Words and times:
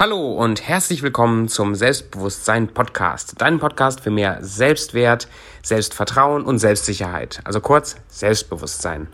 Hallo 0.00 0.30
und 0.30 0.62
herzlich 0.62 1.02
willkommen 1.02 1.48
zum 1.48 1.74
Selbstbewusstsein 1.74 2.68
Podcast. 2.68 3.34
Dein 3.38 3.58
Podcast 3.58 3.98
für 3.98 4.12
mehr 4.12 4.38
Selbstwert, 4.42 5.26
Selbstvertrauen 5.64 6.44
und 6.44 6.60
Selbstsicherheit. 6.60 7.40
Also 7.42 7.60
kurz 7.60 7.96
Selbstbewusstsein. 8.06 9.08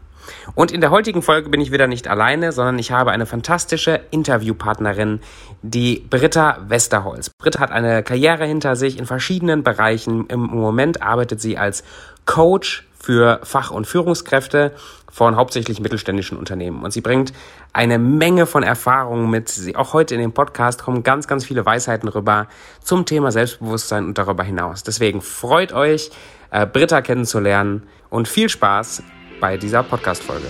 Und 0.54 0.72
in 0.72 0.82
der 0.82 0.90
heutigen 0.90 1.22
Folge 1.22 1.48
bin 1.48 1.62
ich 1.62 1.72
wieder 1.72 1.86
nicht 1.86 2.06
alleine, 2.06 2.52
sondern 2.52 2.78
ich 2.78 2.92
habe 2.92 3.12
eine 3.12 3.24
fantastische 3.24 3.98
Interviewpartnerin, 4.10 5.20
die 5.62 6.04
Britta 6.10 6.58
Westerholz. 6.68 7.30
Britta 7.30 7.60
hat 7.60 7.72
eine 7.72 8.02
Karriere 8.02 8.44
hinter 8.44 8.76
sich 8.76 8.98
in 8.98 9.06
verschiedenen 9.06 9.62
Bereichen. 9.62 10.26
Im 10.26 10.40
Moment 10.40 11.00
arbeitet 11.00 11.40
sie 11.40 11.56
als 11.56 11.82
Coach 12.26 12.86
für 13.04 13.40
Fach- 13.42 13.70
und 13.70 13.86
Führungskräfte 13.86 14.72
von 15.12 15.36
hauptsächlich 15.36 15.78
mittelständischen 15.78 16.38
Unternehmen. 16.38 16.82
Und 16.82 16.92
sie 16.92 17.02
bringt 17.02 17.32
eine 17.72 17.98
Menge 17.98 18.46
von 18.46 18.62
Erfahrungen 18.62 19.30
mit. 19.30 19.48
Sie, 19.50 19.76
auch 19.76 19.92
heute 19.92 20.14
in 20.14 20.20
dem 20.20 20.32
Podcast 20.32 20.82
kommen 20.82 21.02
ganz, 21.02 21.28
ganz 21.28 21.44
viele 21.44 21.66
Weisheiten 21.66 22.08
rüber 22.08 22.48
zum 22.82 23.04
Thema 23.04 23.30
Selbstbewusstsein 23.30 24.06
und 24.06 24.16
darüber 24.16 24.42
hinaus. 24.42 24.82
Deswegen 24.82 25.20
freut 25.20 25.72
euch, 25.72 26.10
äh, 26.50 26.66
Britta 26.66 27.02
kennenzulernen 27.02 27.82
und 28.08 28.26
viel 28.26 28.48
Spaß 28.48 29.02
bei 29.38 29.58
dieser 29.58 29.82
Podcast-Folge. 29.82 30.46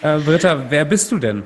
Äh, 0.00 0.18
Britta, 0.18 0.70
wer 0.70 0.84
bist 0.84 1.10
du 1.10 1.18
denn? 1.18 1.42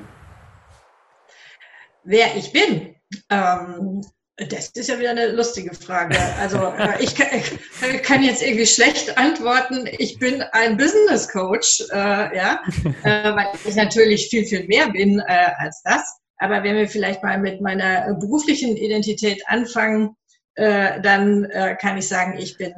Wer 2.11 2.35
ich 2.37 2.53
bin? 2.53 2.95
Ähm, 3.29 4.03
das 4.49 4.69
ist 4.69 4.89
ja 4.89 4.99
wieder 4.99 5.11
eine 5.11 5.33
lustige 5.33 5.75
Frage. 5.75 6.17
Also 6.41 6.57
äh, 6.79 7.03
ich, 7.03 7.15
kann, 7.15 7.27
ich, 7.37 8.03
kann, 8.03 8.23
jetzt 8.23 8.43
irgendwie 8.43 8.65
schlecht 8.65 9.19
antworten. 9.19 9.87
Ich 9.99 10.19
bin 10.19 10.41
ein 10.53 10.79
Business 10.79 11.29
Coach, 11.29 11.85
äh, 11.93 12.35
ja, 12.35 12.63
äh, 13.05 13.35
weil 13.35 13.49
ich 13.63 13.75
natürlich 13.75 14.31
viel, 14.31 14.47
viel 14.47 14.67
mehr 14.69 14.89
bin 14.89 15.19
äh, 15.19 15.51
als 15.59 15.83
das. 15.85 16.03
Aber 16.39 16.63
wenn 16.63 16.77
wir 16.77 16.89
vielleicht 16.89 17.23
mal 17.23 17.39
mit 17.39 17.61
meiner 17.61 18.15
beruflichen 18.15 18.79
Identität 18.79 19.43
anfangen, 19.47 20.17
äh, 20.55 21.03
dann 21.03 21.45
äh, 21.45 21.77
kann 21.79 21.99
ich 21.99 22.09
sagen, 22.09 22.39
ich 22.39 22.57
bin 22.57 22.73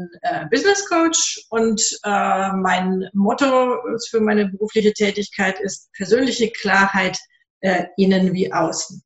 Business 0.51 0.85
Coach 0.89 1.47
und 1.51 1.81
mein 2.03 3.09
Motto 3.13 3.77
für 4.11 4.21
meine 4.21 4.49
berufliche 4.49 4.93
Tätigkeit 4.93 5.61
ist 5.61 5.89
persönliche 5.93 6.51
Klarheit 6.51 7.17
innen 7.97 8.33
wie 8.33 8.53
außen. 8.53 9.05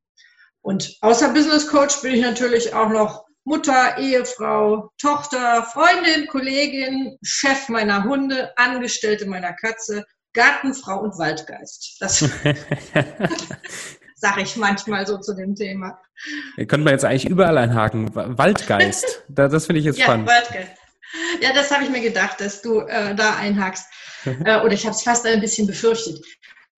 Und 0.65 0.97
außer 1.03 1.29
Business 1.35 1.69
Coach 1.69 2.01
bin 2.01 2.15
ich 2.15 2.23
natürlich 2.23 2.73
auch 2.73 2.89
noch 2.89 3.27
Mutter, 3.45 3.99
Ehefrau, 3.99 4.91
Tochter, 4.97 5.63
Freundin, 5.63 6.27
Kollegin, 6.27 7.19
Chef 7.23 7.69
meiner 7.69 8.05
Hunde, 8.05 8.57
Angestellte 8.57 9.27
meiner 9.27 9.53
Katze, 9.53 10.07
Gartenfrau 10.33 11.01
und 11.01 11.19
Waldgeist. 11.19 11.99
Das 12.01 12.21
sage 14.17 14.41
ich 14.41 14.57
manchmal 14.57 15.07
so 15.07 15.19
zu 15.19 15.35
dem 15.35 15.55
Thema. 15.55 16.01
Hier 16.57 16.67
könnte 16.67 16.85
man 16.85 16.95
jetzt 16.95 17.05
eigentlich 17.05 17.29
überall 17.29 17.59
einhaken. 17.59 18.15
Waldgeist. 18.15 19.23
das 19.29 19.67
finde 19.67 19.81
ich 19.81 19.85
jetzt 19.85 19.99
ja, 19.99 20.07
spannend. 20.07 20.27
Waldgeist. 20.27 20.73
Ja, 21.43 21.53
das 21.53 21.71
habe 21.71 21.85
ich 21.85 21.91
mir 21.91 22.01
gedacht, 22.01 22.41
dass 22.41 22.63
du 22.63 22.81
äh, 22.81 23.15
da 23.15 23.37
einhakst. 23.37 23.87
äh, 24.25 24.61
oder 24.61 24.73
ich 24.73 24.87
habe 24.87 24.97
es 24.97 25.03
fast 25.03 25.27
ein 25.27 25.43
bisschen 25.43 25.67
befürchtet. 25.67 26.25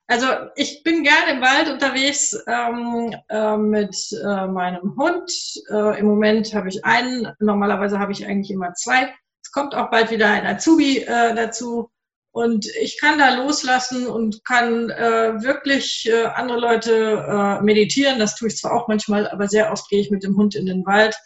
Also 0.09 0.27
ich 0.55 0.85
bin 0.85 1.03
gerne 1.03 1.33
im 1.33 1.41
Wald 1.41 1.69
unterwegs 1.69 2.39
ähm, 2.47 3.13
äh, 3.29 3.57
mit 3.57 3.97
äh, 4.13 4.47
meinem 4.47 4.97
Hund. 4.97 5.31
Äh, 5.69 5.99
Im 5.99 6.07
Moment 6.07 6.55
habe 6.55 6.69
ich 6.69 6.85
einen, 6.85 7.33
normalerweise 7.41 7.99
habe 7.99 8.13
ich 8.13 8.25
eigentlich 8.25 8.53
immer 8.53 8.73
zwei. 8.75 9.13
Es 9.43 9.51
kommt 9.51 9.75
auch 9.75 9.91
bald 9.91 10.13
wieder 10.13 10.29
ein 10.29 10.47
Azubi 10.47 10.99
äh, 10.99 11.35
dazu. 11.35 11.91
Und 12.31 12.67
ich 12.81 13.01
kann 13.01 13.19
da 13.19 13.35
loslassen 13.35 14.07
und 14.07 14.45
kann 14.45 14.91
äh, 14.91 15.43
wirklich 15.43 16.09
äh, 16.09 16.27
andere 16.27 16.61
Leute 16.61 17.61
meditieren. 17.63 18.19
Das 18.19 18.37
tue 18.37 18.49
ich 18.49 18.59
zwar 18.59 18.75
auch 18.75 18.89
manchmal, 18.89 19.27
aber 19.29 19.49
sehr 19.49 19.73
oft 19.73 19.89
gehe 19.89 20.01
ich 20.01 20.11
mit 20.11 20.23
dem 20.23 20.37
Hund 20.37 20.55
in 20.55 20.67
den 20.67 20.85
Wald 20.85 21.17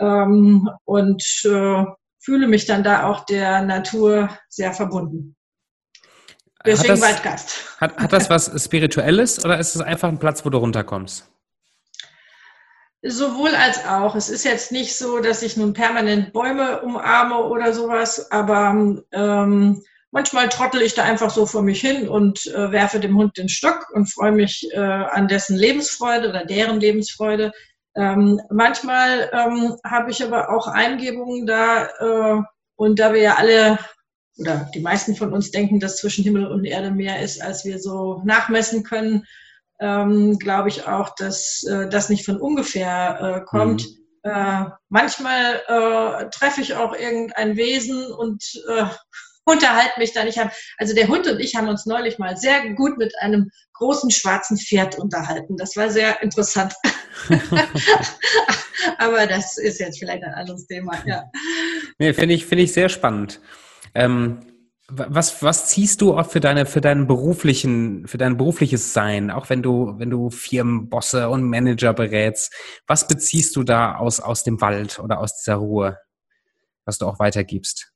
ähm, 0.00 0.68
und 0.84 1.22
fühle 2.18 2.48
mich 2.48 2.66
dann 2.66 2.82
da 2.82 3.08
auch 3.08 3.24
der 3.26 3.62
Natur 3.62 4.28
sehr 4.48 4.72
verbunden. 4.72 5.35
Deswegen 6.66 6.94
hat 6.94 7.02
das, 7.02 7.08
Waldgast. 7.08 7.80
Hat, 7.80 7.96
hat 7.96 8.12
das 8.12 8.30
was 8.30 8.64
Spirituelles 8.64 9.44
oder 9.44 9.58
ist 9.58 9.74
es 9.74 9.80
einfach 9.80 10.08
ein 10.08 10.18
Platz, 10.18 10.44
wo 10.44 10.50
du 10.50 10.58
runterkommst? 10.58 11.28
Sowohl 13.02 13.54
als 13.54 13.86
auch. 13.86 14.16
Es 14.16 14.28
ist 14.28 14.44
jetzt 14.44 14.72
nicht 14.72 14.96
so, 14.96 15.20
dass 15.20 15.42
ich 15.42 15.56
nun 15.56 15.72
permanent 15.72 16.32
Bäume 16.32 16.80
umarme 16.80 17.38
oder 17.44 17.72
sowas, 17.72 18.30
aber 18.32 19.02
ähm, 19.12 19.82
manchmal 20.10 20.48
trottel 20.48 20.82
ich 20.82 20.94
da 20.94 21.04
einfach 21.04 21.30
so 21.30 21.46
vor 21.46 21.62
mich 21.62 21.80
hin 21.80 22.08
und 22.08 22.46
äh, 22.46 22.72
werfe 22.72 22.98
dem 22.98 23.16
Hund 23.16 23.36
den 23.36 23.48
Stock 23.48 23.86
und 23.92 24.12
freue 24.12 24.32
mich 24.32 24.68
äh, 24.72 24.78
an 24.78 25.28
dessen 25.28 25.56
Lebensfreude 25.56 26.30
oder 26.30 26.44
deren 26.44 26.80
Lebensfreude. 26.80 27.52
Ähm, 27.94 28.40
manchmal 28.50 29.30
ähm, 29.32 29.76
habe 29.84 30.10
ich 30.10 30.24
aber 30.24 30.50
auch 30.50 30.66
Eingebungen 30.66 31.46
da 31.46 31.86
äh, 32.00 32.42
und 32.76 32.98
da 32.98 33.12
wir 33.12 33.20
ja 33.20 33.34
alle 33.34 33.78
oder 34.38 34.70
die 34.74 34.80
meisten 34.80 35.16
von 35.16 35.32
uns 35.32 35.50
denken, 35.50 35.80
dass 35.80 35.98
zwischen 35.98 36.24
Himmel 36.24 36.46
und 36.46 36.64
Erde 36.64 36.90
mehr 36.90 37.20
ist, 37.20 37.42
als 37.42 37.64
wir 37.64 37.78
so 37.78 38.22
nachmessen 38.24 38.82
können, 38.82 39.24
ähm, 39.80 40.38
glaube 40.38 40.68
ich 40.68 40.86
auch, 40.86 41.14
dass 41.16 41.64
äh, 41.64 41.88
das 41.88 42.08
nicht 42.08 42.24
von 42.24 42.40
ungefähr 42.40 43.42
äh, 43.42 43.44
kommt. 43.44 43.86
Mhm. 43.86 44.30
Äh, 44.30 44.64
manchmal 44.88 45.62
äh, 45.68 46.30
treffe 46.30 46.60
ich 46.60 46.74
auch 46.74 46.94
irgendein 46.94 47.56
Wesen 47.56 48.12
und 48.12 48.42
äh, 48.68 48.84
unterhalte 49.44 49.98
mich 49.98 50.12
dann. 50.12 50.26
Ich 50.26 50.38
hab, 50.38 50.52
also 50.78 50.94
der 50.94 51.08
Hund 51.08 51.26
und 51.28 51.38
ich 51.40 51.54
haben 51.54 51.68
uns 51.68 51.86
neulich 51.86 52.18
mal 52.18 52.36
sehr 52.36 52.74
gut 52.74 52.98
mit 52.98 53.14
einem 53.20 53.50
großen 53.74 54.10
schwarzen 54.10 54.56
Pferd 54.56 54.98
unterhalten. 54.98 55.56
Das 55.56 55.76
war 55.76 55.90
sehr 55.90 56.20
interessant. 56.22 56.74
Aber 58.98 59.26
das 59.26 59.58
ist 59.58 59.78
jetzt 59.78 59.98
vielleicht 59.98 60.24
ein 60.24 60.34
anderes 60.34 60.66
Thema. 60.66 60.92
Ja. 61.06 61.24
Nee, 61.98 62.12
finde 62.12 62.34
ich, 62.34 62.46
finde 62.46 62.64
ich 62.64 62.72
sehr 62.72 62.88
spannend. 62.88 63.40
Ähm, 63.96 64.40
was, 64.88 65.42
was 65.42 65.66
ziehst 65.66 66.00
du 66.00 66.16
auch 66.16 66.30
für 66.30 66.38
deine, 66.38 66.64
für 66.64 66.80
deinen 66.80 67.06
beruflichen, 67.06 68.06
für 68.06 68.18
dein 68.18 68.36
berufliches 68.36 68.92
Sein, 68.92 69.32
auch 69.32 69.50
wenn 69.50 69.62
du, 69.62 69.98
wenn 69.98 70.10
du 70.10 70.30
Firmenbosse 70.30 71.28
und 71.28 71.42
Manager 71.42 71.92
berätst? 71.92 72.54
Was 72.86 73.08
beziehst 73.08 73.56
du 73.56 73.64
da 73.64 73.96
aus, 73.96 74.20
aus 74.20 74.44
dem 74.44 74.60
Wald 74.60 75.00
oder 75.00 75.18
aus 75.18 75.36
dieser 75.38 75.56
Ruhe, 75.56 75.98
was 76.84 76.98
du 76.98 77.06
auch 77.06 77.18
weitergibst? 77.18 77.92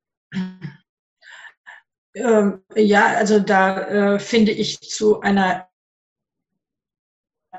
Ähm, 2.15 2.65
ja, 2.75 3.07
also 3.17 3.39
da 3.39 4.15
äh, 4.15 4.19
finde 4.19 4.51
ich 4.51 4.81
zu 4.81 5.21
einer 5.21 5.69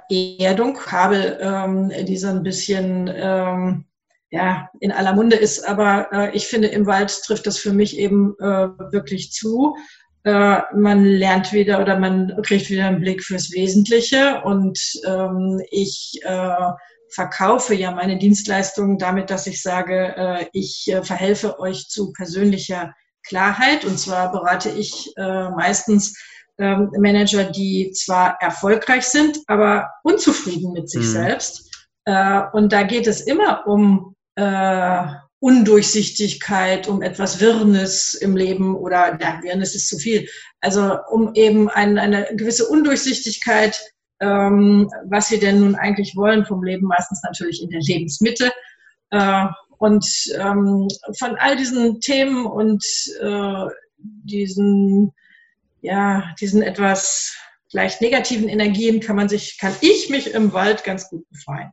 Erdung, 0.09 0.77
habe 0.87 1.37
ähm, 1.39 1.89
die 2.05 2.17
so 2.17 2.27
ein 2.27 2.43
bisschen 2.43 3.09
ähm, 3.13 3.85
ja, 4.31 4.69
in 4.79 4.91
aller 4.91 5.13
Munde 5.13 5.35
ist. 5.35 5.67
Aber 5.67 6.07
äh, 6.11 6.35
ich 6.35 6.47
finde, 6.47 6.69
im 6.69 6.87
Wald 6.87 7.21
trifft 7.23 7.45
das 7.45 7.57
für 7.57 7.73
mich 7.73 7.97
eben 7.97 8.33
äh, 8.39 8.69
wirklich 8.91 9.31
zu. 9.31 9.75
Äh, 10.23 10.61
man 10.73 11.05
lernt 11.05 11.51
wieder 11.51 11.81
oder 11.81 11.99
man 11.99 12.41
kriegt 12.43 12.69
wieder 12.69 12.85
einen 12.85 13.01
Blick 13.01 13.23
fürs 13.23 13.51
Wesentliche 13.51 14.41
und 14.43 14.79
ähm, 15.05 15.61
ich 15.71 16.19
äh, 16.23 16.71
verkaufe 17.09 17.73
ja 17.73 17.91
meine 17.91 18.17
Dienstleistungen 18.17 18.97
damit, 18.97 19.29
dass 19.29 19.47
ich 19.47 19.61
sage, 19.61 20.13
äh, 20.15 20.45
ich 20.53 20.87
äh, 20.87 21.03
verhelfe 21.03 21.59
euch 21.59 21.87
zu 21.89 22.13
persönlicher 22.13 22.93
Klarheit 23.27 23.83
und 23.83 23.99
zwar 23.99 24.31
berate 24.31 24.69
ich 24.69 25.11
äh, 25.17 25.49
meistens 25.49 26.15
ähm, 26.57 26.91
Manager, 26.97 27.45
die 27.45 27.91
zwar 27.91 28.37
erfolgreich 28.41 29.05
sind, 29.05 29.39
aber 29.47 29.89
unzufrieden 30.03 30.71
mit 30.73 30.89
sich 30.89 31.05
mhm. 31.07 31.11
selbst. 31.11 31.71
Äh, 32.05 32.41
und 32.53 32.71
da 32.71 32.83
geht 32.83 33.07
es 33.07 33.21
immer 33.21 33.65
um 33.65 34.15
äh, 34.35 35.03
Undurchsichtigkeit, 35.39 36.87
um 36.87 37.01
etwas 37.01 37.39
Wirrnis 37.39 38.13
im 38.13 38.37
Leben 38.37 38.75
oder 38.75 39.17
ja, 39.19 39.41
Wirrnis 39.41 39.73
ist 39.73 39.89
zu 39.89 39.97
viel. 39.97 40.27
Also 40.59 40.97
um 41.09 41.33
eben 41.33 41.67
ein, 41.69 41.97
eine 41.97 42.27
gewisse 42.35 42.67
Undurchsichtigkeit, 42.67 43.81
ähm, 44.19 44.87
was 45.05 45.29
sie 45.29 45.39
denn 45.39 45.59
nun 45.59 45.75
eigentlich 45.75 46.15
wollen 46.15 46.45
vom 46.45 46.63
Leben, 46.63 46.85
meistens 46.85 47.23
natürlich 47.23 47.61
in 47.63 47.69
der 47.69 47.81
Lebensmitte. 47.81 48.51
Äh, 49.09 49.47
und 49.79 50.05
ähm, 50.37 50.87
von 51.17 51.35
all 51.37 51.55
diesen 51.55 51.99
Themen 52.01 52.45
und 52.45 52.85
äh, 53.19 53.65
diesen, 53.97 55.11
ja, 55.81 56.35
diesen 56.39 56.61
etwas 56.61 57.35
vielleicht 57.71 57.99
negativen 57.99 58.47
Energien 58.47 58.99
kann 58.99 59.15
man 59.15 59.27
sich, 59.27 59.57
kann 59.57 59.73
ich 59.81 60.09
mich 60.11 60.35
im 60.35 60.53
Wald 60.53 60.83
ganz 60.83 61.09
gut 61.09 61.27
befreien. 61.29 61.71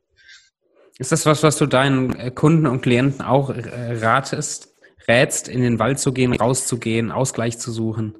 Ist 0.98 1.12
das 1.12 1.26
was, 1.26 1.42
was 1.42 1.56
du 1.56 1.66
deinen 1.66 2.14
äh, 2.16 2.30
Kunden 2.30 2.66
und 2.66 2.82
Klienten 2.82 3.22
auch 3.22 3.50
äh, 3.50 3.98
ratest, 3.98 4.74
rätst, 5.06 5.48
in 5.48 5.62
den 5.62 5.78
Wald 5.78 5.98
zu 6.00 6.12
gehen, 6.12 6.32
rauszugehen, 6.32 7.12
Ausgleich 7.12 7.58
zu 7.58 7.70
suchen? 7.70 8.16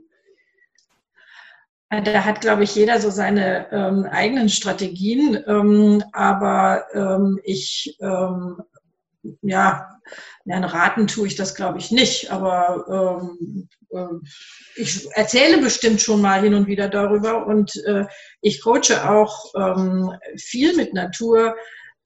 Da 1.90 2.24
hat, 2.24 2.40
glaube 2.40 2.64
ich, 2.64 2.74
jeder 2.74 3.00
so 3.00 3.10
seine 3.10 3.72
ähm, 3.72 4.04
eigenen 4.04 4.48
Strategien. 4.48 5.42
Ähm, 5.46 6.04
aber 6.12 6.84
ähm, 6.94 7.40
ich 7.42 7.96
ähm, 8.00 8.62
ja, 9.42 9.88
ja, 10.44 10.60
raten 10.60 11.06
tue 11.06 11.26
ich 11.26 11.36
das, 11.36 11.54
glaube 11.54 11.78
ich, 11.78 11.90
nicht. 11.90 12.30
Aber 12.30 13.20
ähm, 13.20 13.68
äh, 13.90 14.26
ich 14.76 15.08
erzähle 15.12 15.58
bestimmt 15.58 16.00
schon 16.00 16.20
mal 16.20 16.40
hin 16.40 16.54
und 16.54 16.66
wieder 16.66 16.88
darüber 16.88 17.46
und 17.46 17.76
äh, 17.86 18.06
ich 18.40 18.62
coache 18.62 19.08
auch 19.08 19.52
ähm, 19.56 20.12
viel 20.36 20.76
mit 20.76 20.94
Natur. 20.94 21.54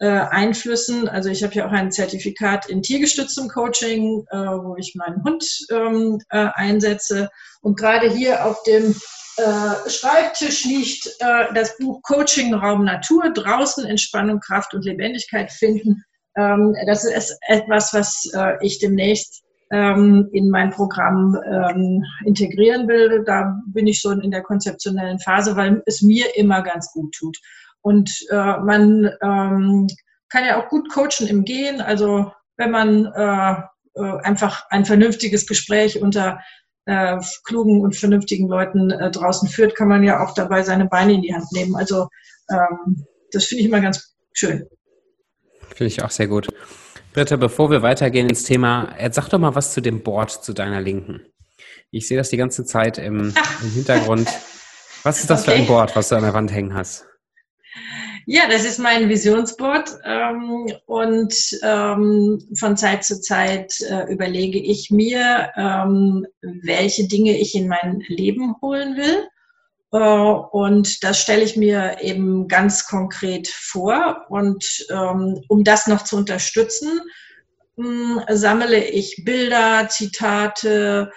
Äh, 0.03 0.27
Einflüssen. 0.31 1.09
Also 1.09 1.29
ich 1.29 1.45
habe 1.45 1.55
ja 1.55 1.65
auch 1.65 1.71
ein 1.71 1.93
Zertifikat 1.93 2.69
in 2.69 2.83
tiergestütztem 2.83 3.47
Coaching, 3.47 4.27
äh, 4.33 4.37
wo 4.37 4.75
ich 4.77 4.97
meinen 4.97 5.23
Hund 5.23 5.45
ähm, 5.71 6.19
äh, 6.31 6.49
einsetze. 6.55 7.31
Und 7.61 7.79
gerade 7.79 8.11
hier 8.11 8.45
auf 8.45 8.61
dem 8.65 8.97
äh, 9.37 9.89
Schreibtisch 9.89 10.65
liegt 10.65 11.07
äh, 11.21 11.55
das 11.55 11.79
Buch 11.79 12.03
Coaching 12.03 12.53
Raum 12.53 12.85
Natur, 12.85 13.31
draußen 13.33 13.85
Entspannung, 13.85 14.41
Kraft 14.41 14.75
und 14.75 14.85
Lebendigkeit 14.85 15.53
finden. 15.53 16.03
Ähm, 16.37 16.75
das 16.89 17.05
ist 17.05 17.39
etwas, 17.47 17.95
was 17.95 18.29
ich 18.61 18.81
demnächst 18.81 19.45
ähm, 19.71 20.29
in 20.33 20.51
mein 20.51 20.71
Programm 20.71 21.39
ähm, 21.47 22.05
integrieren 22.25 22.89
will. 22.89 23.23
Da 23.25 23.57
bin 23.67 23.87
ich 23.87 24.01
schon 24.01 24.21
in 24.21 24.33
der 24.33 24.43
konzeptionellen 24.43 25.21
Phase, 25.21 25.55
weil 25.55 25.81
es 25.87 26.03
mir 26.03 26.37
immer 26.37 26.63
ganz 26.63 26.91
gut 26.91 27.15
tut. 27.15 27.39
Und 27.83 28.11
äh, 28.31 28.59
man 28.59 29.11
ähm, 29.23 29.89
kann 30.29 30.45
ja 30.47 30.63
auch 30.63 30.69
gut 30.69 30.91
coachen 30.91 31.29
im 31.29 31.45
Gehen. 31.45 31.81
Also 31.81 32.33
wenn 32.57 32.71
man 32.71 33.07
äh, 33.07 33.55
äh, 33.95 34.19
einfach 34.23 34.65
ein 34.71 34.85
vernünftiges 34.85 35.47
Gespräch 35.47 36.01
unter 36.01 36.41
äh, 36.87 37.19
klugen 37.45 37.83
und 37.83 37.97
vernünftigen 37.97 38.49
Leuten 38.49 38.91
äh, 38.91 39.11
draußen 39.11 39.49
führt, 39.49 39.75
kann 39.77 39.89
man 39.89 40.03
ja 40.03 40.25
auch 40.25 40.35
dabei 40.35 40.63
seine 40.63 40.87
Beine 40.87 41.15
in 41.15 41.23
die 41.23 41.35
Hand 41.35 41.53
nehmen. 41.53 41.77
Also 41.77 42.09
ähm, 42.51 43.05
das 43.33 43.45
finde 43.45 43.63
ich 43.63 43.69
immer 43.69 43.81
ganz 43.81 44.17
schön. 44.33 44.67
Finde 45.75 45.87
ich 45.87 46.03
auch 46.03 46.11
sehr 46.11 46.29
gut. 46.29 46.49
Britta, 47.13 47.37
bevor 47.37 47.71
wir 47.71 47.83
weitergehen 47.83 48.29
ins 48.29 48.45
Thema, 48.45 48.95
sag 49.11 49.29
doch 49.29 49.39
mal 49.39 49.55
was 49.55 49.75
zu 49.75 49.83
dem 49.83 50.03
Board 50.03 50.31
zu 50.31 50.55
deiner 50.55 50.81
Linken. 50.81 51.21
Ich 51.91 52.09
sehe 52.09 52.17
das 52.17 52.31
die 52.31 52.39
ganze 52.39 52.65
Zeit 52.65 52.97
im, 52.97 53.35
im 53.63 53.71
Hintergrund. 53.71 54.29
Was 55.03 55.21
ist 55.21 55.29
das 55.29 55.43
okay. 55.43 55.51
für 55.51 55.57
ein 55.59 55.67
Board, 55.67 55.95
was 55.95 56.09
du 56.09 56.17
an 56.17 56.23
der 56.23 56.33
Wand 56.33 56.51
hängen 56.51 56.75
hast? 56.75 57.07
Ja, 58.27 58.43
das 58.49 58.65
ist 58.65 58.79
mein 58.79 59.09
Visionsboard 59.09 59.99
ähm, 60.05 60.73
und 60.87 61.35
ähm, 61.63 62.39
von 62.59 62.77
Zeit 62.77 63.05
zu 63.05 63.21
Zeit 63.21 63.81
äh, 63.81 64.13
überlege 64.13 64.59
ich 64.59 64.91
mir, 64.91 65.51
ähm, 65.57 66.27
welche 66.41 67.09
Dinge 67.09 67.39
ich 67.39 67.55
in 67.55 67.69
mein 67.69 68.01
Leben 68.07 68.55
holen 68.61 68.97
will. 68.97 69.27
Äh, 69.93 69.99
und 69.99 71.03
das 71.03 71.21
stelle 71.21 71.43
ich 71.43 71.57
mir 71.57 71.97
eben 72.01 72.47
ganz 72.47 72.87
konkret 72.87 73.49
vor. 73.49 74.27
Und 74.29 74.87
um 75.49 75.65
das 75.65 75.87
noch 75.87 76.03
zu 76.05 76.17
unterstützen, 76.17 77.01
hm, 77.77 78.21
sammle 78.29 78.85
ich 78.85 79.25
Bilder, 79.25 79.89
Zitate, 79.89 81.11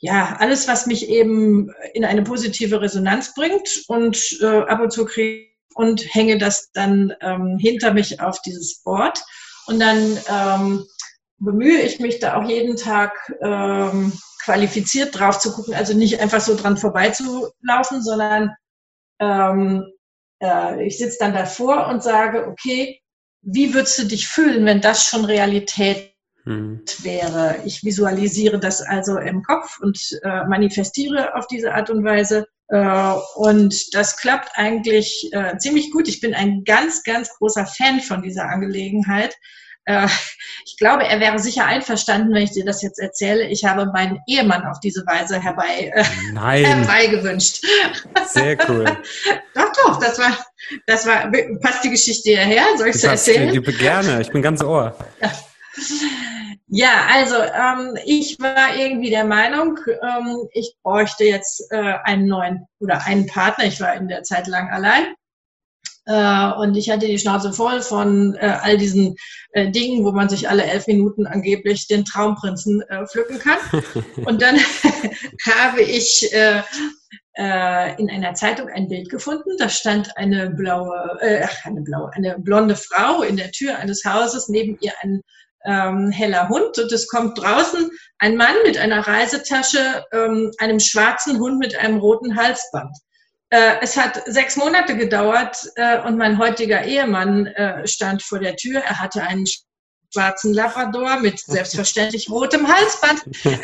ja, 0.00 0.36
alles, 0.38 0.68
was 0.68 0.86
mich 0.86 1.08
eben 1.08 1.70
in 1.94 2.04
eine 2.04 2.22
positive 2.22 2.80
Resonanz 2.80 3.34
bringt 3.34 3.82
und 3.88 4.38
äh, 4.40 4.46
ab 4.46 4.80
und 4.80 4.92
zu 4.92 5.04
kriege 5.04 5.48
und 5.74 6.02
hänge 6.14 6.38
das 6.38 6.70
dann 6.72 7.14
ähm, 7.20 7.58
hinter 7.58 7.92
mich 7.92 8.20
auf 8.20 8.40
dieses 8.42 8.82
Board. 8.82 9.22
Und 9.66 9.80
dann 9.80 10.18
ähm, 10.28 10.86
bemühe 11.38 11.80
ich 11.82 12.00
mich 12.00 12.20
da 12.20 12.36
auch 12.36 12.48
jeden 12.48 12.76
Tag 12.76 13.12
ähm, 13.42 14.12
qualifiziert 14.44 15.18
drauf 15.18 15.38
zu 15.38 15.52
gucken, 15.52 15.74
also 15.74 15.94
nicht 15.94 16.20
einfach 16.20 16.40
so 16.40 16.56
dran 16.56 16.76
vorbeizulaufen, 16.76 18.02
sondern 18.02 18.54
ähm, 19.20 19.84
äh, 20.42 20.86
ich 20.86 20.98
sitze 20.98 21.18
dann 21.20 21.34
davor 21.34 21.88
und 21.88 22.02
sage, 22.02 22.46
okay, 22.46 23.00
wie 23.42 23.74
würdest 23.74 23.98
du 23.98 24.04
dich 24.04 24.28
fühlen, 24.28 24.64
wenn 24.64 24.80
das 24.80 25.04
schon 25.04 25.24
Realität 25.24 26.14
mhm. 26.44 26.82
wäre. 27.02 27.56
Ich 27.64 27.84
visualisiere 27.84 28.58
das 28.58 28.80
also 28.80 29.18
im 29.18 29.42
Kopf 29.42 29.78
und 29.80 29.98
äh, 30.22 30.44
manifestiere 30.44 31.34
auf 31.34 31.46
diese 31.46 31.74
Art 31.74 31.90
und 31.90 32.04
Weise. 32.04 32.46
Äh, 32.68 33.12
und 33.36 33.94
das 33.94 34.16
klappt 34.16 34.50
eigentlich 34.54 35.30
äh, 35.32 35.56
ziemlich 35.58 35.90
gut. 35.90 36.08
Ich 36.08 36.20
bin 36.20 36.34
ein 36.34 36.64
ganz, 36.64 37.02
ganz 37.02 37.30
großer 37.38 37.66
Fan 37.66 38.00
von 38.00 38.22
dieser 38.22 38.48
Angelegenheit. 38.48 39.34
Äh, 39.88 40.06
ich 40.66 40.76
glaube, 40.76 41.04
er 41.04 41.18
wäre 41.18 41.38
sicher 41.38 41.64
einverstanden, 41.64 42.34
wenn 42.34 42.42
ich 42.42 42.52
dir 42.52 42.64
das 42.64 42.82
jetzt 42.82 42.98
erzähle. 42.98 43.48
Ich 43.48 43.64
habe 43.64 43.86
meinen 43.86 44.18
Ehemann 44.26 44.66
auf 44.66 44.80
diese 44.80 45.00
Weise 45.06 45.40
herbei, 45.40 45.90
äh, 45.94 46.04
herbeigewünscht. 46.36 47.64
Sehr 48.26 48.58
cool. 48.68 48.84
doch, 49.54 49.72
doch, 49.72 49.98
das 49.98 50.18
war, 50.18 50.36
das 50.86 51.06
war, 51.06 51.32
passt 51.62 51.84
die 51.84 51.90
Geschichte 51.90 52.30
hierher? 52.30 52.64
Soll 52.76 52.88
ich 52.88 52.96
es 52.96 53.04
erzählen? 53.04 53.62
Gerne, 53.78 54.20
ich 54.20 54.30
bin 54.30 54.42
ganz 54.42 54.62
ohr. 54.62 54.94
Ja. 55.22 55.32
Ja, 56.70 57.06
also 57.10 57.36
ähm, 57.36 57.96
ich 58.04 58.38
war 58.38 58.76
irgendwie 58.76 59.08
der 59.08 59.24
Meinung, 59.24 59.78
ähm, 60.02 60.48
ich 60.52 60.74
bräuchte 60.82 61.24
jetzt 61.24 61.64
äh, 61.70 61.94
einen 62.04 62.26
neuen 62.26 62.66
oder 62.78 63.06
einen 63.06 63.26
Partner. 63.26 63.64
Ich 63.64 63.80
war 63.80 63.94
in 63.94 64.08
der 64.08 64.22
Zeit 64.22 64.46
lang 64.48 64.68
allein. 64.68 65.14
Äh, 66.04 66.52
und 66.60 66.76
ich 66.76 66.90
hatte 66.90 67.06
die 67.06 67.18
Schnauze 67.18 67.54
voll 67.54 67.80
von 67.80 68.34
äh, 68.36 68.58
all 68.60 68.76
diesen 68.76 69.16
äh, 69.52 69.70
Dingen, 69.70 70.04
wo 70.04 70.12
man 70.12 70.28
sich 70.28 70.48
alle 70.48 70.64
elf 70.64 70.86
Minuten 70.86 71.26
angeblich 71.26 71.86
den 71.86 72.04
Traumprinzen 72.04 72.82
äh, 72.82 73.06
pflücken 73.06 73.38
kann. 73.38 73.58
Und 74.26 74.42
dann 74.42 74.56
habe 75.46 75.80
ich 75.80 76.30
äh, 76.34 76.62
äh, 77.38 78.00
in 78.00 78.10
einer 78.10 78.34
Zeitung 78.34 78.68
ein 78.68 78.88
Bild 78.88 79.08
gefunden. 79.08 79.56
Da 79.58 79.70
stand 79.70 80.16
eine 80.18 80.50
blaue, 80.50 81.18
äh, 81.20 81.46
eine 81.64 81.80
blaue, 81.80 82.10
eine 82.14 82.38
blonde 82.38 82.76
Frau 82.76 83.22
in 83.22 83.36
der 83.36 83.52
Tür 83.52 83.78
eines 83.78 84.04
Hauses, 84.04 84.48
neben 84.48 84.78
ihr 84.80 84.92
ein 85.00 85.22
ähm, 85.64 86.10
heller 86.10 86.48
Hund 86.48 86.78
und 86.78 86.92
es 86.92 87.08
kommt 87.08 87.38
draußen 87.38 87.90
ein 88.18 88.36
Mann 88.36 88.54
mit 88.64 88.78
einer 88.78 89.06
Reisetasche, 89.06 90.04
ähm, 90.12 90.50
einem 90.58 90.80
schwarzen 90.80 91.38
Hund 91.38 91.58
mit 91.58 91.76
einem 91.76 91.98
roten 91.98 92.36
Halsband. 92.36 92.96
Äh, 93.50 93.76
es 93.80 93.96
hat 93.96 94.22
sechs 94.26 94.56
Monate 94.56 94.96
gedauert 94.96 95.56
äh, 95.76 96.00
und 96.00 96.18
mein 96.18 96.38
heutiger 96.38 96.84
Ehemann 96.84 97.46
äh, 97.46 97.86
stand 97.86 98.22
vor 98.22 98.38
der 98.38 98.56
Tür. 98.56 98.80
Er 98.80 99.00
hatte 99.00 99.22
einen 99.22 99.46
schwarzen 100.12 100.52
Labrador 100.52 101.20
mit 101.20 101.38
selbstverständlich 101.40 102.28
rotem 102.30 102.66
Halsband. 102.68 103.22
Äh, 103.44 103.58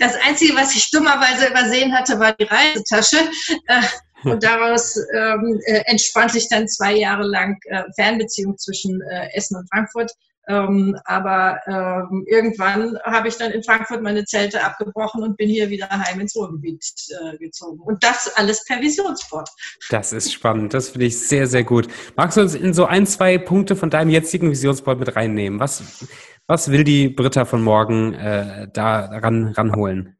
das 0.00 0.14
Einzige, 0.26 0.54
was 0.56 0.74
ich 0.74 0.90
dummerweise 0.90 1.48
übersehen 1.48 1.96
hatte, 1.96 2.18
war 2.18 2.32
die 2.32 2.44
Reisetasche. 2.44 3.18
Äh, 3.66 3.82
und 4.24 4.42
daraus 4.42 4.96
ähm, 5.14 5.60
äh, 5.66 5.82
entspannt 5.86 6.32
sich 6.32 6.48
dann 6.48 6.66
zwei 6.66 6.94
Jahre 6.94 7.22
lang 7.22 7.56
Fernbeziehung 7.94 8.58
zwischen 8.58 9.00
Essen 9.32 9.56
und 9.56 9.68
Frankfurt. 9.70 10.10
Ähm, 10.48 10.96
aber 11.04 11.60
ähm, 11.66 12.24
irgendwann 12.26 12.98
habe 13.04 13.28
ich 13.28 13.36
dann 13.36 13.50
in 13.50 13.62
Frankfurt 13.62 14.02
meine 14.02 14.24
Zelte 14.24 14.64
abgebrochen 14.64 15.22
und 15.22 15.36
bin 15.36 15.50
hier 15.50 15.68
wieder 15.68 15.88
heim 15.90 16.20
ins 16.20 16.34
Ruhrgebiet 16.34 16.82
äh, 17.22 17.36
gezogen. 17.36 17.80
Und 17.80 18.02
das 18.02 18.32
alles 18.36 18.64
per 18.64 18.80
Visionsboard. 18.80 19.48
Das 19.90 20.14
ist 20.14 20.32
spannend. 20.32 20.72
Das 20.72 20.88
finde 20.88 21.06
ich 21.06 21.18
sehr, 21.18 21.46
sehr 21.46 21.64
gut. 21.64 21.88
Magst 22.16 22.38
du 22.38 22.40
uns 22.40 22.54
in 22.54 22.72
so 22.72 22.86
ein, 22.86 23.06
zwei 23.06 23.36
Punkte 23.36 23.76
von 23.76 23.90
deinem 23.90 24.08
jetzigen 24.08 24.50
Visionsboard 24.50 24.98
mit 24.98 25.16
reinnehmen? 25.16 25.60
Was, 25.60 26.06
was 26.46 26.70
will 26.70 26.82
die 26.82 27.10
Britta 27.10 27.44
von 27.44 27.62
morgen 27.62 28.14
äh, 28.14 28.68
da 28.72 29.00
ran, 29.00 29.48
ranholen? 29.48 30.16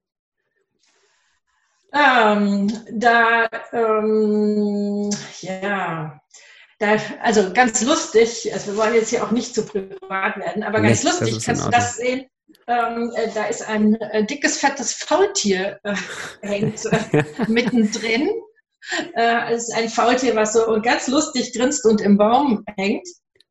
Ähm, 1.90 2.70
da, 2.92 3.48
ähm, 3.72 5.10
ja, 5.40 6.20
da, 6.78 6.96
also 7.22 7.52
ganz 7.52 7.82
lustig, 7.82 8.52
also 8.52 8.72
wir 8.72 8.76
wollen 8.76 8.94
jetzt 8.94 9.10
hier 9.10 9.24
auch 9.24 9.32
nicht 9.32 9.54
zu 9.54 9.64
privat 9.64 10.36
werden, 10.36 10.62
aber 10.62 10.80
ganz 10.80 11.02
nicht, 11.02 11.12
lustig 11.12 11.44
kannst 11.44 11.66
du 11.66 11.70
das 11.70 11.96
sehen. 11.96 12.26
Ähm, 12.66 13.12
äh, 13.16 13.28
da 13.34 13.44
ist 13.46 13.68
ein 13.68 13.94
äh, 13.96 14.24
dickes, 14.24 14.58
fettes 14.58 14.92
Faultier 14.92 15.80
äh, 15.82 15.94
hängt 16.42 16.84
äh, 16.86 17.24
mittendrin. 17.48 18.30
Äh, 19.14 19.52
es 19.52 19.68
ist 19.68 19.76
ein 19.76 19.88
Faultier, 19.88 20.36
was 20.36 20.52
so 20.52 20.80
ganz 20.80 21.08
lustig 21.08 21.52
grinst 21.52 21.84
und 21.84 22.00
im 22.00 22.16
Baum 22.16 22.64
hängt. 22.76 23.06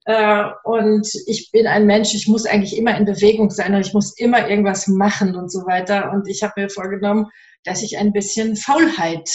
Äh, 0.05 0.45
und 0.63 1.07
ich 1.25 1.51
bin 1.51 1.67
ein 1.67 1.85
Mensch, 1.85 2.13
ich 2.13 2.27
muss 2.27 2.45
eigentlich 2.45 2.77
immer 2.77 2.97
in 2.97 3.05
Bewegung 3.05 3.49
sein 3.49 3.75
und 3.75 3.81
ich 3.81 3.93
muss 3.93 4.17
immer 4.17 4.47
irgendwas 4.47 4.87
machen 4.87 5.35
und 5.35 5.51
so 5.51 5.65
weiter. 5.65 6.11
Und 6.11 6.27
ich 6.29 6.43
habe 6.43 6.61
mir 6.61 6.69
vorgenommen, 6.69 7.27
dass 7.65 7.83
ich 7.83 7.97
ein 7.97 8.13
bisschen 8.13 8.55
Faulheit 8.55 9.29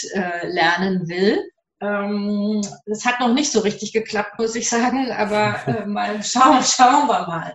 lernen 0.44 1.08
will. 1.08 1.38
Ähm, 1.82 2.60
das 2.86 3.04
hat 3.04 3.18
noch 3.18 3.34
nicht 3.34 3.50
so 3.50 3.58
richtig 3.60 3.92
geklappt, 3.92 4.38
muss 4.38 4.54
ich 4.54 4.68
sagen, 4.68 5.10
aber 5.10 5.56
äh, 5.66 5.84
mal 5.84 6.22
schauen, 6.22 6.62
schauen 6.62 7.08
wir 7.08 7.26
mal. 7.26 7.54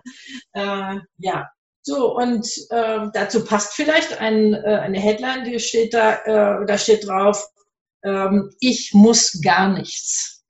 Äh, 0.52 1.00
ja, 1.16 1.48
so 1.80 2.14
und 2.14 2.46
äh, 2.68 3.06
dazu 3.14 3.42
passt 3.44 3.72
vielleicht 3.72 4.20
ein, 4.20 4.52
äh, 4.52 4.80
eine 4.82 5.00
Headline, 5.00 5.44
die 5.44 5.58
steht 5.58 5.94
da, 5.94 6.16
äh, 6.24 6.66
da 6.66 6.76
steht 6.76 7.08
drauf, 7.08 7.42
ähm, 8.04 8.50
ich 8.60 8.92
muss 8.92 9.40
gar 9.42 9.72
nichts. 9.72 10.44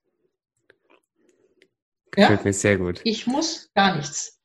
Gefällt 2.11 2.39
ja? 2.41 2.45
mir 2.45 2.53
sehr 2.53 2.77
gut. 2.77 2.99
Ich 3.05 3.27
muss 3.27 3.71
gar 3.75 3.95
nichts. 3.95 4.39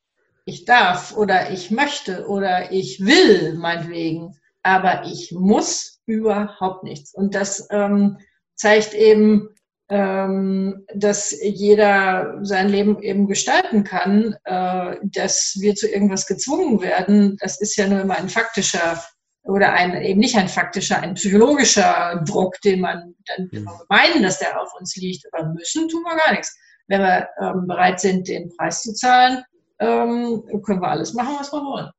Ich 0.44 0.64
darf 0.64 1.16
oder 1.16 1.50
ich 1.50 1.72
möchte 1.72 2.28
oder 2.28 2.70
ich 2.70 3.00
will, 3.00 3.54
meinetwegen, 3.54 4.38
aber 4.62 5.06
ich 5.06 5.32
muss 5.32 6.00
überhaupt 6.06 6.84
nichts. 6.84 7.12
Und 7.14 7.34
das 7.34 7.66
ähm, 7.70 8.18
zeigt 8.56 8.94
eben 8.94 9.48
ähm, 9.90 10.86
dass 10.94 11.30
jeder 11.42 12.38
sein 12.42 12.68
Leben 12.68 13.02
eben 13.02 13.26
gestalten 13.26 13.84
kann, 13.84 14.34
äh, 14.44 14.96
dass 15.02 15.58
wir 15.60 15.74
zu 15.74 15.88
irgendwas 15.88 16.26
gezwungen 16.26 16.80
werden, 16.80 17.36
das 17.40 17.60
ist 17.60 17.76
ja 17.76 17.86
nur 17.86 18.00
immer 18.00 18.16
ein 18.16 18.30
faktischer 18.30 19.02
oder 19.42 19.74
ein, 19.74 20.00
eben 20.02 20.20
nicht 20.20 20.36
ein 20.36 20.48
faktischer, 20.48 21.00
ein 21.00 21.14
psychologischer 21.14 22.22
Druck, 22.26 22.58
den 22.62 22.80
man 22.80 23.14
dann 23.26 23.48
mhm. 23.52 23.68
meinen, 23.90 24.22
dass 24.22 24.38
der 24.38 24.58
auf 24.58 24.72
uns 24.80 24.96
liegt, 24.96 25.26
aber 25.32 25.50
müssen 25.50 25.86
tun 25.88 26.02
wir 26.02 26.16
gar 26.16 26.32
nichts. 26.32 26.56
Wenn 26.86 27.02
wir 27.02 27.28
ähm, 27.40 27.66
bereit 27.66 28.00
sind, 28.00 28.26
den 28.26 28.50
Preis 28.56 28.82
zu 28.82 28.94
zahlen, 28.94 29.44
ähm, 29.80 30.42
können 30.64 30.80
wir 30.80 30.88
alles 30.88 31.12
machen, 31.12 31.36
was 31.38 31.52
wir 31.52 31.60
wollen. 31.60 31.90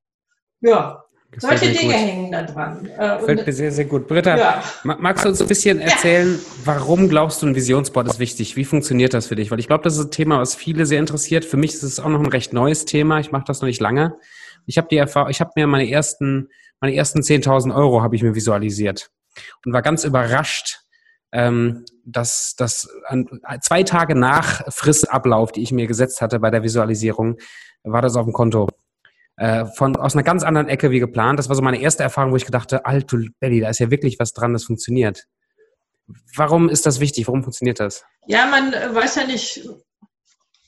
Ja, 0.62 1.05
solche 1.38 1.72
Dinge 1.72 1.94
gut. 1.94 1.94
hängen 1.94 2.32
da 2.32 2.44
dran. 2.44 2.86
Äh, 2.98 3.20
Fällt 3.20 3.46
mir 3.46 3.54
sehr, 3.54 3.72
sehr 3.72 3.86
gut. 3.86 4.08
Britta, 4.08 4.38
ja. 4.38 4.64
magst 4.84 5.26
du 5.26 5.30
uns 5.30 5.42
ein 5.42 5.48
bisschen 5.48 5.80
erzählen, 5.80 6.40
warum 6.64 7.10
glaubst 7.10 7.42
du, 7.42 7.48
ein 7.48 7.56
Visionsboard 7.56 8.08
ist 8.08 8.20
wichtig? 8.20 8.56
Wie 8.56 8.66
funktioniert 8.66 9.14
das 9.14 9.28
für 9.28 9.36
dich? 9.36 9.52
Weil 9.52 9.60
ich 9.60 9.68
glaube, 9.68 9.84
das 9.84 9.98
ist 9.98 10.06
ein 10.06 10.12
Thema, 10.12 10.40
was 10.40 10.56
viele 10.56 10.86
sehr 10.86 11.00
interessiert. 11.00 11.46
Für 11.46 11.58
mich 11.58 11.74
ist 11.74 11.84
es 11.84 12.00
auch 12.00 12.10
noch 12.10 12.20
ein 12.20 12.26
recht 12.26 12.54
neues 12.54 12.86
Thema. 12.86 13.20
Ich 13.20 13.32
mache 13.32 13.46
das 13.48 13.62
noch 13.62 13.68
nicht 13.68 13.82
lange. 13.82 14.16
Ich 14.66 14.78
habe 14.78 14.88
die 14.90 14.98
Erfahrung, 14.98 15.30
ich 15.30 15.42
habe 15.42 15.52
mir 15.56 15.68
meine 15.68 15.90
ersten, 15.90 16.50
meine 16.80 16.96
ersten 16.96 17.20
10.000 17.20 17.76
Euro 17.76 18.02
habe 18.02 18.16
ich 18.16 18.24
mir 18.24 18.36
visualisiert 18.36 19.10
und 19.66 19.74
war 19.74 19.82
ganz 19.82 20.04
überrascht, 20.04 20.80
ähm, 21.32 21.86
dass, 22.06 22.56
an, 23.08 23.28
zwei 23.62 23.84
Tage 23.84 24.16
nach 24.16 24.64
Frissablauf, 24.74 25.52
die 25.52 25.62
ich 25.62 25.72
mir 25.72 25.88
gesetzt 25.88 26.22
hatte 26.22 26.40
bei 26.40 26.50
der 26.50 26.64
Visualisierung, 26.64 27.38
war 27.84 28.02
das 28.02 28.16
auf 28.16 28.26
dem 28.26 28.34
Konto 28.34 28.68
äh, 29.38 29.66
von, 29.66 29.96
aus 29.96 30.16
einer 30.16 30.24
ganz 30.24 30.44
anderen 30.44 30.68
Ecke 30.68 30.92
wie 30.92 31.00
geplant. 31.00 31.40
Das 31.40 31.50
war 31.50 31.56
so 31.56 31.62
meine 31.62 31.82
erste 31.82 32.04
Erfahrung, 32.04 32.32
wo 32.32 32.38
ich 32.38 32.46
gedachte, 32.46 32.86
alter 32.86 33.20
Belly, 33.40 33.60
da 33.60 33.70
ist 33.70 33.80
ja 33.80 33.92
wirklich 33.92 34.18
was 34.20 34.34
dran, 34.34 34.54
das 34.54 34.64
funktioniert. 34.64 35.26
Warum 36.36 36.70
ist 36.70 36.86
das 36.86 37.00
wichtig? 37.00 37.28
Warum 37.28 37.44
funktioniert 37.44 37.80
das? 37.80 38.06
Ja, 38.28 38.46
man 38.46 38.74
äh, 38.74 38.94
weiß 38.94 39.16
ja 39.16 39.26
nicht, 39.26 39.68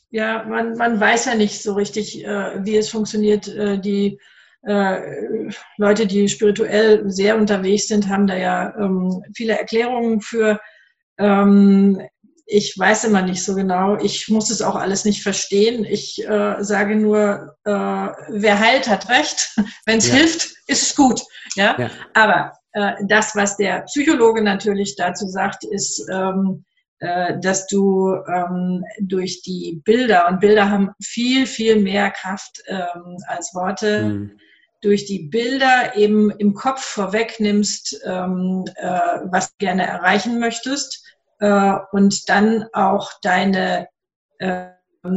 ja, 0.10 0.44
man, 0.44 0.74
man 0.78 1.00
weiß 1.00 1.26
ja 1.26 1.36
nicht 1.36 1.62
so 1.62 1.74
richtig, 1.74 2.26
äh, 2.26 2.66
wie 2.66 2.78
es 2.78 2.90
funktioniert. 2.90 3.48
Äh, 3.48 3.80
die 3.80 4.20
äh, 4.64 5.50
Leute, 5.78 6.08
die 6.08 6.28
spirituell 6.28 7.10
sehr 7.10 7.38
unterwegs 7.38 7.88
sind, 7.88 8.10
haben 8.10 8.28
da 8.28 8.36
ja 8.36 8.76
ähm, 8.78 9.22
viele 9.36 9.58
Erklärungen 9.58 10.22
für. 10.22 10.60
Ähm, 11.20 12.02
ich 12.50 12.78
weiß 12.80 13.04
immer 13.04 13.22
nicht 13.22 13.44
so 13.44 13.56
genau. 13.56 13.98
Ich 13.98 14.30
muss 14.30 14.50
es 14.50 14.62
auch 14.62 14.76
alles 14.76 15.04
nicht 15.04 15.22
verstehen. 15.22 15.84
Ich 15.84 16.26
äh, 16.26 16.56
sage 16.64 16.96
nur, 16.96 17.58
äh, 17.66 17.72
wer 17.72 18.60
heilt, 18.60 18.88
hat 18.88 19.10
recht. 19.10 19.54
Wenn 19.86 19.98
es 19.98 20.08
ja. 20.08 20.16
hilft, 20.16 20.56
ist 20.68 20.84
es 20.84 20.96
gut. 20.96 21.22
Ja? 21.56 21.76
ja. 21.78 21.90
Aber 22.14 22.54
äh, 22.72 22.94
das, 23.10 23.36
was 23.36 23.58
der 23.58 23.82
Psychologe 23.82 24.42
natürlich 24.42 24.96
dazu 24.96 25.28
sagt, 25.28 25.66
ist, 25.66 26.08
ähm, 26.10 26.64
äh, 27.00 27.38
dass 27.42 27.68
du 27.68 28.16
ähm, 28.34 28.82
durch 29.02 29.42
die 29.42 29.82
Bilder, 29.84 30.30
und 30.30 30.40
Bilder 30.40 30.72
haben 30.72 30.92
viel, 31.04 31.48
viel 31.48 31.82
mehr 31.82 32.12
Kraft 32.12 32.64
ähm, 32.68 33.18
als 33.28 33.54
Worte, 33.54 34.04
mhm. 34.04 34.40
durch 34.82 35.06
die 35.06 35.28
Bilder 35.28 35.98
eben 35.98 36.32
im 36.32 36.54
Kopf 36.54 36.82
vorwegnimmst, 36.82 38.00
ähm, 38.06 38.64
äh, 38.76 39.00
was 39.26 39.50
du 39.50 39.56
gerne 39.60 39.86
erreichen 39.86 40.40
möchtest 40.40 41.04
äh, 41.40 41.74
und 41.92 42.30
dann 42.30 42.66
auch 42.74 43.12
deine 43.22 43.88
äh, 44.40 44.68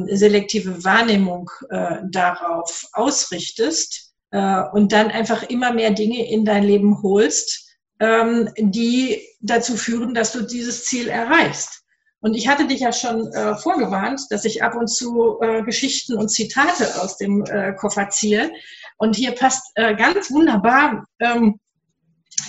selektive 0.06 0.84
Wahrnehmung 0.84 1.50
äh, 1.70 1.98
darauf 2.10 2.86
ausrichtest 2.92 4.12
äh, 4.30 4.62
und 4.72 4.92
dann 4.92 5.10
einfach 5.10 5.42
immer 5.44 5.72
mehr 5.72 5.90
Dinge 5.90 6.28
in 6.30 6.44
dein 6.44 6.64
Leben 6.64 7.02
holst, 7.02 7.76
ähm, 7.98 8.50
die 8.56 9.22
dazu 9.40 9.76
führen, 9.76 10.14
dass 10.14 10.32
du 10.32 10.42
dieses 10.42 10.84
Ziel 10.84 11.08
erreichst. 11.08 11.82
Und 12.22 12.34
ich 12.34 12.48
hatte 12.48 12.66
dich 12.66 12.80
ja 12.80 12.92
schon 12.92 13.32
äh, 13.32 13.56
vorgewarnt, 13.56 14.20
dass 14.30 14.44
ich 14.44 14.62
ab 14.62 14.74
und 14.74 14.88
zu 14.88 15.38
äh, 15.40 15.62
Geschichten 15.62 16.16
und 16.16 16.28
Zitate 16.28 17.00
aus 17.00 17.16
dem 17.16 17.44
äh, 17.46 17.72
Koffer 17.74 18.10
ziehe. 18.10 18.52
Und 18.98 19.16
hier 19.16 19.32
passt 19.32 19.62
äh, 19.76 19.96
ganz 19.96 20.30
wunderbar 20.30 21.06
ähm, 21.18 21.58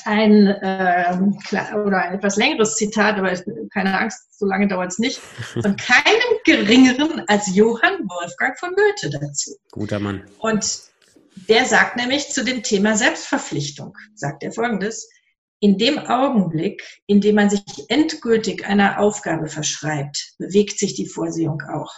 ein 0.06 0.56
ähm, 0.62 1.38
oder 1.86 2.04
ein 2.04 2.16
etwas 2.16 2.36
längeres 2.36 2.76
Zitat, 2.76 3.18
aber 3.18 3.34
keine 3.74 3.98
Angst, 3.98 4.38
so 4.38 4.46
lange 4.46 4.68
dauert 4.68 4.92
es 4.92 5.00
nicht, 5.00 5.18
von 5.62 5.76
keinem 5.76 6.40
geringeren 6.46 7.24
als 7.28 7.56
Johann 7.56 8.00
Wolfgang 8.08 8.58
von 8.60 8.74
Goethe 8.76 9.10
dazu. 9.10 9.52
Guter 9.72 10.00
Mann. 10.00 10.24
Und 10.40 10.82
der 11.50 11.66
sagt 11.66 11.96
nämlich 11.96 12.30
zu 12.30 12.44
dem 12.44 12.64
Thema 12.64 12.96
Selbstverpflichtung, 12.96 13.98
sagt 14.16 14.44
er 14.44 14.52
folgendes, 14.52 15.10
in 15.60 15.78
dem 15.78 16.00
Augenblick, 16.00 16.82
in 17.06 17.22
dem 17.22 17.36
man 17.36 17.50
sich 17.50 17.62
endgültig 17.88 18.66
einer 18.66 19.00
Aufgabe 19.00 19.48
verschreibt, 19.48 20.34
bewegt 20.40 20.80
sich 20.80 20.96
die 20.96 21.06
Vorsehung 21.06 21.62
auch. 21.62 21.94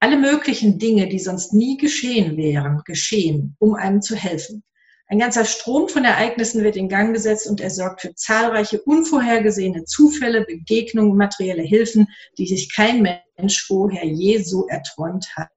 Alle 0.00 0.16
möglichen 0.16 0.78
Dinge, 0.78 1.08
die 1.08 1.18
sonst 1.18 1.52
nie 1.52 1.76
geschehen 1.76 2.36
wären, 2.36 2.82
geschehen, 2.84 3.56
um 3.58 3.74
einem 3.74 4.00
zu 4.00 4.14
helfen. 4.14 4.62
Ein 5.10 5.18
ganzer 5.18 5.46
Strom 5.46 5.88
von 5.88 6.04
Ereignissen 6.04 6.62
wird 6.62 6.76
in 6.76 6.90
Gang 6.90 7.14
gesetzt 7.14 7.46
und 7.46 7.62
er 7.62 7.70
sorgt 7.70 8.02
für 8.02 8.14
zahlreiche 8.14 8.82
unvorhergesehene 8.82 9.84
Zufälle, 9.84 10.44
Begegnungen, 10.44 11.16
materielle 11.16 11.62
Hilfen, 11.62 12.08
die 12.36 12.46
sich 12.46 12.74
kein 12.74 13.00
Mensch 13.38 13.64
vorher 13.66 14.04
je 14.04 14.42
so 14.42 14.66
erträumt 14.68 15.34
hat. 15.34 15.48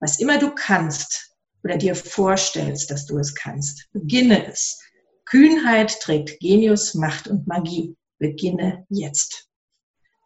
Was 0.00 0.18
immer 0.18 0.38
du 0.38 0.50
kannst 0.50 1.36
oder 1.62 1.76
dir 1.76 1.94
vorstellst, 1.94 2.90
dass 2.90 3.06
du 3.06 3.18
es 3.18 3.34
kannst, 3.34 3.86
beginne 3.92 4.46
es. 4.46 4.80
Kühnheit 5.24 6.00
trägt 6.00 6.40
Genius, 6.40 6.94
Macht 6.94 7.28
und 7.28 7.46
Magie. 7.46 7.94
Beginne 8.18 8.84
jetzt. 8.88 9.46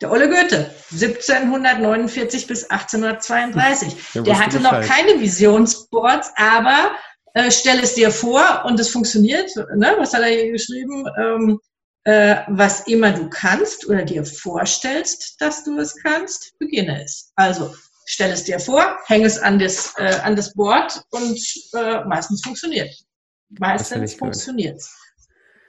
Der 0.00 0.11
Olle 0.11 0.28
Goethe, 0.28 0.71
1749 0.90 2.47
bis 2.47 2.64
1832. 2.64 3.94
Der, 4.14 4.23
der 4.23 4.38
hatte 4.38 4.61
noch 4.61 4.80
keine 4.80 5.21
Visionsboards, 5.21 6.33
aber 6.37 6.97
äh, 7.35 7.50
stell 7.50 7.79
es 7.81 7.95
dir 7.95 8.11
vor 8.11 8.64
und 8.64 8.81
es 8.81 8.88
funktioniert. 8.88 9.55
Ne? 9.75 9.95
Was 9.99 10.14
hat 10.14 10.23
er 10.23 10.29
hier 10.29 10.53
geschrieben? 10.53 11.07
Ähm, 11.19 11.61
äh, 12.05 12.37
was 12.49 12.87
immer 12.87 13.12
du 13.12 13.29
kannst 13.29 13.88
oder 13.88 14.05
dir 14.05 14.25
vorstellst, 14.25 15.41
dass 15.41 15.64
du 15.64 15.79
es 15.79 15.97
kannst, 15.97 16.57
beginne 16.59 17.03
es. 17.03 17.33
Also 17.35 17.75
stell 18.07 18.31
es 18.31 18.45
dir 18.45 18.61
vor, 18.61 18.99
häng 19.07 19.25
es 19.25 19.38
an 19.38 19.59
das, 19.59 19.95
äh, 19.99 20.21
an 20.23 20.37
das 20.37 20.53
Board 20.53 21.03
und 21.11 21.38
äh, 21.73 22.05
meistens 22.05 22.43
funktioniert. 22.43 22.95
Meistens 23.59 24.14
funktioniert 24.14 24.76
es. 24.76 24.95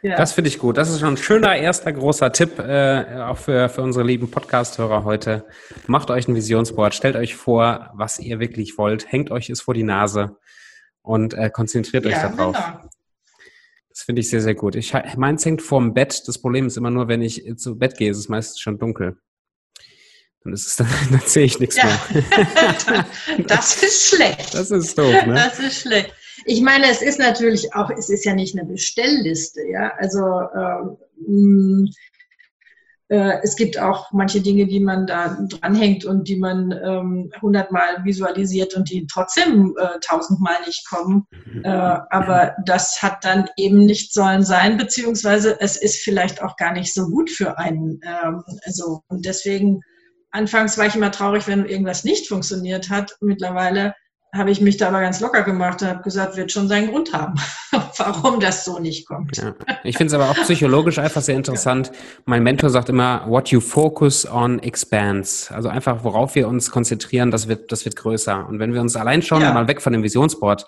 Ja. 0.02 0.18
Das 0.18 0.34
finde 0.34 0.50
ich 0.50 0.60
gut. 0.60 0.78
Das 0.78 0.90
ist 0.90 1.00
schon 1.00 1.14
ein 1.14 1.18
schöner 1.18 1.56
erster 1.56 1.92
großer 1.92 2.32
Tipp, 2.32 2.60
äh, 2.60 3.22
auch 3.22 3.38
für, 3.38 3.70
für 3.70 3.82
unsere 3.82 4.06
lieben 4.06 4.30
Podcast-Hörer 4.30 5.04
heute. 5.04 5.46
Macht 5.88 6.12
euch 6.12 6.28
ein 6.28 6.36
Visionsboard, 6.36 6.94
stellt 6.94 7.16
euch 7.16 7.36
vor, 7.36 7.92
was 7.96 8.20
ihr 8.20 8.40
wirklich 8.40 8.78
wollt, 8.78 9.12
hängt 9.12 9.32
euch 9.32 9.50
es 9.50 9.62
vor 9.62 9.74
die 9.74 9.84
Nase 9.84 10.38
und 11.06 11.34
äh, 11.34 11.50
konzentriert 11.50 12.06
ja, 12.06 12.12
euch 12.12 12.36
darauf. 12.36 12.56
Genau. 12.56 12.90
Das 13.90 14.02
finde 14.04 14.20
ich 14.20 14.30
sehr, 14.30 14.42
sehr 14.42 14.56
gut. 14.56 14.76
Ich, 14.76 14.94
meins 15.16 15.46
hängt 15.46 15.62
vorm 15.62 15.94
Bett. 15.94 16.28
Das 16.28 16.38
Problem 16.38 16.68
ist 16.68 16.76
immer 16.76 16.92
nur, 16.92 17.08
wenn 17.08 17.22
ich 17.22 17.44
zu 17.58 17.78
Bett 17.78 17.98
gehe, 17.98 18.12
ist 18.12 18.18
es 18.18 18.28
meistens 18.28 18.60
schon 18.60 18.78
dunkel. 18.78 19.18
Dann 20.44 20.54
ist 20.54 20.80
dann, 20.80 20.88
dann 21.12 21.22
sehe 21.22 21.46
ich 21.46 21.60
nichts 21.60 21.78
ja. 21.78 21.86
mehr. 21.86 23.06
das 23.48 23.82
ist 23.82 24.10
schlecht. 24.10 24.54
Das 24.54 24.70
ist 24.72 24.98
doof, 24.98 25.26
ne? 25.26 25.34
Das 25.34 25.60
ist 25.60 25.82
schlecht. 25.82 26.14
Ich 26.46 26.62
meine, 26.62 26.90
es 26.90 27.02
ist 27.02 27.20
natürlich 27.20 27.74
auch, 27.74 27.90
es 27.90 28.10
ist 28.10 28.26
ja 28.26 28.36
nicht 28.36 28.58
eine 28.58 28.68
Bestellliste, 28.68 29.62
ja. 29.72 29.94
Also 29.98 30.20
ähm, 31.28 31.90
äh, 33.08 33.40
es 33.44 33.56
gibt 33.56 33.80
auch 33.80 34.12
manche 34.12 34.42
Dinge, 34.42 34.66
die 34.66 34.80
man 34.80 35.06
da 35.06 35.38
dranhängt 35.50 36.06
und 36.06 36.28
die 36.28 36.38
man 36.38 36.72
ähm, 36.72 37.32
hundertmal 37.42 38.04
visualisiert 38.04 38.74
und 38.74 38.90
die 38.90 39.06
trotzdem 39.06 39.76
äh, 39.80 40.00
tausendmal 40.02 40.56
nicht 40.66 40.88
kommen. 40.90 41.28
Äh, 41.64 41.70
aber 41.70 42.56
das 42.66 43.02
hat 43.02 43.24
dann 43.24 43.48
eben 43.58 43.86
nicht 43.86 44.14
sollen 44.14 44.44
sein, 44.44 44.78
beziehungsweise 44.78 45.60
es 45.60 45.78
ist 45.78 46.04
vielleicht 46.04 46.42
auch 46.42 46.56
gar 46.58 46.74
nicht 46.74 46.94
so 46.94 47.08
gut 47.08 47.30
für 47.30 47.58
einen. 47.60 48.00
Ähm, 48.04 48.44
so. 48.68 49.02
Und 49.08 49.26
deswegen, 49.26 49.82
anfangs 50.32 50.78
war 50.78 50.88
ich 50.88 50.96
immer 50.96 51.12
traurig, 51.12 51.48
wenn 51.48 51.66
irgendwas 51.66 52.04
nicht 52.04 52.28
funktioniert 52.28 52.90
hat. 52.90 53.16
Mittlerweile 53.22 53.94
habe 54.36 54.52
ich 54.52 54.62
mich 54.62 54.78
da 54.78 54.90
aber 54.90 55.02
ganz 55.02 55.20
locker 55.20 55.44
gemacht 55.44 55.82
und 55.82 55.88
habe 55.88 56.04
gesagt, 56.04 56.36
wird 56.36 56.52
schon 56.52 56.68
seinen 56.68 56.90
Grund 56.90 57.14
haben, 57.14 57.36
warum 57.98 58.40
das 58.40 58.66
so 58.66 58.80
nicht 58.80 59.08
kommt. 59.08 59.38
Ja. 59.38 59.56
Ich 59.84 59.98
finde 59.98 60.14
es 60.16 60.20
aber 60.20 60.30
auch 60.30 60.36
psychologisch 60.44 61.00
einfach 61.00 61.22
sehr 61.22 61.36
interessant. 61.36 61.88
Ja. 61.88 61.94
Mein 62.26 62.44
Mentor 62.44 62.70
sagt 62.70 62.90
immer, 62.90 63.26
what 63.28 63.50
you 63.50 63.60
focus 63.60 64.26
on 64.26 64.60
expands. 64.60 65.52
Also 65.52 65.70
einfach, 65.70 66.04
worauf 66.04 66.36
wir 66.36 66.48
uns 66.48 66.72
konzentrieren, 66.72 67.32
das 67.32 67.48
wird, 67.48 67.72
das 67.72 67.86
wird 67.86 67.96
größer. 67.96 68.48
Und 68.48 68.60
wenn 68.60 68.74
wir 68.74 68.82
uns 68.82 68.96
allein 68.96 69.22
schauen, 69.22 69.42
ja. 69.42 69.54
mal 69.54 69.68
weg 69.68 69.82
von 69.82 69.94
dem 69.94 70.04
Visionsboard, 70.04 70.66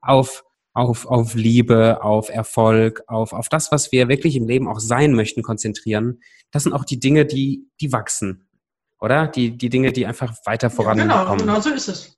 auf, 0.00 0.44
auf, 0.72 1.06
auf 1.06 1.34
Liebe, 1.34 2.02
auf 2.02 2.28
Erfolg, 2.28 3.02
auf, 3.06 3.32
auf 3.32 3.48
das, 3.48 3.72
was 3.72 3.92
wir 3.92 4.08
wirklich 4.08 4.36
im 4.36 4.46
Leben 4.46 4.68
auch 4.68 4.80
sein 4.80 5.14
möchten, 5.14 5.42
konzentrieren, 5.42 6.20
das 6.50 6.64
sind 6.64 6.72
auch 6.72 6.84
die 6.84 7.00
Dinge, 7.00 7.24
die, 7.26 7.68
die 7.80 7.92
wachsen. 7.92 8.48
Oder? 9.00 9.26
Die, 9.26 9.56
die 9.56 9.68
Dinge, 9.68 9.92
die 9.92 10.06
einfach 10.06 10.34
weiter 10.46 10.70
vorankommen. 10.70 11.10
Ja, 11.10 11.24
genau, 11.24 11.36
genau 11.36 11.60
so 11.60 11.70
ist 11.70 11.88
es. 11.88 12.16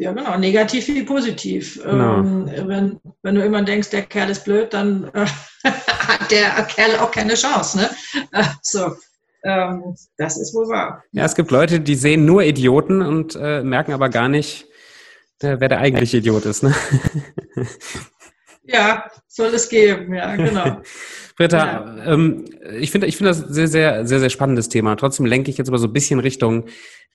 Ja, 0.00 0.12
genau, 0.12 0.38
negativ 0.38 0.86
wie 0.86 1.02
positiv. 1.02 1.82
Genau. 1.82 2.18
Ähm, 2.18 2.48
wenn, 2.66 3.00
wenn 3.22 3.34
du 3.34 3.44
immer 3.44 3.62
denkst, 3.62 3.90
der 3.90 4.02
Kerl 4.02 4.30
ist 4.30 4.44
blöd, 4.44 4.72
dann 4.72 5.10
äh, 5.12 5.26
hat 5.64 6.30
der 6.30 6.50
Kerl 6.66 7.00
auch 7.00 7.10
keine 7.10 7.34
Chance. 7.34 7.78
Ne? 7.78 7.90
Äh, 8.30 8.44
so. 8.62 8.94
Ähm, 9.42 9.96
das 10.16 10.38
ist 10.38 10.54
wohl 10.54 10.68
wahr. 10.68 11.02
Ja, 11.10 11.24
es 11.24 11.34
gibt 11.34 11.50
Leute, 11.50 11.80
die 11.80 11.96
sehen 11.96 12.24
nur 12.24 12.44
Idioten 12.44 13.02
und 13.02 13.34
äh, 13.34 13.62
merken 13.64 13.92
aber 13.92 14.08
gar 14.08 14.28
nicht, 14.28 14.66
äh, 15.40 15.56
wer 15.58 15.68
der 15.68 15.78
eigentliche 15.78 16.18
Idiot 16.18 16.44
ist. 16.46 16.62
Ne? 16.62 16.74
Ja, 18.70 19.10
soll 19.26 19.54
es 19.54 19.70
geben, 19.70 20.12
ja, 20.12 20.36
genau. 20.36 20.82
Britta, 21.38 21.96
ja. 21.96 22.04
ähm, 22.04 22.44
ich 22.78 22.90
finde 22.90 23.06
ich 23.06 23.16
finde 23.16 23.30
das 23.30 23.38
sehr, 23.38 23.68
sehr, 23.68 24.04
sehr, 24.06 24.18
sehr 24.18 24.28
spannendes 24.28 24.68
Thema. 24.68 24.96
Trotzdem 24.96 25.24
lenke 25.24 25.50
ich 25.50 25.56
jetzt 25.56 25.68
aber 25.68 25.78
so 25.78 25.86
ein 25.86 25.92
bisschen 25.92 26.18
Richtung, 26.18 26.66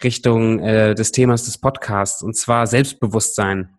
Richtung 0.01 0.59
äh, 0.59 0.95
des 0.95 1.11
Themas 1.11 1.43
des 1.43 1.57
Podcasts, 1.57 2.23
und 2.23 2.35
zwar 2.35 2.65
Selbstbewusstsein. 2.65 3.77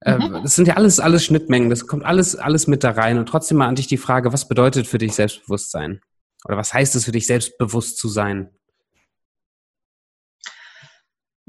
Äh, 0.00 0.16
mhm. 0.16 0.40
Das 0.42 0.56
sind 0.56 0.68
ja 0.68 0.74
alles, 0.74 1.00
alles 1.00 1.22
Schnittmengen, 1.22 1.68
das 1.68 1.86
kommt 1.86 2.04
alles, 2.04 2.34
alles 2.34 2.66
mit 2.66 2.82
da 2.82 2.92
rein. 2.92 3.18
Und 3.18 3.28
trotzdem 3.28 3.58
mal 3.58 3.68
an 3.68 3.74
dich 3.74 3.88
die 3.88 3.98
Frage, 3.98 4.32
was 4.32 4.48
bedeutet 4.48 4.86
für 4.86 4.98
dich 4.98 5.12
Selbstbewusstsein? 5.14 6.00
Oder 6.46 6.56
was 6.56 6.72
heißt 6.72 6.96
es 6.96 7.04
für 7.04 7.12
dich, 7.12 7.26
selbstbewusst 7.26 7.98
zu 7.98 8.08
sein? 8.08 8.50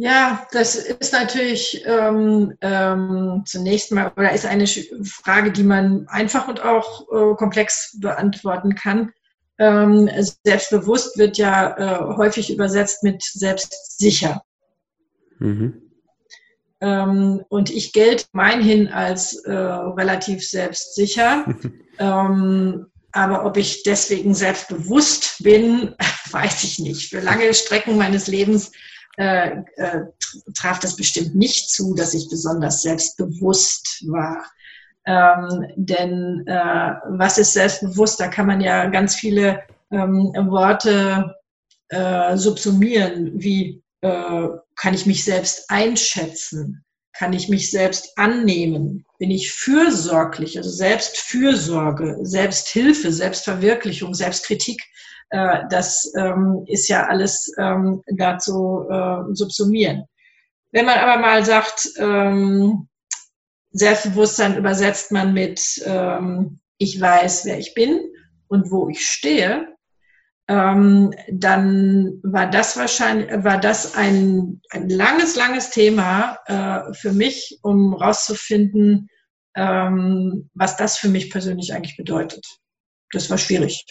Ja, 0.01 0.47
das 0.53 0.75
ist 0.75 1.11
natürlich 1.11 1.83
ähm, 1.85 2.53
ähm, 2.61 3.43
zunächst 3.45 3.91
mal, 3.91 4.13
oder 4.15 4.31
ist 4.31 4.45
eine 4.45 4.65
Frage, 5.03 5.51
die 5.51 5.63
man 5.63 6.07
einfach 6.07 6.47
und 6.47 6.63
auch 6.63 7.01
äh, 7.11 7.35
komplex 7.35 7.99
beantworten 7.99 8.75
kann. 8.75 9.11
Ähm, 9.57 10.09
selbstbewusst 10.45 11.17
wird 11.17 11.37
ja 11.37 11.75
äh, 11.77 12.15
häufig 12.15 12.49
übersetzt 12.49 13.03
mit 13.03 13.21
selbstsicher. 13.21 14.41
Mhm. 15.39 15.81
Ähm, 16.79 17.43
und 17.49 17.69
ich 17.69 17.91
gelte 17.91 18.23
meinhin 18.31 18.87
als 18.87 19.33
äh, 19.43 19.51
relativ 19.51 20.47
selbstsicher. 20.47 21.45
ähm, 21.99 22.85
aber 23.11 23.43
ob 23.43 23.57
ich 23.57 23.83
deswegen 23.83 24.33
selbstbewusst 24.33 25.43
bin, 25.43 25.93
weiß 26.31 26.63
ich 26.63 26.79
nicht. 26.79 27.09
Für 27.09 27.19
lange 27.19 27.53
Strecken 27.53 27.97
meines 27.97 28.27
Lebens 28.27 28.71
äh, 29.17 29.63
äh, 29.75 30.05
traf 30.55 30.79
das 30.79 30.95
bestimmt 30.95 31.35
nicht 31.35 31.69
zu, 31.69 31.93
dass 31.95 32.13
ich 32.13 32.29
besonders 32.29 32.81
selbstbewusst 32.81 34.05
war. 34.07 34.45
Ähm, 35.05 35.65
denn 35.75 36.45
äh, 36.47 36.93
was 37.09 37.37
ist 37.37 37.53
selbstbewusst? 37.53 38.19
Da 38.19 38.27
kann 38.27 38.45
man 38.45 38.61
ja 38.61 38.87
ganz 38.87 39.15
viele 39.15 39.63
ähm, 39.91 40.31
Worte 40.49 41.35
äh, 41.89 42.37
subsumieren, 42.37 43.31
wie 43.41 43.83
äh, 44.01 44.47
kann 44.75 44.93
ich 44.93 45.05
mich 45.05 45.23
selbst 45.23 45.69
einschätzen? 45.69 46.85
Kann 47.13 47.33
ich 47.33 47.49
mich 47.49 47.71
selbst 47.71 48.17
annehmen? 48.17 49.05
Bin 49.17 49.31
ich 49.31 49.51
fürsorglich? 49.51 50.57
Also 50.57 50.69
Selbstfürsorge, 50.69 52.19
Selbsthilfe, 52.21 53.11
Selbstverwirklichung, 53.11 54.13
Selbstkritik 54.13 54.81
äh, 55.29 55.63
das 55.69 56.11
ähm, 56.17 56.63
ist 56.67 56.87
ja 56.87 57.07
alles 57.07 57.51
ähm, 57.57 58.01
dazu 58.07 58.85
äh, 58.89 59.33
subsumieren. 59.33 60.05
Wenn 60.71 60.85
man 60.85 60.99
aber 60.99 61.19
mal 61.21 61.43
sagt, 61.43 61.89
ähm, 61.97 62.87
Selbstbewusstsein 63.71 64.57
übersetzt 64.57 65.11
man 65.11 65.33
mit 65.33 65.61
ähm, 65.85 66.59
ich 66.79 66.99
weiß, 66.99 67.45
wer 67.45 67.59
ich 67.59 67.73
bin 67.75 67.99
und 68.47 68.71
wo 68.71 68.89
ich 68.89 69.05
stehe, 69.05 69.67
ähm, 70.47 71.13
dann 71.31 72.19
war 72.23 72.49
das 72.49 72.75
wahrscheinlich, 72.75 73.29
war 73.43 73.59
das 73.59 73.93
ein, 73.93 74.61
ein 74.71 74.89
langes, 74.89 75.35
langes 75.35 75.69
Thema 75.69 76.39
äh, 76.47 76.93
für 76.93 77.11
mich, 77.11 77.59
um 77.61 77.93
rauszufinden, 77.93 79.09
ähm, 79.55 80.49
was 80.55 80.77
das 80.77 80.97
für 80.97 81.09
mich 81.09 81.29
persönlich 81.29 81.73
eigentlich 81.73 81.97
bedeutet. 81.97 82.43
Das 83.11 83.29
war 83.29 83.37
schwierig. 83.37 83.85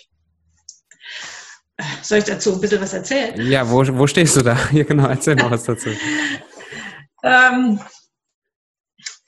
Soll 2.03 2.19
ich 2.19 2.25
dazu 2.25 2.55
ein 2.55 2.61
bisschen 2.61 2.81
was 2.81 2.93
erzählen? 2.93 3.41
Ja, 3.51 3.69
wo, 3.69 3.87
wo 3.97 4.07
stehst 4.07 4.37
du 4.37 4.43
da? 4.43 4.59
Ja, 4.73 4.85
genau, 4.85 5.07
erzähl 5.07 5.37
mal 5.37 5.51
was 5.51 5.65
dazu. 5.65 5.91
ähm, 7.23 7.81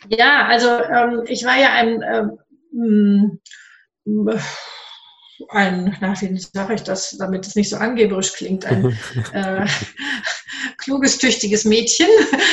ja, 0.09 0.47
also 0.47 0.69
ähm, 0.69 1.25
ich 1.27 1.45
war 1.45 1.57
ja 1.57 1.73
ein, 1.73 2.03
ähm, 2.03 3.41
ein, 5.49 5.97
na, 6.01 6.21
wie 6.21 6.39
sage 6.39 6.75
ich 6.75 6.83
das, 6.83 7.17
damit 7.19 7.47
es 7.47 7.55
nicht 7.55 7.71
so 7.71 7.77
angeberisch 7.77 8.33
klingt, 8.33 8.65
ein 8.67 8.99
äh, 9.33 9.67
kluges, 10.79 11.19
tüchtiges 11.19 11.65
Mädchen. 11.65 12.09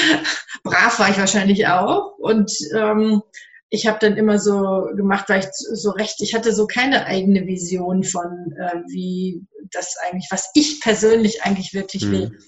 Brav 0.63 0.99
war 0.99 1.09
ich 1.09 1.17
wahrscheinlich 1.17 1.67
auch. 1.67 2.17
Und 2.17 2.51
ähm, 2.75 3.21
ich 3.69 3.85
habe 3.87 3.97
dann 3.99 4.15
immer 4.15 4.39
so 4.39 4.87
gemacht, 4.95 5.27
weil 5.27 5.41
ich 5.41 5.47
so 5.51 5.91
recht, 5.91 6.21
ich 6.21 6.33
hatte 6.33 6.53
so 6.53 6.67
keine 6.67 7.05
eigene 7.05 7.45
Vision 7.45 8.03
von, 8.03 8.53
äh, 8.57 8.81
wie 8.87 9.45
das 9.71 9.95
eigentlich, 10.07 10.27
was 10.31 10.49
ich 10.53 10.79
persönlich 10.81 11.43
eigentlich 11.43 11.73
wirklich 11.73 12.05
mhm. 12.05 12.11
will. 12.11 12.39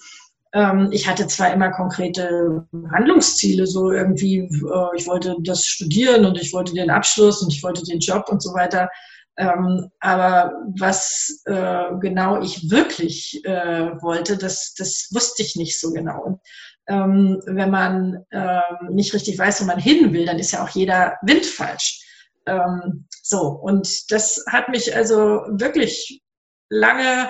Ähm, 0.54 0.90
ich 0.92 1.08
hatte 1.08 1.28
zwar 1.28 1.54
immer 1.54 1.72
konkrete 1.72 2.66
Handlungsziele, 2.92 3.68
so 3.68 3.92
irgendwie, 3.92 4.38
äh, 4.38 4.96
ich 4.96 5.08
wollte 5.08 5.36
das 5.42 5.66
studieren 5.66 6.26
und 6.26 6.42
ich 6.42 6.54
wollte 6.54 6.74
den 6.74 6.90
Abschluss 6.90 7.42
und 7.42 7.54
ich 7.54 7.62
wollte 7.64 7.84
den 7.84 8.00
Job 8.00 8.30
und 8.30 8.42
so 8.42 8.54
weiter. 8.54 8.90
Ähm, 9.38 9.90
aber 10.00 10.54
was 10.78 11.42
äh, 11.46 11.96
genau 12.02 12.42
ich 12.42 12.70
wirklich 12.70 13.42
äh, 13.46 13.92
wollte, 14.02 14.38
das, 14.38 14.74
das 14.78 15.10
wusste 15.14 15.44
ich 15.44 15.56
nicht 15.56 15.80
so 15.80 15.92
genau. 15.92 16.22
Und 16.24 16.40
ähm, 16.89 17.41
wenn 17.45 17.69
man 17.69 18.25
ähm, 18.32 18.89
nicht 18.89 19.13
richtig 19.13 19.38
weiß, 19.38 19.62
wo 19.62 19.65
man 19.65 19.80
hin 19.80 20.12
will, 20.12 20.25
dann 20.25 20.39
ist 20.39 20.52
ja 20.52 20.63
auch 20.63 20.69
jeder 20.69 21.17
Wind 21.21 21.45
falsch. 21.45 22.04
Ähm, 22.45 23.06
so, 23.21 23.47
und 23.47 24.12
das 24.12 24.43
hat 24.49 24.69
mich 24.69 24.95
also 24.95 25.43
wirklich 25.49 26.21
lange 26.69 27.30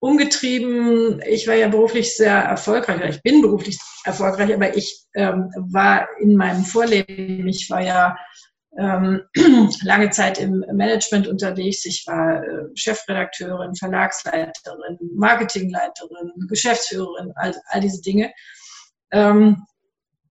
umgetrieben. 0.00 1.22
Ich 1.26 1.48
war 1.48 1.54
ja 1.54 1.68
beruflich 1.68 2.14
sehr 2.16 2.36
erfolgreich, 2.36 2.96
oder 2.96 3.08
ich 3.08 3.22
bin 3.22 3.40
beruflich 3.40 3.78
erfolgreich, 4.04 4.52
aber 4.52 4.76
ich 4.76 5.04
ähm, 5.14 5.50
war 5.72 6.06
in 6.20 6.36
meinem 6.36 6.64
Vorleben, 6.64 7.48
ich 7.48 7.70
war 7.70 7.82
ja 7.82 8.16
ähm, 8.78 9.22
lange 9.84 10.10
Zeit 10.10 10.38
im 10.38 10.64
Management 10.72 11.28
unterwegs. 11.28 11.84
Ich 11.84 12.04
war 12.06 12.42
äh, 12.42 12.64
Chefredakteurin, 12.74 13.74
Verlagsleiterin, 13.74 14.98
Marketingleiterin, 15.14 16.32
Geschäftsführerin, 16.48 17.32
all, 17.36 17.54
all 17.68 17.80
diese 17.80 18.02
Dinge. 18.02 18.32
Ähm, 19.12 19.64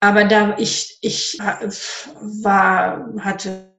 aber 0.01 0.25
da 0.25 0.59
ich, 0.59 0.99
ich 1.01 1.39
war, 1.39 3.15
hatte 3.21 3.71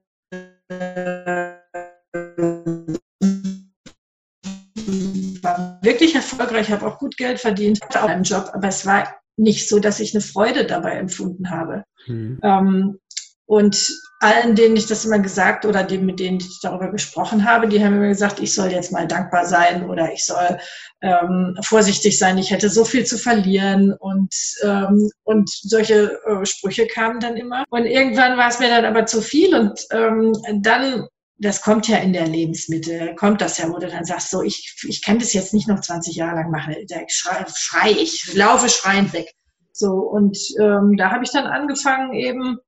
war 5.42 5.78
wirklich 5.82 6.14
erfolgreich, 6.14 6.70
habe 6.70 6.86
auch 6.86 6.98
gut 6.98 7.16
Geld 7.16 7.38
verdient, 7.40 7.80
hatte 7.82 8.02
auch 8.02 8.08
einen 8.08 8.24
Job, 8.24 8.50
aber 8.52 8.68
es 8.68 8.84
war 8.86 9.14
nicht 9.36 9.68
so, 9.68 9.78
dass 9.78 10.00
ich 10.00 10.14
eine 10.14 10.22
Freude 10.22 10.66
dabei 10.66 10.92
empfunden 10.92 11.50
habe. 11.50 11.84
Mhm. 12.06 12.40
Ähm, 12.42 12.98
und 13.46 13.88
allen, 14.20 14.54
denen 14.54 14.76
ich 14.76 14.86
das 14.86 15.04
immer 15.04 15.18
gesagt 15.18 15.66
oder 15.66 15.82
die, 15.82 15.98
mit 15.98 16.20
denen 16.20 16.38
ich 16.38 16.60
darüber 16.62 16.90
gesprochen 16.90 17.44
habe, 17.44 17.68
die 17.68 17.84
haben 17.84 17.96
immer 17.96 18.08
gesagt, 18.08 18.40
ich 18.40 18.54
soll 18.54 18.72
jetzt 18.72 18.92
mal 18.92 19.06
dankbar 19.06 19.46
sein 19.46 19.88
oder 19.88 20.12
ich 20.12 20.24
soll 20.24 20.58
ähm, 21.02 21.56
vorsichtig 21.62 22.18
sein, 22.18 22.38
ich 22.38 22.50
hätte 22.50 22.70
so 22.70 22.84
viel 22.84 23.04
zu 23.04 23.18
verlieren 23.18 23.92
und, 23.92 24.34
ähm, 24.62 25.10
und 25.24 25.50
solche 25.50 26.18
äh, 26.26 26.46
Sprüche 26.46 26.86
kamen 26.86 27.20
dann 27.20 27.36
immer. 27.36 27.64
Und 27.70 27.84
irgendwann 27.84 28.38
war 28.38 28.48
es 28.48 28.58
mir 28.58 28.68
dann 28.68 28.86
aber 28.86 29.06
zu 29.06 29.20
viel 29.20 29.54
und 29.54 29.80
ähm, 29.92 30.32
dann 30.62 31.06
das 31.38 31.60
kommt 31.60 31.86
ja 31.86 31.98
in 31.98 32.14
der 32.14 32.26
Lebensmittel, 32.26 33.14
kommt 33.14 33.42
das 33.42 33.58
ja, 33.58 33.68
wo 33.68 33.78
du 33.78 33.88
dann 33.88 34.06
sagst, 34.06 34.30
so, 34.30 34.42
ich, 34.42 34.74
ich 34.88 35.04
kann 35.04 35.18
das 35.18 35.34
jetzt 35.34 35.52
nicht 35.52 35.68
noch 35.68 35.80
20 35.80 36.16
Jahre 36.16 36.36
lang 36.36 36.50
machen. 36.50 36.74
Da 36.88 37.00
schrei, 37.08 37.44
schrei 37.54 37.90
ich, 37.90 38.32
laufe 38.34 38.70
schreiend 38.70 39.12
weg. 39.12 39.30
So, 39.72 39.92
und 39.92 40.38
ähm, 40.58 40.96
da 40.96 41.10
habe 41.10 41.24
ich 41.24 41.30
dann 41.30 41.44
angefangen, 41.44 42.14
eben 42.14 42.58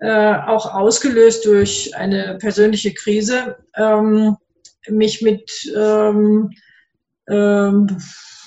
äh, 0.00 0.34
auch 0.46 0.74
ausgelöst 0.74 1.44
durch 1.44 1.96
eine 1.96 2.38
persönliche 2.38 2.94
Krise, 2.94 3.56
ähm, 3.76 4.36
mich 4.88 5.22
mit 5.22 5.50
ähm, 5.76 6.50
ähm, 7.28 7.86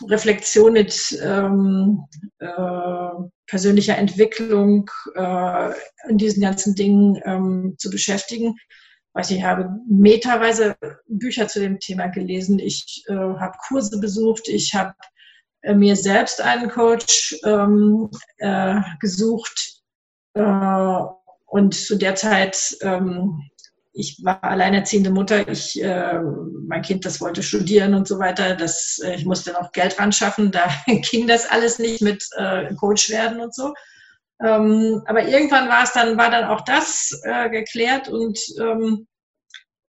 Reflexion, 0.10 0.74
mit 0.74 1.20
ähm, 1.22 2.06
äh, 2.40 3.10
persönlicher 3.48 3.98
Entwicklung 3.98 4.90
äh, 5.16 5.72
in 6.08 6.18
diesen 6.18 6.42
ganzen 6.42 6.74
Dingen 6.74 7.22
ähm, 7.26 7.76
zu 7.78 7.90
beschäftigen. 7.90 8.56
Weiß 9.14 9.30
ich 9.32 9.44
habe 9.44 9.70
meterweise 9.90 10.76
Bücher 11.08 11.48
zu 11.48 11.60
dem 11.60 11.80
Thema 11.80 12.08
gelesen. 12.08 12.60
Ich 12.60 13.04
äh, 13.08 13.14
habe 13.14 13.58
Kurse 13.68 14.00
besucht. 14.00 14.48
Ich 14.48 14.74
habe 14.74 14.94
äh, 15.64 15.76
mir 15.76 15.96
selbst 15.98 16.42
einen 16.42 16.70
Coach 16.70 17.36
ähm, 17.44 18.10
äh, 18.38 18.80
gesucht 19.02 19.82
und 21.52 21.76
zu 21.76 21.98
der 21.98 22.16
Zeit, 22.16 22.78
ähm, 22.82 23.42
ich 23.92 24.22
war 24.24 24.42
alleinerziehende 24.42 25.12
Mutter, 25.12 25.50
ich, 25.50 25.84
äh, 25.84 26.18
mein 26.66 26.82
Kind, 26.82 27.06
das 27.06 27.20
wollte 27.20 27.44
studieren 27.44 27.94
und 27.94 28.08
so 28.08 28.20
weiter, 28.20 28.56
das, 28.56 29.02
äh, 29.04 29.16
ich 29.16 29.26
musste 29.26 29.52
noch 29.52 29.74
Geld 29.74 30.00
ran 30.00 30.14
schaffen, 30.14 30.52
da 30.52 30.70
ging 31.12 31.28
das 31.28 31.52
alles 31.52 31.78
nicht 31.78 32.02
mit 32.02 32.26
äh, 32.38 32.74
Coach 32.76 33.10
werden 33.10 33.42
und 33.42 33.54
so. 33.54 33.74
Ähm, 34.42 35.02
aber 35.08 35.28
irgendwann 35.28 35.68
war 35.68 35.84
es 35.84 35.92
dann, 35.92 36.18
war 36.18 36.32
dann 36.32 36.46
auch 36.46 36.62
das 36.62 37.20
äh, 37.26 37.50
geklärt 37.50 38.08
und 38.08 38.40
ähm, 38.58 39.08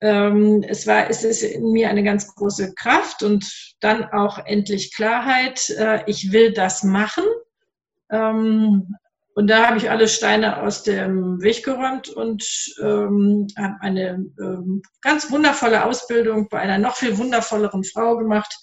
ähm, 0.01 0.65
es 0.67 0.85
war, 0.89 1.09
es 1.09 1.23
ist 1.23 1.45
in 1.45 1.71
mir 1.71 1.91
eine 1.91 2.03
ganz 2.03 2.35
große 2.35 2.75
Kraft 2.75 3.23
und 3.23 3.77
dann 3.79 4.05
auch 4.07 4.45
endlich 4.47 4.93
Klarheit. 4.97 5.71
Äh, 5.71 6.03
ich 6.07 6.33
will 6.33 6.53
das 6.53 6.83
machen. 6.83 7.23
Und 9.35 9.49
da 9.49 9.67
habe 9.67 9.79
ich 9.79 9.91
alle 9.91 10.09
Steine 10.09 10.63
aus 10.63 10.83
dem 10.83 11.41
Weg 11.43 11.65
geräumt 11.65 12.11
und 12.11 12.45
ähm, 12.83 13.47
habe 13.57 13.77
eine 13.81 14.27
ähm, 14.39 14.83
ganz 15.01 15.31
wundervolle 15.31 15.85
Ausbildung 15.87 16.49
bei 16.51 16.59
einer 16.59 16.79
noch 16.79 16.97
viel 16.97 17.17
wundervolleren 17.17 17.83
Frau 17.83 18.19
gemacht 18.19 18.55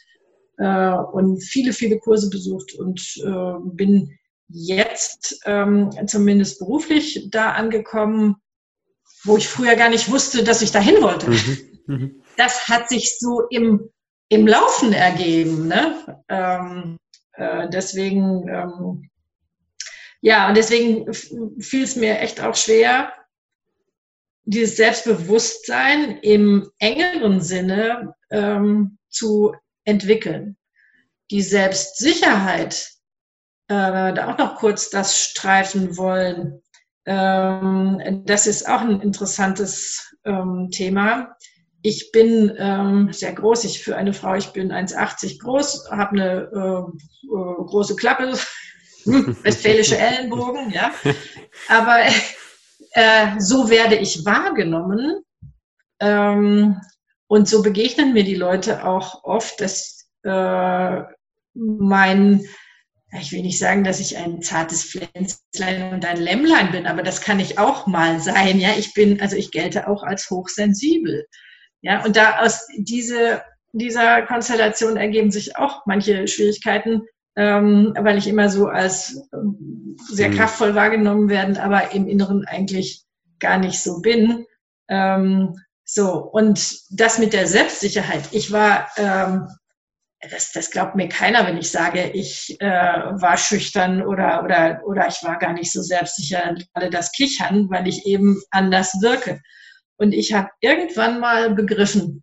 äh, 0.58 0.92
und 0.92 1.42
viele, 1.42 1.74
viele 1.74 1.98
Kurse 1.98 2.30
besucht 2.30 2.76
und 2.76 3.02
äh, 3.26 3.54
bin 3.74 4.16
jetzt 4.48 5.42
ähm, 5.46 5.90
zumindest 6.08 6.60
beruflich 6.60 7.30
da 7.32 7.52
angekommen, 7.52 8.36
wo 9.24 9.38
ich 9.38 9.48
früher 9.48 9.76
gar 9.76 9.90
nicht 9.90 10.12
wusste, 10.12 10.44
dass 10.44 10.62
ich 10.62 10.72
dahin 10.72 11.02
wollte. 11.02 11.30
Mhm. 11.30 11.58
Mhm. 11.88 12.24
Das 12.38 12.68
hat 12.68 12.90
sich 12.90 13.18
so 13.20 13.42
im, 13.50 13.90
im 14.30 14.48
Laufen 14.48 14.94
ergeben. 14.94 15.68
Ne? 15.68 16.24
Ähm, 16.30 16.98
äh, 17.34 17.68
deswegen, 17.70 18.48
ähm, 18.48 19.09
ja, 20.22 20.48
und 20.50 20.58
deswegen 20.58 21.12
fiel 21.14 21.84
es 21.84 21.96
mir 21.96 22.20
echt 22.20 22.42
auch 22.42 22.56
schwer, 22.56 23.14
dieses 24.44 24.78
Selbstbewusstsein 24.78 26.18
im 26.22 26.70
engeren 26.80 27.42
Sinne 27.42 28.16
ähm, 28.32 28.98
zu 29.10 29.54
entwickeln. 29.86 30.58
Die 31.32 31.42
Selbstsicherheit, 31.42 32.90
äh, 33.68 34.14
da 34.14 34.32
auch 34.32 34.38
noch 34.38 34.56
kurz 34.56 34.90
das 34.90 35.20
streifen 35.20 35.98
wollen, 35.98 36.62
ähm, 37.06 38.24
das 38.26 38.48
ist 38.48 38.68
auch 38.68 38.82
ein 38.82 39.02
interessantes 39.02 40.16
ähm, 40.26 40.70
Thema. 40.72 41.36
Ich 41.82 42.12
bin 42.12 42.52
ähm, 42.58 43.14
sehr 43.14 43.34
groß, 43.34 43.64
ich 43.64 43.84
für 43.84 43.96
eine 43.96 44.14
Frau, 44.14 44.36
ich 44.36 44.52
bin 44.52 44.72
1,80 44.72 45.40
groß, 45.40 45.90
habe 45.92 46.12
eine 46.12 46.50
äh, 46.54 47.28
äh, 47.28 47.66
große 47.66 47.96
Klappe, 47.96 48.34
westfälische 49.44 49.98
Ellenbogen, 49.98 50.72
ja. 50.72 50.92
Aber 51.68 52.00
äh, 52.92 53.40
so 53.40 53.70
werde 53.70 53.96
ich 53.96 54.26
wahrgenommen. 54.26 55.22
Ähm, 56.00 56.80
und 57.28 57.48
so 57.48 57.62
begegnen 57.62 58.14
mir 58.14 58.24
die 58.24 58.36
Leute 58.36 58.86
auch 58.86 59.24
oft, 59.24 59.62
dass 59.62 60.10
äh, 60.24 61.02
mein 61.54 62.44
ich 63.18 63.32
will 63.32 63.42
nicht 63.42 63.58
sagen, 63.58 63.84
dass 63.84 64.00
ich 64.00 64.18
ein 64.18 64.42
zartes 64.42 64.84
Pflänzlein 64.84 65.94
und 65.94 66.06
ein 66.06 66.22
Lämmlein 66.22 66.72
bin, 66.72 66.86
aber 66.86 67.02
das 67.02 67.22
kann 67.22 67.40
ich 67.40 67.58
auch 67.58 67.88
mal 67.88 68.20
sein. 68.20 68.60
Ja, 68.60 68.70
ich 68.78 68.94
bin, 68.94 69.20
also 69.20 69.36
ich 69.36 69.52
gelte 69.52 69.88
auch 69.88 70.04
als 70.04 70.30
hochsensibel. 70.30 71.26
Ja, 71.82 72.06
und 72.06 72.16
da 72.16 72.40
aus 72.40 72.68
diese, 72.78 73.42
dieser 73.72 74.22
Konstellation 74.24 74.96
ergeben 74.98 75.32
sich 75.32 75.58
auch 75.58 75.86
manche 75.86 76.28
Schwierigkeiten, 76.28 77.02
ähm, 77.40 77.94
weil 77.98 78.18
ich 78.18 78.28
immer 78.28 78.50
so 78.50 78.68
als 78.68 79.30
ähm, 79.34 79.96
sehr 80.10 80.30
mhm. 80.30 80.36
kraftvoll 80.36 80.76
wahrgenommen 80.76 81.30
werden, 81.30 81.56
aber 81.56 81.94
im 81.94 82.06
Inneren 82.06 82.46
eigentlich 82.46 83.06
gar 83.40 83.58
nicht 83.58 83.82
so 83.82 84.02
bin. 84.02 84.46
Ähm, 84.90 85.56
so, 85.86 86.18
und 86.18 86.76
das 86.92 87.18
mit 87.18 87.32
der 87.32 87.48
Selbstsicherheit. 87.48 88.24
Ich 88.32 88.52
war 88.52 88.90
ähm, 88.98 89.48
das, 90.30 90.52
das 90.52 90.70
glaubt 90.70 90.96
mir 90.96 91.08
keiner, 91.08 91.48
wenn 91.48 91.58
ich 91.58 91.72
sage, 91.72 92.10
ich 92.10 92.58
äh, 92.60 92.68
war 92.68 93.38
schüchtern 93.38 94.04
oder, 94.04 94.44
oder, 94.44 94.82
oder 94.86 95.08
ich 95.08 95.24
war 95.24 95.40
gar 95.40 95.54
nicht 95.54 95.72
so 95.72 95.82
selbstsicher, 95.82 96.56
alle 96.74 96.90
das 96.90 97.14
kichern, 97.14 97.70
weil 97.70 97.88
ich 97.88 98.06
eben 98.06 98.42
anders 98.52 98.94
wirke. 99.02 99.40
Und 99.96 100.12
ich 100.12 100.34
habe 100.34 100.50
irgendwann 100.60 101.22
mal 101.22 101.56
begriffen, 101.56 102.22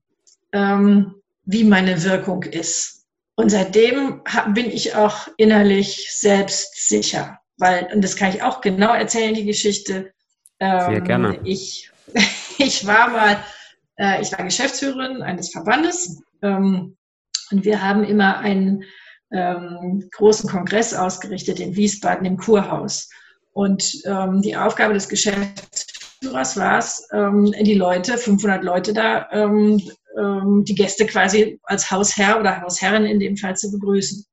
ähm, 0.53 1.15
wie 1.45 1.65
meine 1.65 2.03
Wirkung 2.05 2.43
ist. 2.43 2.96
Und 3.37 3.51
seitdem 3.51 4.23
bin 4.55 4.71
ich 4.71 4.95
auch 4.95 5.29
innerlich 5.37 6.09
selbstsicher. 6.11 7.39
Weil, 7.59 7.89
und 7.93 8.03
das 8.03 8.17
kann 8.17 8.31
ich 8.31 8.43
auch 8.43 8.61
genau 8.61 8.95
erzählen, 8.95 9.35
die 9.35 9.45
Geschichte. 9.45 10.13
Ähm, 10.59 10.91
Sehr 10.91 11.01
gerne. 11.03 11.41
Ich, 11.45 11.91
ich 12.59 12.87
war 12.87 13.11
mal, 13.11 13.37
äh, 13.99 14.23
ich 14.23 14.33
war 14.33 14.45
Geschäftsführerin 14.45 15.23
eines 15.23 15.51
Verbandes. 15.51 16.23
Ähm, 16.43 16.97
und 17.51 17.65
wir 17.65 17.83
haben 17.83 18.05
immer 18.05 18.39
einen 18.39 18.85
ähm, 19.31 20.09
großen 20.13 20.49
Kongress 20.49 20.95
ausgerichtet 20.95 21.61
in 21.61 21.77
Wiesbaden 21.77 22.27
im 22.27 22.39
Kurhaus. 22.39 23.11
Und 23.53 24.03
ähm, 24.07 24.41
die 24.43 24.57
Aufgabe 24.57 24.95
des 24.95 25.09
Geschäftsführers 25.09 26.57
war 26.57 26.79
es, 26.79 27.07
ähm, 27.13 27.53
die 27.53 27.75
Leute, 27.75 28.17
500 28.17 28.65
Leute 28.65 28.93
da, 28.93 29.29
ähm, 29.31 29.81
ähm, 30.17 30.65
die 30.65 30.75
Gäste 30.75 31.07
quasi 31.07 31.61
als 31.65 31.91
Hausherr 31.91 32.41
oder 32.41 32.61
Hausherrin 32.63 33.05
in 33.05 33.21
dem 33.21 33.37
Fall 33.37 33.57
zu 33.57 33.71
begrüßen. 33.71 34.25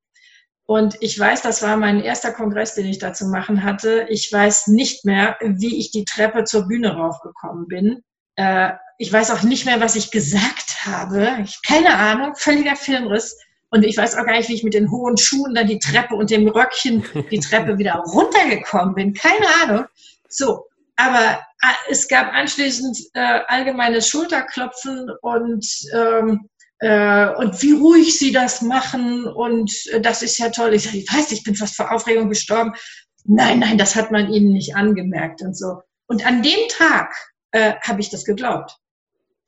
Und 0.65 0.95
ich 1.01 1.19
weiß, 1.19 1.41
das 1.41 1.61
war 1.61 1.75
mein 1.75 2.01
erster 2.01 2.31
Kongress, 2.31 2.75
den 2.75 2.85
ich 2.85 2.97
da 2.97 3.13
zu 3.13 3.27
machen 3.27 3.63
hatte. 3.63 4.05
Ich 4.09 4.31
weiß 4.31 4.67
nicht 4.67 5.03
mehr, 5.03 5.37
wie 5.41 5.77
ich 5.77 5.91
die 5.91 6.05
Treppe 6.05 6.45
zur 6.45 6.67
Bühne 6.67 6.95
raufgekommen 6.95 7.67
bin. 7.67 8.01
Äh, 8.37 8.71
ich 8.97 9.11
weiß 9.11 9.31
auch 9.31 9.43
nicht 9.43 9.65
mehr, 9.65 9.81
was 9.81 9.95
ich 9.95 10.11
gesagt 10.11 10.85
habe. 10.85 11.27
Ich, 11.43 11.59
keine 11.67 11.95
Ahnung, 11.95 12.35
völliger 12.35 12.75
Filmriss. 12.75 13.37
Und 13.71 13.83
ich 13.83 13.97
weiß 13.97 14.15
auch 14.15 14.25
gar 14.25 14.37
nicht, 14.37 14.49
wie 14.49 14.53
ich 14.53 14.63
mit 14.63 14.75
den 14.75 14.89
hohen 14.89 15.17
Schuhen 15.17 15.55
dann 15.55 15.67
die 15.67 15.79
Treppe 15.79 16.15
und 16.15 16.29
dem 16.29 16.47
Röckchen 16.47 17.03
die 17.31 17.39
Treppe 17.39 17.77
wieder 17.77 17.95
runtergekommen 17.95 18.95
bin. 18.95 19.13
Keine 19.13 19.47
Ahnung. 19.63 19.85
So, 20.29 20.65
aber 20.95 21.41
äh, 21.61 21.91
es 21.91 22.07
gab 22.07 22.33
anschließend 22.33 22.97
äh, 23.13 23.39
allgemeines 23.47 24.07
Schulterklopfen 24.07 25.09
und 25.21 25.65
ähm, 25.93 26.49
äh, 26.79 27.29
und 27.35 27.61
wie 27.61 27.71
ruhig 27.71 28.17
sie 28.17 28.31
das 28.31 28.61
machen 28.61 29.25
und 29.25 29.71
äh, 29.91 30.01
das 30.01 30.21
ist 30.21 30.37
ja 30.37 30.49
toll. 30.49 30.73
Ich 30.73 30.83
sage, 30.83 30.97
ich 30.97 31.11
weiß, 31.11 31.31
ich 31.31 31.43
bin 31.43 31.55
fast 31.55 31.75
vor 31.75 31.91
Aufregung 31.91 32.29
gestorben. 32.29 32.73
Nein, 33.25 33.59
nein, 33.59 33.77
das 33.77 33.95
hat 33.95 34.11
man 34.11 34.31
ihnen 34.31 34.51
nicht 34.51 34.75
angemerkt 34.75 35.41
und 35.41 35.57
so. 35.57 35.81
Und 36.07 36.25
an 36.25 36.43
dem 36.43 36.59
Tag 36.69 37.15
äh, 37.51 37.75
habe 37.81 38.01
ich 38.01 38.09
das 38.09 38.25
geglaubt. 38.25 38.75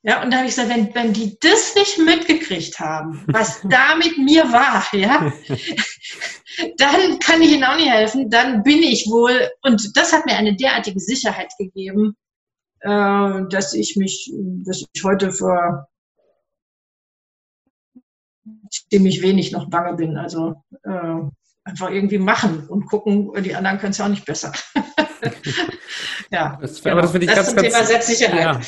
Ja, 0.04 0.22
und 0.22 0.32
da 0.32 0.38
habe 0.38 0.48
ich 0.48 0.56
gesagt, 0.56 0.70
wenn, 0.70 0.94
wenn 0.94 1.14
die 1.14 1.38
das 1.42 1.74
nicht 1.76 1.98
mitgekriegt 1.98 2.80
haben, 2.80 3.24
was 3.28 3.60
da 3.64 3.96
mit 3.96 4.18
mir 4.20 4.44
war, 4.52 4.86
ja, 4.94 5.34
dann 6.78 7.20
kann 7.20 7.42
ich 7.42 7.52
ihnen 7.54 7.64
auch 7.64 7.76
nicht 7.76 7.90
helfen, 7.90 8.30
dann 8.30 8.64
bin 8.64 8.84
ich 8.84 9.08
wohl, 9.10 9.50
und 9.62 9.96
das 9.96 10.14
hat 10.14 10.26
mir 10.26 10.36
eine 10.36 10.56
derartige 10.56 11.00
Sicherheit 11.00 11.52
gegeben, 11.58 12.16
äh, 12.82 13.42
dass 13.50 13.74
ich 13.74 13.96
mich, 13.96 14.32
dass 14.66 14.84
ich 14.94 15.04
heute 15.04 15.32
vor 15.32 15.88
ziemlich 18.90 19.22
wenig 19.22 19.52
noch 19.52 19.70
bange 19.70 19.96
bin. 19.96 20.18
Also 20.18 20.56
äh, 20.84 21.22
einfach 21.64 21.90
irgendwie 21.90 22.20
machen 22.20 22.68
und 22.68 22.86
gucken, 22.86 23.32
die 23.44 23.56
anderen 23.56 23.80
können 23.80 23.92
es 23.92 23.98
ja 23.98 24.06
auch 24.06 24.10
nicht 24.10 24.26
besser. 24.26 24.52
ja, 26.32 26.58
das, 26.62 26.82
genau. 26.82 26.94
aber 26.94 27.02
das 27.04 27.12
finde 27.12 27.26
ich 27.28 27.34
das 27.34 27.48
ganz, 27.48 27.56
ganz, 27.56 27.74
Thema 27.74 27.86
Selbstsicherheit. 27.86 28.40
Ja, 28.40 28.62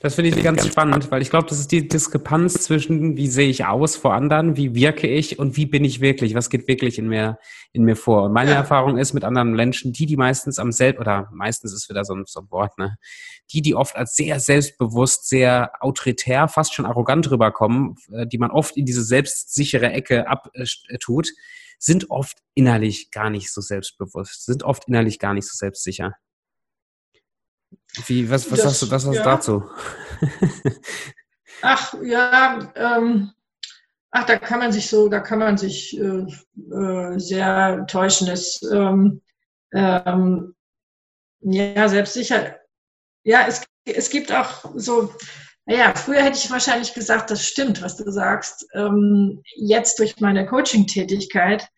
das 0.00 0.14
finde 0.14 0.30
ich 0.30 0.42
ganz 0.42 0.66
spannend, 0.66 1.10
weil 1.10 1.22
ich 1.22 1.30
glaube, 1.30 1.48
das 1.48 1.58
ist 1.58 1.72
die 1.72 1.86
Diskrepanz 1.88 2.54
zwischen, 2.54 3.16
wie 3.16 3.28
sehe 3.28 3.48
ich 3.48 3.64
aus 3.64 3.96
vor 3.96 4.14
anderen, 4.14 4.56
wie 4.56 4.74
wirke 4.74 5.06
ich 5.06 5.38
und 5.38 5.56
wie 5.56 5.66
bin 5.66 5.84
ich 5.84 6.00
wirklich, 6.00 6.34
was 6.34 6.50
geht 6.50 6.68
wirklich 6.68 6.98
in 6.98 7.08
mir, 7.08 7.38
in 7.72 7.84
mir 7.84 7.96
vor. 7.96 8.24
Und 8.24 8.32
meine 8.32 8.50
ja. 8.50 8.56
Erfahrung 8.56 8.98
ist 8.98 9.12
mit 9.12 9.24
anderen 9.24 9.52
Menschen, 9.52 9.92
die, 9.92 10.06
die 10.06 10.16
meistens 10.16 10.58
am 10.58 10.72
selbst, 10.72 11.00
oder 11.00 11.28
meistens 11.32 11.72
ist 11.72 11.88
wieder 11.88 12.04
so 12.04 12.14
ein, 12.14 12.24
so 12.26 12.40
ein 12.40 12.50
Wort, 12.50 12.78
ne, 12.78 12.96
die, 13.52 13.62
die 13.62 13.74
oft 13.74 13.96
als 13.96 14.14
sehr 14.14 14.40
selbstbewusst, 14.40 15.28
sehr 15.28 15.72
autoritär, 15.80 16.48
fast 16.48 16.74
schon 16.74 16.86
arrogant 16.86 17.30
rüberkommen, 17.30 17.96
äh, 18.12 18.26
die 18.26 18.38
man 18.38 18.50
oft 18.50 18.76
in 18.76 18.86
diese 18.86 19.02
selbstsichere 19.04 19.90
Ecke 19.92 20.26
abtut, 20.28 21.28
äh, 21.28 21.32
sind 21.82 22.10
oft 22.10 22.38
innerlich 22.54 23.10
gar 23.10 23.28
nicht 23.28 23.52
so 23.52 23.60
selbstbewusst, 23.60 24.46
sind 24.46 24.62
oft 24.62 24.86
innerlich 24.86 25.18
gar 25.18 25.34
nicht 25.34 25.48
so 25.48 25.56
selbstsicher. 25.56 26.14
Wie, 28.06 28.30
was, 28.30 28.50
was 28.50 28.62
das, 28.62 28.80
sagst 28.80 29.06
du, 29.06 29.10
was 29.10 29.16
ja. 29.16 29.22
dazu? 29.22 29.68
Ach 31.62 31.94
ja, 32.02 32.72
ähm, 32.74 33.32
ach, 34.10 34.24
da 34.24 34.36
kann 34.36 34.58
man 34.58 34.72
sich 34.72 34.88
so, 34.88 35.08
da 35.08 35.20
kann 35.20 35.38
man 35.38 35.56
sich 35.56 35.96
äh, 35.96 36.26
äh, 36.74 37.18
sehr 37.20 37.86
täuschen. 37.86 38.26
Es, 38.26 38.60
ähm, 38.62 39.22
ähm, 39.72 40.56
ja, 41.40 41.88
selbstsicher. 41.88 42.56
Ja, 43.22 43.46
es, 43.46 43.64
es 43.84 44.10
gibt 44.10 44.32
auch 44.32 44.72
so, 44.74 45.14
naja, 45.66 45.94
früher 45.94 46.22
hätte 46.22 46.38
ich 46.38 46.50
wahrscheinlich 46.50 46.92
gesagt, 46.92 47.30
das 47.30 47.46
stimmt, 47.46 47.82
was 47.82 47.96
du 47.96 48.10
sagst. 48.10 48.66
Ähm, 48.74 49.42
jetzt 49.56 49.98
durch 49.98 50.18
meine 50.20 50.44
Coaching-Tätigkeit 50.46 51.68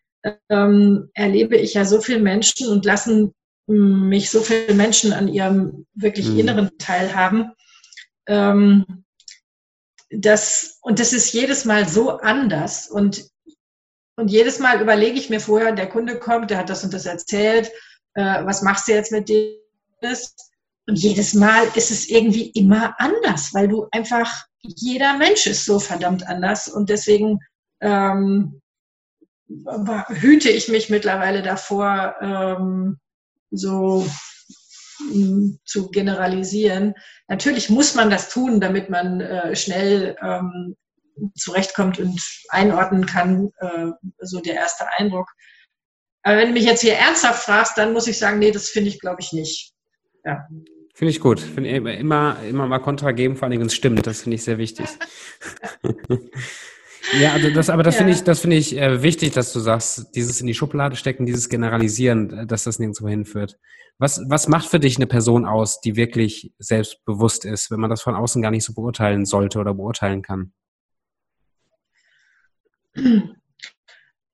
ähm, 0.49 1.11
erlebe 1.14 1.57
ich 1.57 1.75
ja 1.75 1.85
so 1.85 2.01
viele 2.01 2.20
Menschen 2.20 2.68
und 2.68 2.85
lassen 2.85 3.35
mich 3.66 4.31
so 4.31 4.40
viele 4.40 4.75
Menschen 4.75 5.12
an 5.12 5.29
ihrem 5.29 5.87
wirklich 5.94 6.29
mhm. 6.29 6.38
inneren 6.38 6.79
teilhaben. 6.79 7.53
Ähm, 8.27 9.05
das, 10.11 10.79
und 10.83 10.99
das 10.99 11.12
ist 11.12 11.33
jedes 11.33 11.64
Mal 11.64 11.88
so 11.88 12.18
anders. 12.18 12.88
Und, 12.88 13.29
und 14.16 14.31
jedes 14.31 14.59
Mal 14.59 14.81
überlege 14.81 15.18
ich 15.18 15.31
mir 15.31 15.40
vorher, 15.40 15.73
der 15.73 15.88
Kunde 15.88 16.18
kommt, 16.18 16.51
der 16.51 16.59
hat 16.59 16.70
das 16.70 16.85
und 16.85 16.94
das 16.94 17.07
erzählt, 17.07 17.70
äh, 18.14 18.44
was 18.44 18.62
machst 18.62 18.88
du 18.88 18.92
jetzt 18.92 19.12
mit 19.12 19.29
dem? 19.29 19.57
Und 20.87 20.97
jedes 20.97 21.35
Mal 21.35 21.66
ist 21.75 21.90
es 21.90 22.09
irgendwie 22.09 22.51
immer 22.51 22.94
anders, 22.99 23.55
weil 23.55 23.68
du 23.68 23.87
einfach, 23.90 24.44
jeder 24.61 25.16
Mensch 25.16 25.47
ist 25.47 25.64
so 25.64 25.79
verdammt 25.79 26.27
anders 26.27 26.68
und 26.68 26.90
deswegen 26.90 27.40
ähm, 27.81 28.61
hüte 30.09 30.51
ich 30.51 30.68
mich 30.68 30.90
mittlerweile 30.90 31.42
davor, 31.42 32.16
ähm, 32.20 32.99
so 33.51 34.07
ähm, 35.12 35.59
zu 35.64 35.90
generalisieren. 35.90 36.94
Natürlich 37.29 37.70
muss 37.70 37.94
man 37.94 38.11
das 38.11 38.29
tun, 38.29 38.61
damit 38.61 38.90
man 38.90 39.20
äh, 39.20 39.57
schnell 39.57 40.16
ähm, 40.23 40.77
zurechtkommt 41.37 41.99
und 41.99 42.20
einordnen 42.49 43.07
kann, 43.07 43.51
äh, 43.59 43.90
so 44.20 44.40
der 44.40 44.55
erste 44.55 44.87
Eindruck. 44.99 45.31
Aber 46.23 46.38
wenn 46.38 46.49
du 46.49 46.55
mich 46.55 46.64
jetzt 46.64 46.81
hier 46.81 46.94
ernsthaft 46.94 47.44
fragst, 47.44 47.77
dann 47.77 47.92
muss 47.92 48.07
ich 48.07 48.18
sagen, 48.18 48.38
nee, 48.38 48.51
das 48.51 48.70
finde 48.70 48.88
ich, 48.88 48.99
glaube 48.99 49.20
ich, 49.20 49.33
nicht. 49.33 49.74
Ja. 50.25 50.49
Finde 50.95 51.11
ich 51.11 51.21
gut. 51.21 51.41
Finde 51.41 51.71
immer, 51.71 52.41
immer 52.43 52.67
mal 52.67 52.79
Kontra 52.79 53.11
geben, 53.11 53.37
vor 53.37 53.49
allem, 53.49 53.59
wenn 53.59 53.67
es 53.67 53.75
stimmt. 53.75 54.07
Das 54.07 54.23
finde 54.23 54.37
ich 54.37 54.45
sehr 54.45 54.59
wichtig. 54.59 54.87
ja, 57.21 57.33
also 57.33 57.51
das, 57.51 57.69
aber 57.69 57.83
das 57.83 57.97
ja. 57.97 57.99
finde 57.99 58.13
ich, 58.13 58.23
das 58.23 58.41
finde 58.41 58.57
ich 58.57 58.79
äh, 58.79 59.03
wichtig, 59.03 59.33
dass 59.33 59.53
du 59.53 59.59
sagst, 59.59 60.15
dieses 60.15 60.41
in 60.41 60.47
die 60.47 60.55
Schublade 60.55 60.95
stecken, 60.95 61.27
dieses 61.27 61.49
Generalisieren, 61.49 62.39
äh, 62.39 62.47
dass 62.47 62.63
das 62.63 62.79
nirgendwo 62.79 63.09
hinführt. 63.09 63.59
Was, 63.99 64.23
was 64.29 64.47
macht 64.47 64.69
für 64.69 64.79
dich 64.79 64.97
eine 64.97 65.09
Person 65.09 65.47
aus, 65.47 65.81
die 65.81 65.97
wirklich 65.97 66.53
selbstbewusst 66.59 67.45
ist, 67.45 67.73
wenn 67.73 67.81
man 67.81 67.91
das 67.91 68.03
von 68.03 68.15
außen 68.15 68.41
gar 68.41 68.53
nicht 68.53 68.65
so 68.65 68.73
beurteilen 68.73 69.25
sollte 69.25 69.59
oder 69.59 69.75
beurteilen 69.75 70.23
kann? 70.23 70.53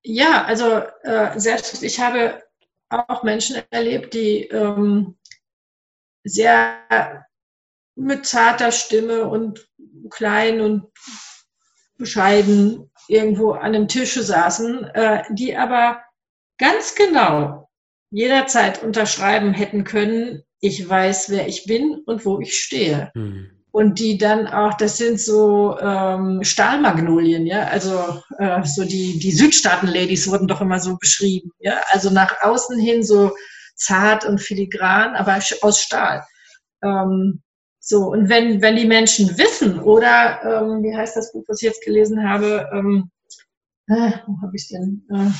Ja, 0.03 0.45
also 0.45 0.83
äh, 1.03 1.39
selbst 1.39 1.83
ich 1.83 2.01
habe 2.01 2.43
auch 2.89 3.23
Menschen 3.23 3.57
erlebt, 3.71 4.15
die 4.15 4.45
ähm, 4.47 5.17
sehr 6.25 7.27
mit 7.97 8.27
zarter 8.27 8.73
Stimme 8.73 9.29
und 9.29 9.69
klein 10.11 10.61
und 10.61 10.87
bescheiden 11.99 12.91
irgendwo 13.09 13.53
an 13.53 13.75
einem 13.75 13.89
Tisch 13.89 14.15
saßen, 14.15 14.85
äh, 14.85 15.23
die 15.31 15.57
aber 15.57 16.01
ganz 16.59 16.95
genau 16.95 17.69
jederzeit 18.11 18.83
unterschreiben 18.83 19.53
hätten 19.53 19.85
können, 19.85 20.43
ich 20.61 20.87
weiß, 20.89 21.31
wer 21.31 21.47
ich 21.49 21.65
bin 21.65 22.03
und 22.07 22.25
wo 22.25 22.41
ich 22.41 22.59
stehe. 22.59 23.11
Mhm. 23.15 23.51
Und 23.73 24.01
die 24.01 24.19
dann 24.19 24.49
auch, 24.49 24.75
das 24.75 24.97
sind 24.97 25.21
so 25.21 25.79
ähm, 25.81 26.43
Stahlmagnolien, 26.43 27.47
ja, 27.47 27.69
also 27.69 28.21
äh, 28.39 28.65
so 28.65 28.85
die, 28.85 29.21
die 29.21 29.31
Südstaaten-Ladies 29.31 30.29
wurden 30.29 30.49
doch 30.49 30.61
immer 30.61 30.81
so 30.81 30.97
beschrieben, 30.97 31.53
ja, 31.61 31.81
also 31.91 32.11
nach 32.11 32.43
außen 32.43 32.79
hin 32.81 33.05
so 33.05 33.31
zart 33.81 34.25
und 34.25 34.41
filigran, 34.41 35.17
aber 35.17 35.41
aus 35.63 35.81
Stahl. 35.81 36.25
Ähm, 36.83 37.43
so, 37.81 38.09
und 38.09 38.29
wenn, 38.29 38.61
wenn 38.61 38.77
die 38.77 38.87
Menschen 38.87 39.37
wissen, 39.39 39.81
oder 39.81 40.41
ähm, 40.45 40.83
wie 40.83 40.95
heißt 40.95 41.17
das 41.17 41.33
Buch, 41.33 41.45
was 41.49 41.63
ich 41.63 41.69
jetzt 41.69 41.85
gelesen 41.85 42.29
habe, 42.29 42.69
ähm, 42.73 43.11
äh, 43.89 44.13
wo 44.27 44.41
habe 44.43 44.53
ich 44.55 44.69
denn? 44.69 45.07
Äh, 45.13 45.31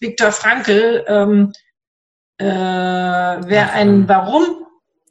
Viktor 0.00 0.30
Frankl, 0.30 1.04
ähm, 1.08 1.52
äh, 2.38 2.44
wer 2.44 3.72
ein 3.72 4.08
Warum, 4.08 4.66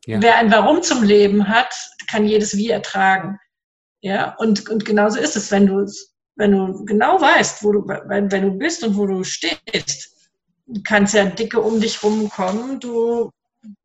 ja. 0.06 0.22
wer 0.22 0.38
ein 0.38 0.52
Warum 0.52 0.82
zum 0.84 1.04
Leben 1.04 1.48
hat, 1.48 1.74
kann 2.10 2.26
jedes 2.26 2.56
Wie 2.56 2.70
ertragen. 2.70 3.40
Ja, 4.02 4.36
und, 4.38 4.70
und 4.70 4.86
genauso 4.86 5.20
ist 5.20 5.36
es, 5.36 5.52
wenn 5.52 5.68
du, 5.68 5.86
wenn 6.36 6.52
du 6.52 6.86
genau 6.86 7.20
weißt, 7.20 7.64
wo 7.64 7.72
du, 7.72 7.88
wenn, 7.88 8.32
wenn 8.32 8.44
du 8.44 8.52
bist 8.52 8.84
und 8.84 8.96
wo 8.96 9.06
du 9.06 9.24
stehst, 9.24 10.19
kannst 10.84 11.14
ja 11.14 11.26
dicke 11.26 11.60
um 11.62 11.80
dich 11.80 12.04
rumkommen. 12.04 12.80
Du 12.80 13.32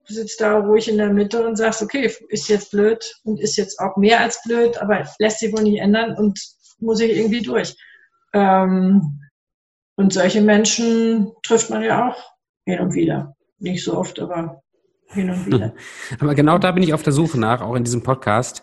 sitzt 0.07 0.41
da 0.41 0.59
ruhig 0.59 0.89
in 0.89 0.99
der 0.99 1.13
Mitte 1.13 1.47
und 1.47 1.57
sagst, 1.57 1.83
okay, 1.83 2.13
ist 2.29 2.49
jetzt 2.49 2.71
blöd 2.71 3.15
und 3.25 3.41
ist 3.41 3.57
jetzt 3.57 3.79
auch 3.81 3.97
mehr 3.97 4.21
als 4.21 4.41
blöd, 4.43 4.77
aber 4.79 5.07
lässt 5.19 5.41
sich 5.41 5.53
wohl 5.53 5.63
nicht 5.63 5.81
ändern 5.81 6.15
und 6.17 6.39
muss 6.79 7.01
ich 7.01 7.17
irgendwie 7.17 7.43
durch. 7.43 7.75
Ähm, 8.33 9.21
und 9.97 10.13
solche 10.13 10.41
Menschen 10.41 11.33
trifft 11.43 11.71
man 11.71 11.83
ja 11.83 12.09
auch 12.09 12.35
hin 12.67 12.81
und 12.81 12.95
wieder. 12.95 13.35
Nicht 13.59 13.85
so 13.85 13.97
oft, 13.97 14.19
aber 14.19 14.63
hin 15.09 15.31
und 15.31 15.47
wieder. 15.47 15.75
Aber 16.19 16.35
genau 16.35 16.59
da 16.59 16.73
bin 16.73 16.83
ich 16.83 16.93
auf 16.93 17.03
der 17.03 17.13
Suche 17.13 17.39
nach, 17.39 17.61
auch 17.61 17.77
in 17.77 17.85
diesem 17.85 18.03
Podcast. 18.03 18.63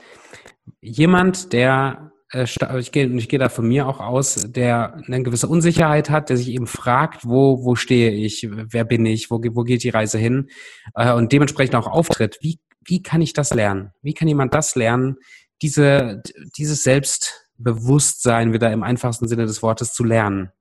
Jemand, 0.81 1.53
der 1.53 2.10
ich 2.33 2.91
gehe, 2.91 3.07
ich 3.07 3.29
gehe 3.29 3.39
da 3.39 3.49
von 3.49 3.67
mir 3.67 3.87
auch 3.87 3.99
aus, 3.99 4.35
der 4.47 4.95
eine 5.05 5.23
gewisse 5.23 5.47
Unsicherheit 5.47 6.09
hat, 6.09 6.29
der 6.29 6.37
sich 6.37 6.49
eben 6.49 6.67
fragt, 6.67 7.27
wo, 7.27 7.63
wo 7.63 7.75
stehe 7.75 8.11
ich, 8.11 8.47
wer 8.49 8.85
bin 8.85 9.05
ich, 9.05 9.29
wo, 9.29 9.41
wo 9.51 9.63
geht 9.63 9.83
die 9.83 9.89
Reise 9.89 10.17
hin 10.17 10.49
äh, 10.95 11.11
und 11.11 11.33
dementsprechend 11.33 11.75
auch 11.75 11.87
auftritt. 11.87 12.37
Wie, 12.41 12.59
wie 12.85 13.03
kann 13.03 13.21
ich 13.21 13.33
das 13.33 13.53
lernen? 13.53 13.91
Wie 14.01 14.13
kann 14.13 14.29
jemand 14.29 14.53
das 14.53 14.75
lernen, 14.75 15.17
diese, 15.61 16.21
dieses 16.57 16.83
Selbstbewusstsein 16.83 18.53
wieder 18.53 18.71
im 18.71 18.83
einfachsten 18.83 19.27
Sinne 19.27 19.45
des 19.45 19.61
Wortes 19.61 19.93
zu 19.93 20.03
lernen? 20.03 20.51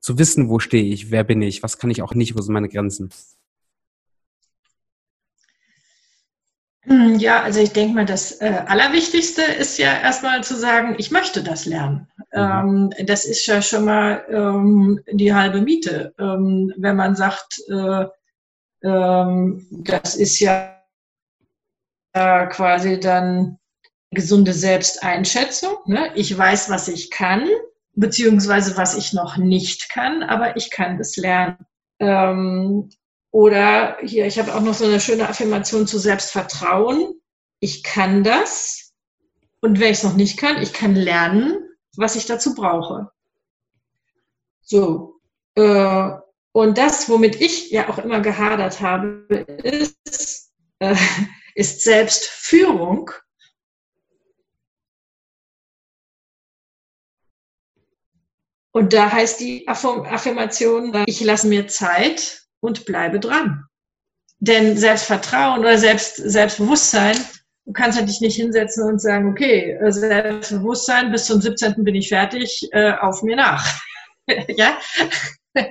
Zu 0.00 0.18
wissen, 0.18 0.50
wo 0.50 0.58
stehe 0.58 0.92
ich, 0.92 1.10
wer 1.10 1.24
bin 1.24 1.40
ich, 1.40 1.62
was 1.62 1.78
kann 1.78 1.90
ich 1.90 2.02
auch 2.02 2.14
nicht, 2.14 2.36
wo 2.36 2.42
sind 2.42 2.52
meine 2.52 2.68
Grenzen? 2.68 3.08
Hm, 3.08 3.14
ja, 6.86 7.42
also 7.42 7.60
ich 7.60 7.72
denke 7.72 7.94
mal, 7.94 8.04
das 8.04 8.40
äh, 8.40 8.62
Allerwichtigste 8.66 9.42
ist 9.42 9.78
ja 9.78 9.98
erstmal 10.00 10.44
zu 10.44 10.54
sagen, 10.56 10.96
ich 10.98 11.10
möchte 11.10 11.42
das 11.42 11.64
lernen. 11.64 12.08
Mhm. 12.32 12.92
Ähm, 12.92 13.06
das 13.06 13.24
ist 13.24 13.46
ja 13.46 13.62
schon 13.62 13.86
mal 13.86 14.24
ähm, 14.28 15.00
die 15.10 15.34
halbe 15.34 15.62
Miete. 15.62 16.14
Ähm, 16.18 16.72
wenn 16.76 16.96
man 16.96 17.16
sagt, 17.16 17.60
äh, 17.68 18.06
ähm, 18.82 19.66
das 19.70 20.14
ist 20.14 20.40
ja 20.40 20.78
äh, 22.12 22.46
quasi 22.48 23.00
dann 23.00 23.58
gesunde 24.10 24.52
Selbsteinschätzung. 24.52 25.76
Ne? 25.86 26.10
Ich 26.14 26.36
weiß, 26.36 26.70
was 26.70 26.88
ich 26.88 27.10
kann, 27.10 27.48
beziehungsweise 27.94 28.76
was 28.76 28.96
ich 28.96 29.12
noch 29.12 29.36
nicht 29.36 29.90
kann, 29.90 30.22
aber 30.22 30.56
ich 30.56 30.70
kann 30.70 31.00
es 31.00 31.16
lernen. 31.16 31.56
Ähm, 31.98 32.90
oder 33.34 33.98
hier, 34.00 34.26
ich 34.26 34.38
habe 34.38 34.54
auch 34.54 34.60
noch 34.60 34.74
so 34.74 34.84
eine 34.84 35.00
schöne 35.00 35.28
Affirmation 35.28 35.88
zu 35.88 35.98
Selbstvertrauen. 35.98 37.20
Ich 37.58 37.82
kann 37.82 38.22
das. 38.22 38.92
Und 39.60 39.80
wenn 39.80 39.90
ich 39.90 39.98
es 39.98 40.04
noch 40.04 40.14
nicht 40.14 40.38
kann, 40.38 40.62
ich 40.62 40.72
kann 40.72 40.94
lernen, 40.94 41.68
was 41.96 42.14
ich 42.14 42.26
dazu 42.26 42.54
brauche. 42.54 43.10
So. 44.60 45.20
Äh, 45.56 46.10
und 46.52 46.78
das, 46.78 47.08
womit 47.08 47.40
ich 47.40 47.72
ja 47.72 47.88
auch 47.88 47.98
immer 47.98 48.20
gehadert 48.20 48.80
habe, 48.80 49.26
ist, 49.64 50.52
äh, 50.78 50.94
ist 51.56 51.82
Selbstführung. 51.82 53.10
Und 58.70 58.92
da 58.92 59.10
heißt 59.10 59.40
die 59.40 59.66
Affirmation, 59.66 61.02
ich 61.06 61.20
lasse 61.20 61.48
mir 61.48 61.66
Zeit, 61.66 62.43
und 62.64 62.86
bleibe 62.86 63.20
dran. 63.20 63.64
Denn 64.38 64.76
Selbstvertrauen 64.76 65.60
oder 65.60 65.78
Selbst, 65.78 66.16
Selbstbewusstsein, 66.16 67.16
du 67.66 67.72
kannst 67.72 67.98
halt 67.98 68.08
dich 68.08 68.20
nicht 68.20 68.36
hinsetzen 68.36 68.84
und 68.88 69.00
sagen, 69.00 69.30
okay, 69.30 69.72
äh, 69.72 69.92
Selbstbewusstsein, 69.92 71.12
bis 71.12 71.26
zum 71.26 71.40
17. 71.40 71.84
bin 71.84 71.94
ich 71.94 72.08
fertig, 72.08 72.68
äh, 72.72 72.92
auf 72.92 73.22
mir 73.22 73.36
nach. 73.36 73.64
ja? 74.56 74.78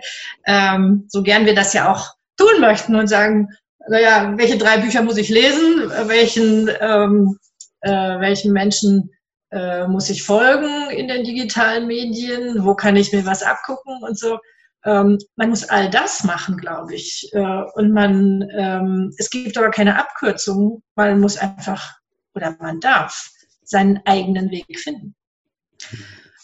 ähm, 0.47 1.05
so 1.09 1.23
gern 1.23 1.45
wir 1.45 1.55
das 1.55 1.73
ja 1.73 1.91
auch 1.91 2.13
tun 2.37 2.61
möchten 2.61 2.95
und 2.95 3.07
sagen, 3.07 3.49
naja, 3.89 4.33
welche 4.37 4.57
drei 4.57 4.77
Bücher 4.77 5.01
muss 5.01 5.17
ich 5.17 5.29
lesen, 5.29 5.91
welchen, 6.07 6.69
ähm, 6.79 7.37
äh, 7.81 7.91
welchen 7.91 8.53
Menschen 8.53 9.11
äh, 9.51 9.87
muss 9.87 10.09
ich 10.09 10.23
folgen 10.23 10.89
in 10.91 11.07
den 11.07 11.23
digitalen 11.23 11.85
Medien, 11.87 12.63
wo 12.63 12.75
kann 12.75 12.95
ich 12.95 13.11
mir 13.11 13.25
was 13.25 13.43
abgucken 13.43 14.01
und 14.03 14.17
so. 14.17 14.37
Ähm, 14.85 15.17
man 15.35 15.49
muss 15.49 15.63
all 15.63 15.89
das 15.89 16.23
machen, 16.23 16.57
glaube 16.57 16.95
ich. 16.95 17.29
Äh, 17.33 17.63
und 17.75 17.93
man, 17.93 18.47
ähm, 18.57 19.13
es 19.17 19.29
gibt 19.29 19.57
aber 19.57 19.71
keine 19.71 19.99
Abkürzung. 19.99 20.83
Man 20.95 21.19
muss 21.19 21.37
einfach 21.37 21.93
oder 22.35 22.55
man 22.59 22.79
darf 22.79 23.29
seinen 23.63 24.01
eigenen 24.05 24.51
Weg 24.51 24.79
finden. 24.79 25.15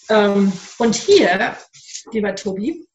Ähm, 0.09 0.51
und 0.77 0.95
hier, 0.95 1.55
lieber 2.11 2.35
Tobi, 2.35 2.87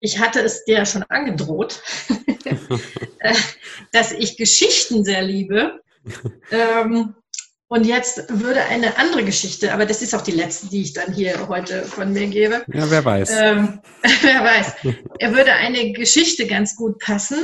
ich 0.00 0.18
hatte 0.18 0.40
es 0.40 0.64
dir 0.64 0.84
schon 0.86 1.02
angedroht, 1.04 1.82
äh, 3.18 3.34
dass 3.92 4.12
ich 4.12 4.36
Geschichten 4.36 5.04
sehr 5.04 5.22
liebe. 5.22 5.80
Und 7.70 7.84
jetzt 7.84 8.24
würde 8.30 8.64
eine 8.64 8.96
andere 8.96 9.24
Geschichte, 9.24 9.74
aber 9.74 9.84
das 9.84 10.00
ist 10.00 10.14
auch 10.14 10.22
die 10.22 10.32
letzte, 10.32 10.68
die 10.68 10.82
ich 10.82 10.94
dann 10.94 11.12
hier 11.12 11.48
heute 11.48 11.82
von 11.82 12.12
mir 12.14 12.26
gebe. 12.26 12.64
Ja, 12.72 12.90
wer 12.90 13.04
weiß. 13.04 13.30
Ähm, 13.38 13.80
wer 14.22 14.42
weiß. 14.42 14.74
Er 15.18 15.34
würde 15.34 15.52
eine 15.52 15.92
Geschichte 15.92 16.46
ganz 16.46 16.76
gut 16.76 16.98
passen. 16.98 17.38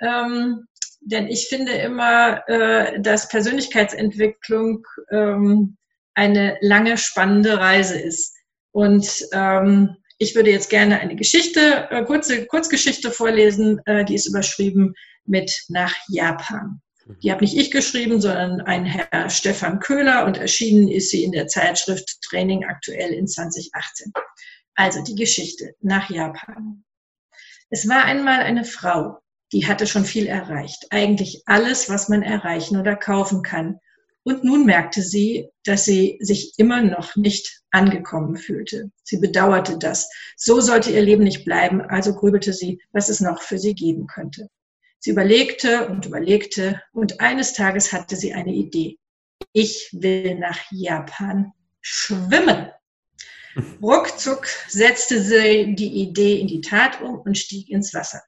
Ähm, 0.00 0.66
denn 1.00 1.26
ich 1.26 1.48
finde 1.48 1.72
immer, 1.72 2.48
äh, 2.48 3.00
dass 3.00 3.28
Persönlichkeitsentwicklung 3.28 4.84
ähm, 5.10 5.76
eine 6.14 6.58
lange, 6.60 6.96
spannende 6.96 7.58
Reise 7.58 7.98
ist. 7.98 8.34
Und 8.72 9.08
ähm, 9.32 9.96
ich 10.18 10.34
würde 10.34 10.50
jetzt 10.50 10.70
gerne 10.70 11.00
eine 11.00 11.16
Geschichte, 11.16 11.88
äh, 11.90 12.04
kurze 12.04 12.46
Kurzgeschichte 12.46 13.10
vorlesen, 13.10 13.80
äh, 13.84 14.04
die 14.04 14.14
ist 14.14 14.26
überschrieben 14.26 14.94
mit 15.24 15.52
nach 15.68 15.94
Japan. 16.08 16.80
Die 17.22 17.30
habe 17.30 17.44
nicht 17.44 17.56
ich 17.56 17.70
geschrieben, 17.70 18.20
sondern 18.20 18.60
ein 18.62 18.84
Herr 18.84 19.30
Stefan 19.30 19.78
Köhler 19.78 20.24
und 20.24 20.38
erschienen 20.38 20.88
ist 20.88 21.10
sie 21.10 21.22
in 21.22 21.32
der 21.32 21.46
Zeitschrift 21.46 22.20
Training 22.22 22.64
aktuell 22.64 23.12
in 23.12 23.28
2018. 23.28 24.12
Also 24.74 25.02
die 25.02 25.14
Geschichte 25.14 25.74
nach 25.80 26.10
Japan. 26.10 26.84
Es 27.70 27.88
war 27.88 28.04
einmal 28.04 28.40
eine 28.40 28.64
Frau, 28.64 29.18
die 29.52 29.66
hatte 29.66 29.86
schon 29.86 30.04
viel 30.04 30.26
erreicht, 30.26 30.86
eigentlich 30.90 31.42
alles, 31.46 31.88
was 31.88 32.08
man 32.08 32.22
erreichen 32.22 32.76
oder 32.76 32.96
kaufen 32.96 33.42
kann. 33.42 33.78
Und 34.24 34.42
nun 34.42 34.66
merkte 34.66 35.02
sie, 35.02 35.48
dass 35.64 35.84
sie 35.84 36.18
sich 36.20 36.54
immer 36.56 36.82
noch 36.82 37.14
nicht 37.14 37.62
angekommen 37.70 38.36
fühlte. 38.36 38.90
Sie 39.04 39.18
bedauerte 39.18 39.78
das. 39.78 40.10
So 40.36 40.60
sollte 40.60 40.90
ihr 40.90 41.02
Leben 41.02 41.22
nicht 41.22 41.44
bleiben, 41.44 41.80
also 41.80 42.12
grübelte 42.12 42.52
sie, 42.52 42.82
was 42.92 43.08
es 43.08 43.20
noch 43.20 43.42
für 43.42 43.58
sie 43.58 43.74
geben 43.74 44.08
könnte. 44.08 44.48
Sie 44.98 45.10
überlegte 45.10 45.88
und 45.88 46.06
überlegte 46.06 46.80
und 46.92 47.20
eines 47.20 47.52
Tages 47.52 47.92
hatte 47.92 48.16
sie 48.16 48.32
eine 48.32 48.52
Idee. 48.52 48.98
Ich 49.52 49.90
will 49.92 50.36
nach 50.36 50.58
Japan 50.70 51.52
schwimmen. 51.80 52.70
Ruckzuck 53.82 54.46
setzte 54.68 55.22
sie 55.22 55.74
die 55.74 56.02
Idee 56.02 56.40
in 56.40 56.46
die 56.46 56.60
Tat 56.60 57.00
um 57.00 57.20
und 57.20 57.38
stieg 57.38 57.68
ins 57.70 57.94
Wasser. 57.94 58.20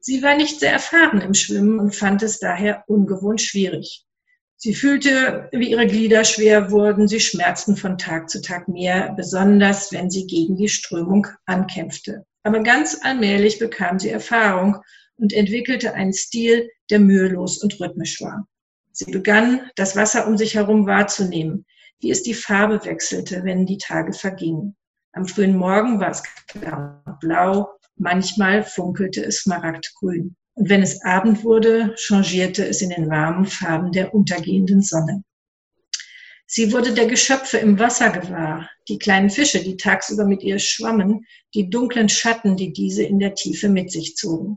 Sie 0.00 0.22
war 0.22 0.36
nicht 0.36 0.60
sehr 0.60 0.72
erfahren 0.72 1.20
im 1.20 1.34
Schwimmen 1.34 1.80
und 1.80 1.94
fand 1.94 2.22
es 2.22 2.38
daher 2.38 2.84
ungewohnt 2.86 3.40
schwierig. 3.40 4.04
Sie 4.58 4.74
fühlte, 4.74 5.48
wie 5.52 5.70
ihre 5.70 5.86
Glieder 5.86 6.24
schwer 6.24 6.70
wurden, 6.70 7.08
sie 7.08 7.20
schmerzten 7.20 7.76
von 7.76 7.98
Tag 7.98 8.30
zu 8.30 8.40
Tag 8.40 8.68
mehr, 8.68 9.12
besonders 9.16 9.92
wenn 9.92 10.10
sie 10.10 10.26
gegen 10.26 10.56
die 10.56 10.68
Strömung 10.68 11.26
ankämpfte. 11.44 12.24
Aber 12.42 12.60
ganz 12.60 13.00
allmählich 13.02 13.58
bekam 13.58 13.98
sie 13.98 14.08
Erfahrung 14.08 14.78
und 15.16 15.32
entwickelte 15.32 15.94
einen 15.94 16.12
Stil, 16.12 16.70
der 16.90 17.00
mühelos 17.00 17.62
und 17.62 17.80
rhythmisch 17.80 18.20
war. 18.20 18.46
Sie 18.92 19.10
begann, 19.10 19.70
das 19.76 19.96
Wasser 19.96 20.26
um 20.26 20.36
sich 20.36 20.54
herum 20.54 20.86
wahrzunehmen, 20.86 21.66
wie 22.00 22.10
es 22.10 22.22
die 22.22 22.34
Farbe 22.34 22.84
wechselte, 22.84 23.44
wenn 23.44 23.66
die 23.66 23.78
Tage 23.78 24.12
vergingen. 24.12 24.76
Am 25.12 25.26
frühen 25.26 25.56
Morgen 25.56 26.00
war 26.00 26.10
es 26.10 26.22
blau, 27.20 27.68
manchmal 27.96 28.62
funkelte 28.62 29.24
es 29.24 29.38
smaragdgrün. 29.38 30.36
Und 30.54 30.70
wenn 30.70 30.82
es 30.82 31.02
Abend 31.04 31.44
wurde, 31.44 31.94
changierte 31.96 32.66
es 32.66 32.80
in 32.80 32.90
den 32.90 33.10
warmen 33.10 33.46
Farben 33.46 33.92
der 33.92 34.14
untergehenden 34.14 34.82
Sonne. 34.82 35.22
Sie 36.46 36.72
wurde 36.72 36.94
der 36.94 37.06
Geschöpfe 37.06 37.58
im 37.58 37.78
Wasser 37.78 38.10
gewahr, 38.10 38.70
die 38.88 38.98
kleinen 38.98 39.30
Fische, 39.30 39.62
die 39.62 39.76
tagsüber 39.76 40.24
mit 40.24 40.42
ihr 40.42 40.58
schwammen, 40.58 41.26
die 41.54 41.68
dunklen 41.68 42.08
Schatten, 42.08 42.56
die 42.56 42.72
diese 42.72 43.02
in 43.02 43.18
der 43.18 43.34
Tiefe 43.34 43.68
mit 43.68 43.90
sich 43.90 44.16
zogen. 44.16 44.56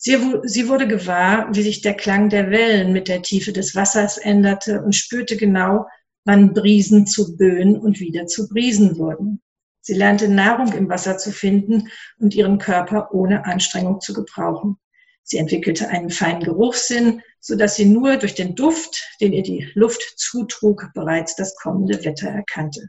Sie, 0.00 0.16
sie 0.44 0.68
wurde 0.68 0.86
gewahr, 0.86 1.48
wie 1.52 1.62
sich 1.62 1.80
der 1.80 1.94
Klang 1.94 2.28
der 2.28 2.52
Wellen 2.52 2.92
mit 2.92 3.08
der 3.08 3.20
Tiefe 3.20 3.52
des 3.52 3.74
Wassers 3.74 4.16
änderte 4.16 4.80
und 4.80 4.94
spürte 4.94 5.36
genau, 5.36 5.86
wann 6.24 6.54
Brisen 6.54 7.04
zu 7.04 7.36
Böen 7.36 7.76
und 7.76 7.98
wieder 7.98 8.26
zu 8.26 8.48
Brisen 8.48 8.96
wurden. 8.96 9.42
Sie 9.80 9.94
lernte 9.94 10.28
Nahrung 10.28 10.72
im 10.74 10.88
Wasser 10.88 11.18
zu 11.18 11.32
finden 11.32 11.88
und 12.18 12.32
ihren 12.32 12.58
Körper 12.58 13.12
ohne 13.12 13.44
Anstrengung 13.44 14.00
zu 14.00 14.12
gebrauchen. 14.12 14.76
Sie 15.24 15.38
entwickelte 15.38 15.88
einen 15.88 16.10
feinen 16.10 16.44
Geruchssinn, 16.44 17.20
so 17.40 17.56
dass 17.56 17.74
sie 17.74 17.86
nur 17.86 18.18
durch 18.18 18.36
den 18.36 18.54
Duft, 18.54 19.04
den 19.20 19.32
ihr 19.32 19.42
die 19.42 19.68
Luft 19.74 20.14
zutrug, 20.16 20.90
bereits 20.94 21.34
das 21.34 21.56
kommende 21.56 22.04
Wetter 22.04 22.28
erkannte. 22.28 22.88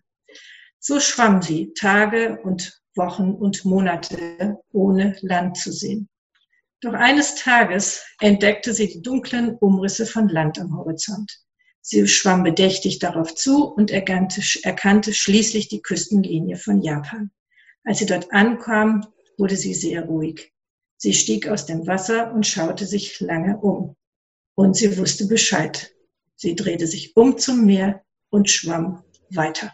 So 0.78 1.00
schwamm 1.00 1.42
sie 1.42 1.74
Tage 1.74 2.40
und 2.44 2.80
Wochen 2.96 3.32
und 3.32 3.66
Monate, 3.66 4.60
ohne 4.72 5.18
Land 5.22 5.58
zu 5.58 5.72
sehen. 5.72 6.08
Doch 6.82 6.94
eines 6.94 7.36
Tages 7.36 8.04
entdeckte 8.22 8.74
sie 8.74 8.88
die 8.88 9.02
dunklen 9.02 9.56
Umrisse 9.58 10.06
von 10.06 10.30
Land 10.30 10.60
am 10.60 10.78
Horizont. 10.78 11.40
Sie 11.82 12.08
schwamm 12.08 12.44
bedächtig 12.44 13.00
darauf 13.00 13.36
zu 13.36 13.66
und 13.66 13.92
erkannte, 13.92 14.42
erkannte 14.64 15.14
schließlich 15.14 15.68
die 15.68 15.82
Küstenlinie 15.82 16.56
von 16.56 16.82
Japan. 16.82 17.32
Als 17.84 18.00
sie 18.00 18.06
dort 18.06 18.32
ankam, 18.32 19.08
wurde 19.38 19.58
sie 19.58 19.74
sehr 19.74 20.04
ruhig. 20.06 20.54
Sie 20.98 21.14
stieg 21.14 21.48
aus 21.48 21.66
dem 21.66 21.88
Wasser 21.88 22.34
und 22.34 22.46
schaute 22.46 22.86
sich 22.86 23.20
lange 23.20 23.58
um. 23.58 23.96
Und 24.56 24.76
sie 24.76 24.98
wusste 24.98 25.28
Bescheid. 25.28 25.94
Sie 26.36 26.56
drehte 26.56 26.88
sich 26.88 27.16
um 27.16 27.38
zum 27.38 27.66
Meer 27.66 28.04
und 28.30 28.50
schwamm 28.50 29.04
weiter. 29.30 29.74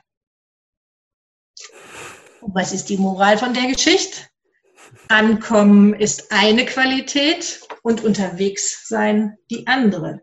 Und 2.41 2.53
was 2.55 2.73
ist 2.73 2.89
die 2.89 2.97
Moral 2.97 3.37
von 3.37 3.53
der 3.53 3.71
Geschichte? 3.71 4.21
Ankommen 5.09 5.93
ist 5.93 6.31
eine 6.31 6.65
Qualität 6.65 7.61
und 7.83 8.03
unterwegs 8.03 8.87
sein 8.87 9.37
die 9.49 9.67
andere. 9.67 10.21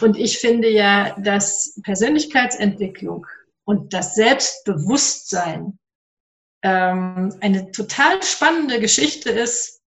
Und 0.00 0.16
ich 0.16 0.38
finde 0.38 0.68
ja, 0.68 1.18
dass 1.18 1.80
Persönlichkeitsentwicklung 1.82 3.26
und 3.64 3.94
das 3.94 4.14
Selbstbewusstsein 4.14 5.78
ähm, 6.62 7.34
eine 7.40 7.70
total 7.70 8.22
spannende 8.22 8.80
Geschichte 8.80 9.30
ist, 9.30 9.82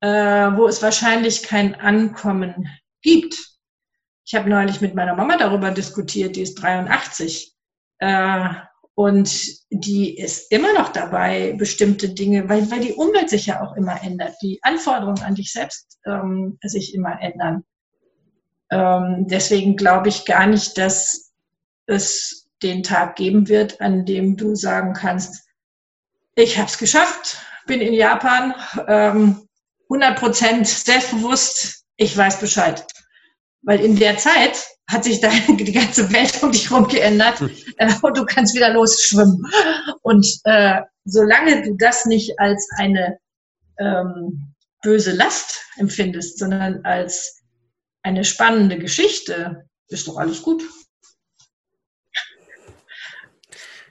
äh, 0.00 0.08
wo 0.08 0.66
es 0.66 0.82
wahrscheinlich 0.82 1.42
kein 1.42 1.74
Ankommen 1.74 2.68
gibt. 3.02 3.36
Ich 4.26 4.34
habe 4.34 4.48
neulich 4.48 4.80
mit 4.80 4.94
meiner 4.94 5.14
Mama 5.14 5.36
darüber 5.36 5.70
diskutiert, 5.70 6.36
die 6.36 6.42
ist 6.42 6.54
83. 6.54 7.54
Äh, 7.98 8.54
und 8.94 9.46
die 9.70 10.16
ist 10.16 10.52
immer 10.52 10.72
noch 10.72 10.90
dabei, 10.90 11.54
bestimmte 11.58 12.10
Dinge, 12.10 12.48
weil, 12.48 12.70
weil 12.70 12.80
die 12.80 12.92
Umwelt 12.92 13.28
sich 13.28 13.46
ja 13.46 13.62
auch 13.62 13.74
immer 13.76 14.00
ändert, 14.02 14.36
die 14.40 14.60
Anforderungen 14.62 15.22
an 15.22 15.34
dich 15.34 15.52
selbst 15.52 15.98
ähm, 16.06 16.58
sich 16.62 16.94
immer 16.94 17.20
ändern. 17.20 17.64
Ähm, 18.70 19.26
deswegen 19.28 19.76
glaube 19.76 20.08
ich 20.08 20.24
gar 20.24 20.46
nicht, 20.46 20.78
dass 20.78 21.32
es 21.86 22.48
den 22.62 22.82
Tag 22.82 23.16
geben 23.16 23.48
wird, 23.48 23.80
an 23.80 24.06
dem 24.06 24.36
du 24.36 24.54
sagen 24.54 24.94
kannst, 24.94 25.44
ich 26.36 26.58
habe 26.58 26.68
es 26.68 26.78
geschafft, 26.78 27.38
bin 27.66 27.80
in 27.80 27.94
Japan, 27.94 28.54
ähm, 28.88 29.48
100 29.90 30.18
Prozent 30.18 30.66
selbstbewusst, 30.66 31.84
ich 31.96 32.16
weiß 32.16 32.40
Bescheid. 32.40 32.84
Weil 33.62 33.80
in 33.80 33.96
der 33.96 34.18
Zeit 34.18 34.66
hat 34.86 35.04
sich 35.04 35.20
dann 35.20 35.32
die 35.56 35.72
ganze 35.72 36.12
Welt 36.12 36.42
um 36.42 36.52
dich 36.52 36.70
herum 36.70 36.88
geändert 36.88 37.40
hm. 37.40 37.50
äh, 37.78 37.92
und 38.02 38.16
du 38.16 38.24
kannst 38.24 38.54
wieder 38.54 38.72
losschwimmen. 38.72 39.42
Und 40.02 40.26
äh, 40.44 40.80
solange 41.04 41.62
du 41.62 41.74
das 41.76 42.06
nicht 42.06 42.38
als 42.38 42.68
eine 42.76 43.18
ähm, 43.78 44.54
böse 44.82 45.12
Last 45.12 45.62
empfindest, 45.76 46.38
sondern 46.38 46.84
als 46.84 47.42
eine 48.02 48.24
spannende 48.24 48.78
Geschichte, 48.78 49.66
ist 49.88 50.06
doch 50.06 50.18
alles 50.18 50.42
gut. 50.42 50.62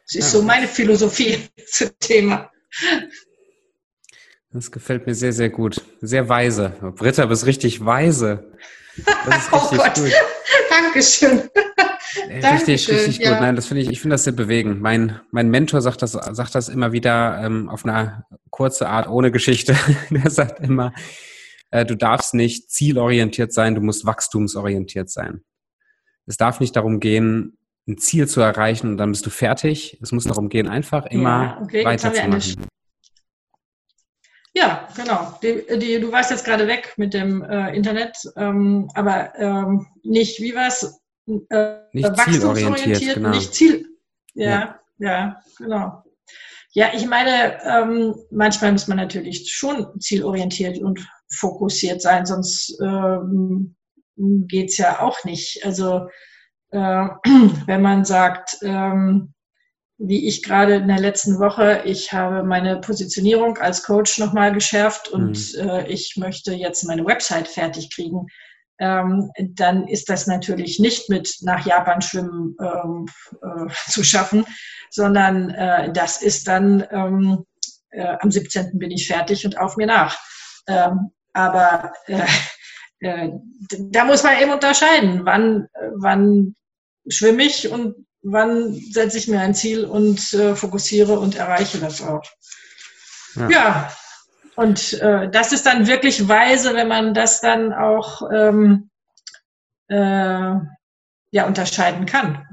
Das 0.06 0.16
ist 0.16 0.34
ja. 0.34 0.40
so 0.40 0.42
meine 0.44 0.68
Philosophie 0.68 1.50
zum 1.68 1.90
Thema. 2.00 2.52
Das 4.52 4.72
gefällt 4.72 5.08
mir 5.08 5.16
sehr, 5.16 5.34
sehr 5.34 5.50
gut. 5.50 5.82
Sehr 6.02 6.30
weise. 6.30 6.70
Britta, 6.96 7.26
bist 7.26 7.48
richtig 7.48 7.84
weise. 7.84 8.52
Das 9.26 9.46
ist 9.46 9.50
oh 9.52 9.58
richtig 9.58 9.80
oh 9.80 9.84
Gott. 9.84 9.96
gut. 9.96 10.14
Dankeschön. 10.70 11.50
Richtig, 12.30 12.90
richtig 12.90 13.18
ja. 13.20 13.32
gut. 13.32 13.42
Nein, 13.42 13.56
das 13.56 13.68
finde 13.68 13.82
ich, 13.82 13.90
ich 13.90 14.02
finde 14.02 14.16
das 14.16 14.24
sehr 14.24 14.34
bewegend. 14.34 14.82
Mein, 14.82 15.20
mein 15.32 15.50
Mentor 15.50 15.82
sagt 15.82 16.02
das, 16.02 16.12
sagt 16.12 16.56
das 16.56 16.70
immer 16.70 16.92
wieder 16.92 17.42
ähm, 17.44 17.70
auf 17.70 17.86
eine 17.86 18.26
kurze 18.50 18.88
Art 18.88 19.08
ohne 19.08 19.32
Geschichte. 19.32 19.76
Der 20.10 20.30
sagt 20.30 20.60
immer, 20.60 20.94
äh, 21.72 21.86
du 21.86 21.96
darfst 21.96 22.34
nicht 22.34 22.70
zielorientiert 22.70 23.54
sein, 23.54 23.76
du 23.76 23.82
musst 23.82 24.06
wachstumsorientiert 24.06 25.10
sein. 25.10 25.44
Es 26.26 26.38
darf 26.38 26.60
nicht 26.60 26.76
darum 26.76 27.00
gehen, 27.00 27.58
ein 27.88 27.98
Ziel 27.98 28.28
zu 28.28 28.40
erreichen 28.40 28.92
und 28.92 28.98
dann 28.98 29.12
bist 29.12 29.26
du 29.26 29.30
fertig. 29.30 29.98
Es 30.02 30.12
muss 30.12 30.24
darum 30.24 30.50
gehen, 30.50 30.68
einfach 30.68 31.06
immer 31.08 31.44
ja, 31.44 31.62
okay, 31.62 31.84
weiterzumachen. 31.84 32.66
Ja, 34.54 34.88
genau. 34.96 35.38
Die, 35.42 35.64
die, 35.80 36.00
du 36.00 36.12
warst 36.12 36.30
jetzt 36.30 36.46
gerade 36.46 36.68
weg 36.68 36.94
mit 36.98 37.14
dem 37.14 37.44
äh, 37.44 37.76
Internet, 37.76 38.18
ähm, 38.36 38.88
aber 38.94 39.34
ähm, 39.38 39.88
nicht, 40.04 40.40
wie 40.40 40.54
war 40.54 40.68
es? 40.68 41.02
Äh, 41.50 41.78
nicht 41.92 42.16
zielorientiert, 42.18 43.16
genau. 43.16 43.30
Nicht 43.30 43.54
Ziel. 43.54 43.88
Ja, 44.36 44.50
ja, 44.50 44.80
ja, 45.00 45.42
genau. 45.58 46.04
Ja, 46.76 46.92
ich 46.94 47.06
meine, 47.08 47.60
ähm, 47.64 48.16
manchmal 48.32 48.72
muss 48.72 48.88
man 48.88 48.98
natürlich 48.98 49.52
schon 49.52 50.00
zielorientiert 50.00 50.80
und 50.80 51.08
fokussiert 51.32 52.02
sein, 52.02 52.26
sonst 52.26 52.78
ähm, 52.82 53.76
geht's 54.16 54.78
ja 54.78 55.00
auch 55.00 55.24
nicht. 55.24 55.64
Also 55.66 56.08
äh, 56.72 56.78
wenn 57.68 57.82
man 57.82 58.06
sagt, 58.06 58.58
ähm, 58.64 59.33
wie 60.06 60.28
ich 60.28 60.44
gerade 60.44 60.76
in 60.76 60.90
der 60.90 61.00
letzten 61.00 61.40
Woche, 61.40 61.82
ich 61.86 62.12
habe 62.12 62.44
meine 62.44 62.82
Positionierung 62.82 63.58
als 63.58 63.84
Coach 63.84 64.18
nochmal 64.18 64.52
geschärft 64.52 65.08
und 65.08 65.56
mhm. 65.56 65.70
äh, 65.70 65.88
ich 65.88 66.18
möchte 66.18 66.54
jetzt 66.54 66.84
meine 66.84 67.06
Website 67.06 67.48
fertig 67.48 67.90
kriegen, 67.90 68.28
ähm, 68.80 69.32
dann 69.38 69.88
ist 69.88 70.10
das 70.10 70.28
natürlich 70.28 70.78
nicht 70.80 71.10
mit 71.10 71.38
nach 71.42 71.66
Japan 71.66 72.02
schwimmen 72.02 72.58
ähm, 72.60 73.06
äh, 73.42 73.72
zu 73.90 74.04
schaffen, 74.04 74.46
sondern 74.90 75.52
äh, 75.52 75.94
das 75.94 76.22
ist 76.22 76.50
dann 76.50 76.86
ähm, 76.92 77.46
äh, 77.92 78.18
am 78.20 78.30
17. 78.30 78.78
bin 78.78 78.92
ich 78.92 79.08
fertig 79.08 79.46
und 79.46 79.58
auf 79.58 79.78
mir 79.78 79.88
nach. 79.88 80.20
Ähm, 80.68 81.12
aber 81.32 81.94
äh, 82.08 82.26
äh, 83.00 83.30
da 83.80 84.04
muss 84.04 84.24
man 84.24 84.38
eben 84.42 84.52
unterscheiden, 84.52 85.22
wann, 85.24 85.70
wann 85.96 86.56
schwimme 87.08 87.44
ich 87.44 87.70
und 87.70 87.96
wann 88.24 88.74
setze 88.74 89.18
ich 89.18 89.28
mir 89.28 89.42
ein 89.42 89.54
Ziel 89.54 89.86
und 89.86 90.34
äh, 90.34 90.56
fokussiere 90.56 91.20
und 91.20 91.36
erreiche 91.36 91.78
das 91.78 92.02
auch. 92.02 92.24
Ja, 93.36 93.50
ja. 93.50 93.94
und 94.56 94.94
äh, 94.94 95.30
das 95.30 95.52
ist 95.52 95.66
dann 95.66 95.88
wirklich 95.88 96.28
weise, 96.28 96.74
wenn 96.74 96.88
man 96.88 97.14
das 97.14 97.42
dann 97.42 97.74
auch 97.74 98.22
ähm, 98.32 98.90
äh, 99.90 100.56
ja, 101.32 101.46
unterscheiden 101.46 102.06
kann. 102.06 102.46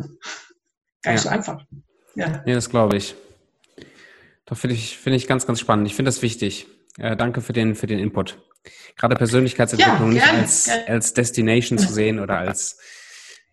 Gar 1.02 1.12
nicht 1.12 1.24
ja. 1.24 1.28
so 1.28 1.28
einfach. 1.28 1.64
Ja, 2.14 2.42
ja 2.44 2.54
das 2.54 2.68
glaube 2.68 2.96
ich. 2.96 3.14
Doch 4.46 4.56
finde 4.56 4.74
ich, 4.74 4.98
finde 4.98 5.16
ich 5.16 5.28
ganz, 5.28 5.46
ganz 5.46 5.60
spannend. 5.60 5.86
Ich 5.86 5.94
finde 5.94 6.08
das 6.08 6.22
wichtig. 6.22 6.66
Äh, 6.98 7.16
danke 7.16 7.40
für 7.40 7.52
den, 7.52 7.76
für 7.76 7.86
den 7.86 7.98
Input. 7.98 8.38
Gerade 8.96 9.14
Persönlichkeitsentwicklung 9.14 10.12
ja, 10.12 10.24
gern, 10.24 10.40
nicht 10.40 10.68
als, 10.68 10.88
als 10.88 11.14
Destination 11.14 11.78
zu 11.78 11.92
sehen 11.92 12.18
oder 12.18 12.38
als 12.38 12.78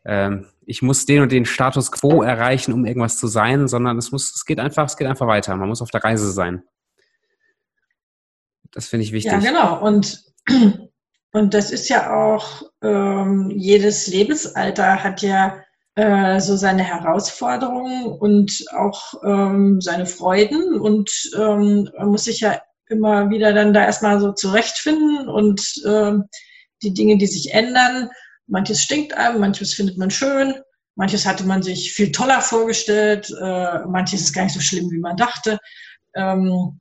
ähm, 0.06 0.48
ich 0.68 0.82
muss 0.82 1.06
den 1.06 1.24
und 1.24 1.32
den 1.32 1.46
Status 1.46 1.92
quo 1.94 2.22
erreichen, 2.22 2.74
um 2.74 2.86
irgendwas 2.86 3.18
zu 3.18 3.28
sein, 3.28 3.70
sondern 3.70 3.98
es 3.98 4.12
muss, 4.12 4.36
es 4.36 4.46
geht 4.46 4.60
einfach, 4.60 4.86
es 4.86 4.98
geht 4.98 5.08
einfach 5.08 5.26
weiter. 5.26 5.56
Man 5.56 5.70
muss 5.70 5.82
auf 5.82 5.92
der 5.92 6.04
Reise 6.04 6.30
sein. 6.32 6.62
Das 8.74 8.90
finde 8.90 9.06
ich 9.06 9.14
wichtig. 9.14 9.32
Ja, 9.32 9.40
genau. 9.40 9.82
Und, 9.82 10.26
und 11.32 11.54
das 11.54 11.72
ist 11.72 11.88
ja 11.88 12.14
auch, 12.14 12.64
ähm, 12.84 13.50
jedes 13.56 14.08
Lebensalter 14.08 15.02
hat 15.06 15.22
ja 15.22 15.58
äh, 15.96 16.42
so 16.42 16.58
seine 16.58 16.84
Herausforderungen 16.84 18.06
und 18.06 18.66
auch 18.76 19.14
ähm, 19.24 19.80
seine 19.80 20.06
Freuden 20.06 20.82
und 20.82 21.10
ähm, 21.38 21.90
man 21.98 22.10
muss 22.10 22.26
sich 22.26 22.42
ja 22.42 22.62
immer 22.90 23.30
wieder 23.30 23.54
dann 23.54 23.74
da 23.74 23.86
erstmal 23.86 24.20
so 24.20 24.34
zurechtfinden 24.34 25.30
und 25.30 25.62
ähm, 25.88 26.26
die 26.84 26.94
Dinge, 26.94 27.18
die 27.18 27.28
sich 27.28 27.54
ändern. 27.54 28.10
Manches 28.48 28.82
stinkt 28.82 29.14
einem, 29.14 29.40
manches 29.40 29.74
findet 29.74 29.98
man 29.98 30.10
schön, 30.10 30.56
manches 30.96 31.26
hatte 31.26 31.46
man 31.46 31.62
sich 31.62 31.94
viel 31.94 32.12
toller 32.12 32.42
vorgestellt, 32.42 33.30
äh, 33.42 33.80
manches 33.86 34.22
ist 34.22 34.34
gar 34.34 34.44
nicht 34.44 34.54
so 34.54 34.62
schlimm, 34.62 34.90
wie 34.92 35.00
man 35.00 35.18
dachte. 35.18 35.60
Ähm, 36.16 36.80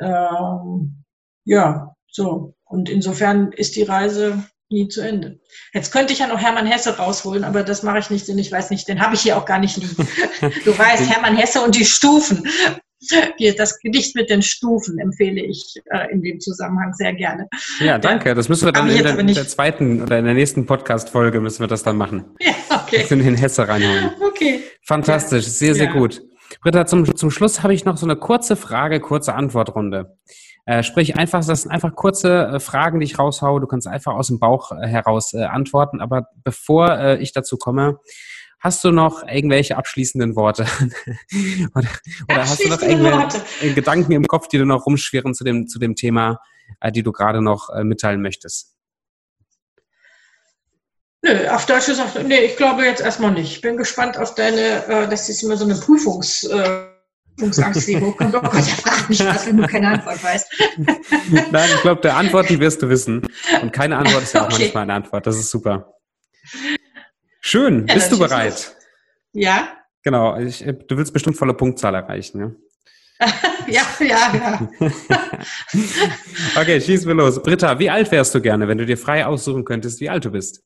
ähm, 0.00 1.04
ja, 1.44 1.94
so. 2.10 2.54
Und 2.64 2.88
insofern 2.88 3.52
ist 3.52 3.76
die 3.76 3.82
Reise 3.84 4.44
nie 4.68 4.88
zu 4.88 5.00
Ende. 5.00 5.40
Jetzt 5.72 5.92
könnte 5.92 6.12
ich 6.12 6.18
ja 6.18 6.26
noch 6.26 6.40
Hermann 6.40 6.66
Hesse 6.66 6.96
rausholen, 6.96 7.44
aber 7.44 7.62
das 7.62 7.82
mache 7.82 7.98
ich 7.98 8.10
nicht, 8.10 8.26
denn 8.28 8.38
ich 8.38 8.50
weiß 8.50 8.70
nicht, 8.70 8.88
den 8.88 9.00
habe 9.00 9.14
ich 9.14 9.20
hier 9.20 9.36
auch 9.38 9.44
gar 9.44 9.58
nicht 9.58 9.76
liegen. 9.76 10.08
Du 10.64 10.76
weißt, 10.76 11.08
Hermann 11.08 11.36
Hesse 11.36 11.60
und 11.60 11.74
die 11.74 11.84
Stufen. 11.84 12.48
Das 13.58 13.78
Gedicht 13.80 14.14
mit 14.16 14.30
den 14.30 14.42
Stufen 14.42 14.98
empfehle 14.98 15.42
ich 15.42 15.74
äh, 15.90 16.10
in 16.12 16.22
dem 16.22 16.40
Zusammenhang 16.40 16.92
sehr 16.94 17.12
gerne. 17.12 17.48
Ja, 17.80 17.98
danke. 17.98 18.34
Das 18.34 18.48
müssen 18.48 18.66
wir 18.66 18.72
dann 18.72 18.88
in 18.88 19.02
der, 19.02 19.18
in 19.18 19.26
der, 19.26 19.48
zweiten 19.48 20.02
oder 20.02 20.18
in 20.18 20.24
der 20.24 20.34
nächsten 20.34 20.66
Podcast-Folge 20.66 21.40
müssen 21.40 21.60
wir 21.60 21.66
das 21.66 21.82
dann 21.82 21.96
machen. 21.96 22.24
Ja, 22.40 22.52
okay. 22.70 23.02
Ich 23.02 23.08
den 23.08 23.34
Hesse 23.36 23.68
reinholen. 23.68 24.10
Okay. 24.26 24.60
Fantastisch, 24.82 25.46
sehr, 25.46 25.74
sehr 25.74 25.86
ja. 25.86 25.92
gut. 25.92 26.22
Britta, 26.62 26.86
zum, 26.86 27.16
zum 27.16 27.30
Schluss 27.30 27.62
habe 27.62 27.74
ich 27.74 27.84
noch 27.84 27.96
so 27.96 28.06
eine 28.06 28.16
kurze 28.16 28.56
Frage, 28.56 29.00
kurze 29.00 29.34
Antwortrunde. 29.34 30.16
Äh, 30.66 30.82
sprich 30.82 31.16
einfach, 31.16 31.44
das 31.44 31.62
sind 31.62 31.70
einfach 31.70 31.94
kurze 31.94 32.46
äh, 32.46 32.60
Fragen, 32.60 33.00
die 33.00 33.04
ich 33.04 33.18
raushaue. 33.18 33.60
Du 33.60 33.66
kannst 33.66 33.86
einfach 33.86 34.14
aus 34.14 34.28
dem 34.28 34.38
Bauch 34.38 34.72
äh, 34.72 34.86
heraus 34.86 35.34
äh, 35.34 35.44
antworten. 35.44 36.00
Aber 36.00 36.28
bevor 36.42 37.18
ich 37.18 37.32
dazu 37.32 37.56
komme, 37.56 37.98
Hast 38.64 38.82
du 38.82 38.92
noch 38.92 39.28
irgendwelche 39.28 39.76
abschließenden 39.76 40.36
Worte? 40.36 40.62
oder, 41.74 41.88
oder 42.30 42.48
hast 42.48 42.64
du 42.64 42.68
noch 42.70 42.80
irgendwelche 42.80 43.18
Worte. 43.18 43.74
Gedanken 43.74 44.12
im 44.12 44.26
Kopf, 44.26 44.48
die 44.48 44.56
du 44.56 44.64
noch 44.64 44.86
rumschwirren 44.86 45.34
zu 45.34 45.44
dem, 45.44 45.68
zu 45.68 45.78
dem 45.78 45.94
Thema, 45.94 46.40
äh, 46.80 46.90
die 46.90 47.02
du 47.02 47.12
gerade 47.12 47.42
noch 47.42 47.68
äh, 47.68 47.84
mitteilen 47.84 48.22
möchtest? 48.22 48.74
Nö, 51.20 51.46
auf 51.48 51.66
Deutsch 51.66 51.86
gesagt, 51.86 52.18
nee, 52.26 52.38
ich 52.38 52.56
glaube 52.56 52.86
jetzt 52.86 53.02
erstmal 53.02 53.32
nicht. 53.32 53.52
Ich 53.52 53.60
bin 53.60 53.76
gespannt 53.76 54.16
auf 54.16 54.34
deine, 54.34 54.86
äh, 54.86 55.08
das 55.08 55.28
ist 55.28 55.42
immer 55.42 55.58
so 55.58 55.66
eine 55.66 55.74
Prüfungs, 55.74 56.44
äh, 56.44 56.86
Prüfungsangst, 57.36 57.86
die 57.86 58.00
hochkommt. 58.00 58.34
Oh 58.34 58.40
Gott, 58.40 58.54
er 58.54 58.62
fragt 58.62 59.10
mich 59.10 59.22
was, 59.26 59.46
wenn 59.46 59.58
du 59.58 59.66
keine 59.66 59.88
Antwort 59.88 60.24
weißt. 60.24 60.50
Nein, 61.52 61.68
ich 61.74 61.82
glaube, 61.82 62.00
der 62.00 62.16
Antwort, 62.16 62.48
die 62.48 62.58
wirst 62.58 62.80
du 62.80 62.88
wissen. 62.88 63.28
Und 63.60 63.74
keine 63.74 63.98
Antwort 63.98 64.22
ist 64.22 64.32
ja 64.32 64.40
auch 64.40 64.46
okay. 64.46 64.62
manchmal 64.62 64.82
eine 64.84 64.94
Antwort. 64.94 65.26
Das 65.26 65.36
ist 65.36 65.50
super. 65.50 65.93
Schön. 67.46 67.86
Ja, 67.86 67.94
Bist 67.94 68.10
du 68.10 68.18
bereit? 68.18 68.74
Ja. 69.34 69.68
Genau. 70.02 70.38
Ich, 70.38 70.64
du 70.64 70.96
willst 70.96 71.12
bestimmt 71.12 71.36
volle 71.36 71.52
Punktzahl 71.52 71.94
erreichen, 71.94 72.40
ja? 73.20 73.26
ja, 73.66 73.82
ja, 74.00 74.34
ja. 74.34 74.68
okay, 76.56 76.80
schieß 76.80 77.04
mir 77.04 77.12
los. 77.12 77.42
Britta, 77.42 77.78
wie 77.78 77.90
alt 77.90 78.10
wärst 78.10 78.34
du 78.34 78.40
gerne, 78.40 78.66
wenn 78.66 78.78
du 78.78 78.86
dir 78.86 78.96
frei 78.96 79.26
aussuchen 79.26 79.66
könntest, 79.66 80.00
wie 80.00 80.08
alt 80.08 80.24
du 80.24 80.30
bist? 80.30 80.62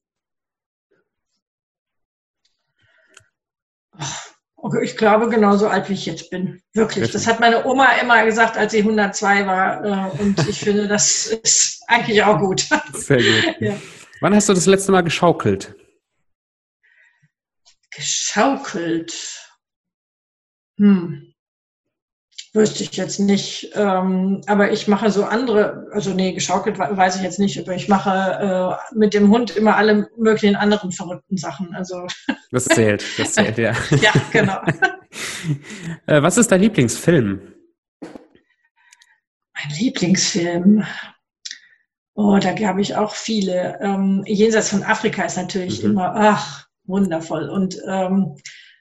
Okay, 4.54 4.84
ich 4.84 4.96
glaube 4.96 5.28
genauso 5.30 5.66
alt, 5.66 5.88
wie 5.88 5.94
ich 5.94 6.06
jetzt 6.06 6.30
bin. 6.30 6.62
Wirklich. 6.74 7.10
Das 7.10 7.26
hat 7.26 7.40
meine 7.40 7.66
Oma 7.66 7.88
immer 8.00 8.24
gesagt, 8.24 8.56
als 8.56 8.70
sie 8.70 8.82
102 8.82 9.46
war. 9.48 9.84
Äh, 9.84 10.22
und 10.22 10.48
ich 10.48 10.60
finde, 10.60 10.86
das 10.86 11.26
ist 11.26 11.82
eigentlich 11.88 12.22
auch 12.22 12.38
gut. 12.38 12.68
Sehr 12.92 13.16
gut. 13.16 13.56
Ja. 13.58 13.74
Wann 14.20 14.34
hast 14.34 14.48
du 14.48 14.52
das 14.54 14.66
letzte 14.66 14.92
Mal 14.92 15.02
geschaukelt? 15.02 15.74
Geschaukelt. 17.98 19.12
Hm. 20.78 21.34
Wüsste 22.54 22.84
ich 22.84 22.92
jetzt 22.92 23.18
nicht. 23.18 23.70
Ähm, 23.74 24.40
aber 24.46 24.72
ich 24.72 24.88
mache 24.88 25.10
so 25.10 25.24
andere, 25.24 25.86
also 25.92 26.14
nee, 26.14 26.32
geschaukelt 26.32 26.78
weiß 26.78 27.16
ich 27.16 27.22
jetzt 27.22 27.38
nicht, 27.38 27.58
aber 27.58 27.74
ich 27.74 27.88
mache 27.88 28.10
äh, 28.90 28.96
mit 28.96 29.12
dem 29.12 29.30
Hund 29.30 29.54
immer 29.54 29.76
alle 29.76 30.08
möglichen 30.16 30.56
anderen 30.56 30.92
verrückten 30.92 31.36
Sachen. 31.36 31.74
Also. 31.74 32.06
Das 32.50 32.64
zählt, 32.64 33.04
das 33.18 33.34
zählt, 33.34 33.58
ja. 33.58 33.72
ja, 34.00 34.12
genau. 34.32 34.60
äh, 36.06 36.22
was 36.22 36.38
ist 36.38 36.50
dein 36.50 36.62
Lieblingsfilm? 36.62 37.54
Mein 38.00 39.76
Lieblingsfilm. 39.78 40.84
Oh, 42.14 42.38
da 42.38 42.56
habe 42.66 42.80
ich 42.80 42.96
auch 42.96 43.14
viele. 43.14 43.78
Ähm, 43.80 44.22
jenseits 44.26 44.70
von 44.70 44.84
Afrika 44.84 45.24
ist 45.24 45.36
natürlich 45.36 45.82
mhm. 45.82 45.90
immer, 45.90 46.14
ach, 46.16 46.67
wundervoll. 46.88 47.48
Und 47.48 47.78
ähm, 47.86 48.36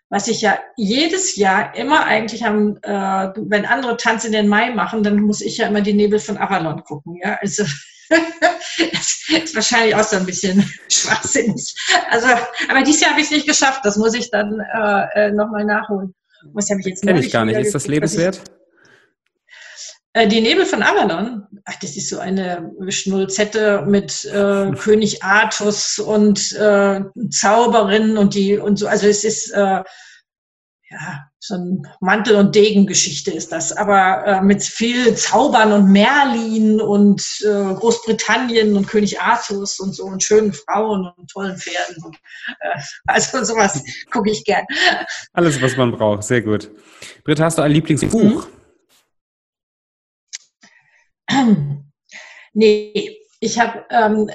was 0.10 0.28
ich 0.28 0.42
ja 0.42 0.58
jedes 0.78 1.36
Jahr 1.36 1.76
immer 1.76 2.06
eigentlich 2.06 2.46
am, 2.46 2.78
äh, 2.82 2.90
wenn 2.90 3.66
andere 3.66 3.98
Tanz 3.98 4.24
in 4.24 4.32
den 4.32 4.48
Mai 4.48 4.74
machen, 4.74 5.04
dann 5.04 5.22
muss 5.22 5.42
ich 5.42 5.58
ja 5.58 5.68
immer 5.68 5.82
die 5.82 5.94
Nebel 5.94 6.20
von 6.20 6.38
Avalon 6.38 6.84
gucken. 6.84 7.20
Ja, 7.22 7.38
also 7.42 7.64
das 8.10 9.24
ist 9.28 9.56
wahrscheinlich 9.56 9.96
auch 9.96 10.04
so 10.04 10.16
ein 10.16 10.26
bisschen 10.26 10.64
schwachsinnig. 10.90 11.76
Also, 12.10 12.28
aber 12.70 12.84
dieses 12.84 13.02
Jahr 13.02 13.12
habe 13.12 13.22
ich 13.22 13.28
es 13.28 13.32
nicht 13.32 13.48
geschafft. 13.48 13.82
Das 13.84 13.98
muss 13.98 14.14
ich 14.14 14.32
dann 14.32 14.60
äh, 14.60 15.28
äh 15.28 15.32
nochmal 15.32 15.66
nachholen. 15.66 16.16
Was 16.54 16.70
habe 16.70 16.80
ich 16.80 16.86
jetzt? 16.86 17.04
Kenn 17.04 17.18
ich 17.18 17.32
gar 17.32 17.46
nicht. 17.46 17.60
Ist 17.60 17.76
das 17.76 17.88
lebenswert? 17.88 18.42
Äh, 20.18 20.28
die 20.28 20.42
Nebel 20.42 20.66
von 20.66 20.82
Avalon, 20.82 21.44
ach, 21.66 21.76
das 21.80 21.96
ist 21.96 22.10
so 22.10 22.18
eine 22.18 22.72
Schnulzette 22.90 23.84
mit 23.86 24.26
äh, 24.26 24.72
König 24.72 25.24
Artus 25.24 26.00
und 26.00 26.54
äh, 26.54 27.02
Zauberinnen 27.30 28.18
und 28.18 28.34
die 28.34 28.58
und 28.58 28.80
so. 28.80 28.88
Also 28.88 29.06
es 29.06 29.24
ist 29.24 29.52
äh, 29.52 29.84
ja 30.90 31.28
so 31.40 31.54
ein 31.54 31.88
Mantel- 32.00 32.38
und 32.38 32.56
Degengeschichte 32.56 33.30
ist 33.30 33.52
das, 33.52 33.72
aber 33.78 34.26
äh, 34.26 34.42
mit 34.42 34.64
viel 34.64 35.14
Zaubern 35.14 35.72
und 35.72 35.92
Merlin 35.92 36.82
und 36.82 37.22
äh, 37.46 37.76
Großbritannien 37.76 38.76
und 38.76 38.88
König 38.88 39.22
Artus 39.22 39.80
und 39.80 39.94
so 39.94 40.06
und 40.06 40.24
schönen 40.24 40.52
Frauen 40.52 41.12
und 41.16 41.30
tollen 41.30 41.58
Pferden. 41.58 42.04
Und, 42.04 42.16
äh, 42.60 42.80
also 43.06 43.44
sowas 43.44 43.84
gucke 44.12 44.32
ich 44.32 44.44
gern. 44.46 44.66
Alles, 45.34 45.62
was 45.62 45.78
man 45.78 45.92
braucht, 45.92 46.24
sehr 46.24 46.42
gut. 46.42 46.72
Britta, 47.24 47.44
hast 47.44 47.60
du 47.60 47.62
ein 47.62 47.72
Lieblingsbuch? 47.72 48.48
Mhm. 48.48 48.57
Nee, 52.54 53.20
ich 53.40 53.60
habe, 53.60 53.86
ähm, 53.92 54.30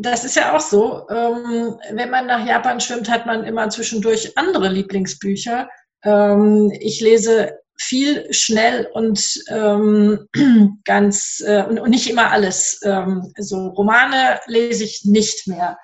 das 0.00 0.24
ist 0.24 0.36
ja 0.36 0.56
auch 0.56 0.60
so, 0.60 1.06
ähm, 1.10 1.78
wenn 1.92 2.08
man 2.10 2.26
nach 2.26 2.46
Japan 2.46 2.80
schwimmt, 2.80 3.10
hat 3.10 3.26
man 3.26 3.44
immer 3.44 3.68
zwischendurch 3.68 4.38
andere 4.38 4.68
Lieblingsbücher. 4.68 5.68
Ähm, 6.02 6.72
ich 6.80 7.00
lese 7.00 7.58
viel 7.78 8.32
schnell 8.32 8.88
und 8.94 9.22
ähm, 9.50 10.26
ganz 10.84 11.42
äh, 11.46 11.64
und, 11.64 11.78
und, 11.78 11.90
nicht 11.90 12.08
immer 12.08 12.30
alles. 12.30 12.80
Ähm, 12.82 13.30
so 13.36 13.68
Romane 13.68 14.40
lese 14.46 14.84
ich 14.84 15.02
nicht 15.04 15.46
mehr. 15.46 15.76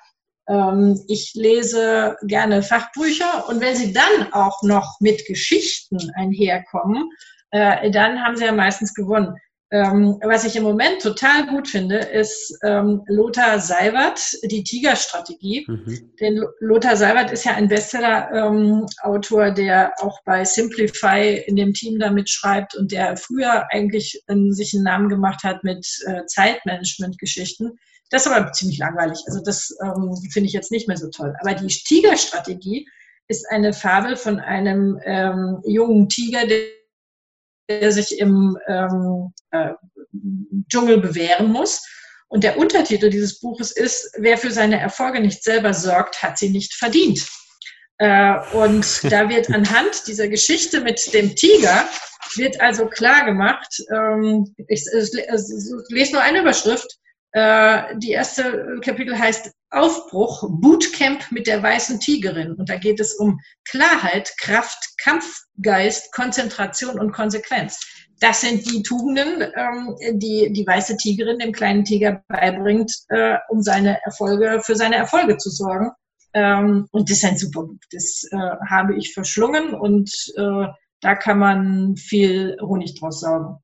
Ähm, 0.47 0.99
ich 1.07 1.33
lese 1.35 2.17
gerne 2.23 2.63
Fachbücher 2.63 3.47
und 3.49 3.61
wenn 3.61 3.75
sie 3.75 3.93
dann 3.93 4.33
auch 4.33 4.63
noch 4.63 4.97
mit 4.99 5.27
Geschichten 5.27 6.11
einherkommen, 6.15 7.09
äh, 7.51 7.91
dann 7.91 8.23
haben 8.23 8.35
sie 8.35 8.45
ja 8.45 8.51
meistens 8.51 8.95
gewonnen. 8.95 9.35
Ähm, 9.73 10.19
was 10.23 10.45
ich 10.45 10.55
im 10.55 10.61
Moment 10.61 11.01
total 11.01 11.47
gut 11.47 11.67
finde, 11.67 11.97
ist 11.97 12.55
ähm, 12.61 13.01
Lothar 13.07 13.59
Seiwert, 13.59 14.21
die 14.43 14.63
Tigerstrategie. 14.63 15.65
Mhm. 15.67 16.11
Denn 16.19 16.45
Lothar 16.59 16.95
Seiwert 16.95 17.31
ist 17.31 17.43
ja 17.43 17.55
ein 17.55 17.69
Bestseller-Autor, 17.69 19.47
ähm, 19.47 19.55
der 19.55 19.91
auch 19.97 20.19
bei 20.25 20.45
Simplify 20.45 21.43
in 21.47 21.55
dem 21.55 21.73
Team 21.73 21.97
da 21.97 22.11
mitschreibt 22.11 22.75
und 22.75 22.91
der 22.91 23.17
früher 23.17 23.65
eigentlich 23.71 24.21
ähm, 24.27 24.51
sich 24.51 24.75
einen 24.75 24.83
Namen 24.83 25.09
gemacht 25.09 25.43
hat 25.43 25.63
mit 25.63 25.87
äh, 26.05 26.23
Zeitmanagement-Geschichten. 26.27 27.71
Das 28.11 28.27
ist 28.27 28.31
aber 28.31 28.51
ziemlich 28.51 28.77
langweilig. 28.77 29.17
Also 29.25 29.41
das 29.43 29.75
ähm, 29.83 30.15
finde 30.31 30.45
ich 30.45 30.53
jetzt 30.53 30.69
nicht 30.69 30.87
mehr 30.87 30.97
so 30.97 31.09
toll. 31.09 31.33
Aber 31.41 31.55
die 31.55 31.65
Tigerstrategie 31.65 32.87
ist 33.27 33.49
eine 33.49 33.73
Fabel 33.73 34.17
von 34.17 34.39
einem 34.39 34.99
ähm, 35.03 35.63
jungen 35.65 36.09
Tiger, 36.09 36.45
der, 36.45 36.59
der 37.69 37.91
sich 37.91 38.19
im 38.19 38.57
ähm, 38.67 39.33
äh, 39.51 39.73
Dschungel 40.69 40.99
bewähren 40.99 41.51
muss. 41.51 41.81
Und 42.27 42.43
der 42.43 42.57
Untertitel 42.57 43.09
dieses 43.09 43.39
Buches 43.39 43.71
ist, 43.71 44.11
wer 44.17 44.37
für 44.37 44.51
seine 44.51 44.79
Erfolge 44.79 45.19
nicht 45.19 45.43
selber 45.43 45.73
sorgt, 45.73 46.23
hat 46.23 46.37
sie 46.37 46.49
nicht 46.49 46.73
verdient. 46.73 47.27
Äh, 47.99 48.39
und 48.53 49.03
da 49.11 49.29
wird 49.29 49.49
anhand 49.51 50.07
dieser 50.07 50.27
Geschichte 50.27 50.81
mit 50.81 51.13
dem 51.13 51.35
Tiger, 51.35 51.87
wird 52.35 52.59
also 52.59 52.87
klar 52.87 53.25
gemacht, 53.25 53.77
ähm, 53.93 54.53
ich, 54.67 54.83
ich, 54.91 55.13
ich 55.13 55.89
lese 55.89 56.13
nur 56.13 56.21
eine 56.21 56.41
Überschrift, 56.41 56.97
äh, 57.33 57.95
die 57.97 58.11
erste 58.11 58.79
Kapitel 58.83 59.17
heißt 59.17 59.51
Aufbruch, 59.73 60.47
Bootcamp 60.49 61.31
mit 61.31 61.47
der 61.47 61.61
weißen 61.61 61.99
Tigerin. 61.99 62.53
Und 62.53 62.69
da 62.69 62.77
geht 62.77 62.99
es 62.99 63.15
um 63.15 63.39
Klarheit, 63.67 64.31
Kraft, 64.39 64.95
Kampfgeist, 65.01 66.13
Konzentration 66.13 66.99
und 66.99 67.11
Konsequenz. 67.11 67.79
Das 68.19 68.41
sind 68.41 68.69
die 68.71 68.83
Tugenden, 68.83 69.51
ähm, 69.55 69.95
die 70.13 70.53
die 70.53 70.65
weiße 70.65 70.95
Tigerin 70.97 71.39
dem 71.39 71.51
kleinen 71.51 71.83
Tiger 71.83 72.23
beibringt, 72.27 72.93
äh, 73.09 73.37
um 73.49 73.61
seine 73.61 73.99
Erfolge, 74.03 74.61
für 74.63 74.75
seine 74.75 74.95
Erfolge 74.95 75.37
zu 75.37 75.49
sorgen. 75.49 75.91
Ähm, 76.33 76.87
und 76.91 77.09
das 77.09 77.17
ist 77.17 77.25
ein 77.25 77.37
super 77.37 77.63
Buch. 77.63 77.79
Das 77.91 78.23
äh, 78.31 78.37
habe 78.69 78.95
ich 78.95 79.13
verschlungen 79.13 79.73
und 79.73 80.09
äh, 80.37 80.67
da 81.01 81.15
kann 81.15 81.39
man 81.39 81.95
viel 81.97 82.57
Honig 82.61 82.99
draus 82.99 83.19
saugen. 83.19 83.57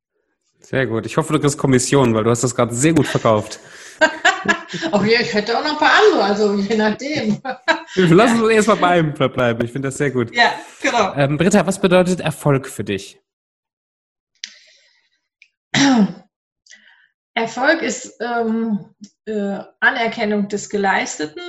Sehr 0.60 0.86
gut. 0.88 1.06
Ich 1.06 1.18
hoffe, 1.18 1.34
du 1.34 1.40
kriegst 1.40 1.58
Kommission, 1.58 2.14
weil 2.14 2.24
du 2.24 2.30
hast 2.30 2.44
das 2.44 2.56
gerade 2.56 2.74
sehr 2.74 2.94
gut 2.94 3.08
verkauft. 3.08 3.60
Auch 4.92 5.04
ja, 5.06 5.22
ich 5.22 5.34
hätte 5.34 5.58
auch 5.58 5.64
noch 5.64 5.72
ein 5.72 5.78
paar 5.78 5.92
andere, 6.04 6.24
also 6.24 6.56
je 6.56 6.76
nachdem. 6.76 7.42
Lass 7.96 8.40
uns 8.40 8.50
erstmal 8.50 8.78
bei 8.78 8.88
einem 9.00 9.14
bleiben. 9.14 9.64
Ich 9.66 9.72
finde 9.72 9.88
das 9.88 9.98
sehr 9.98 10.12
gut. 10.12 10.34
Ja, 10.36 10.54
genau. 10.82 11.14
Ähm, 11.16 11.38
Britta, 11.38 11.66
was 11.66 11.80
bedeutet 11.80 12.22
Erfolg 12.22 12.68
für 12.68 12.84
dich? 12.84 13.20
Erfolg 17.34 17.82
ist 17.82 18.18
ähm, 18.20 18.94
äh, 19.26 19.60
Anerkennung 19.80 20.48
des 20.50 20.70
Geleisteten. 20.70 21.42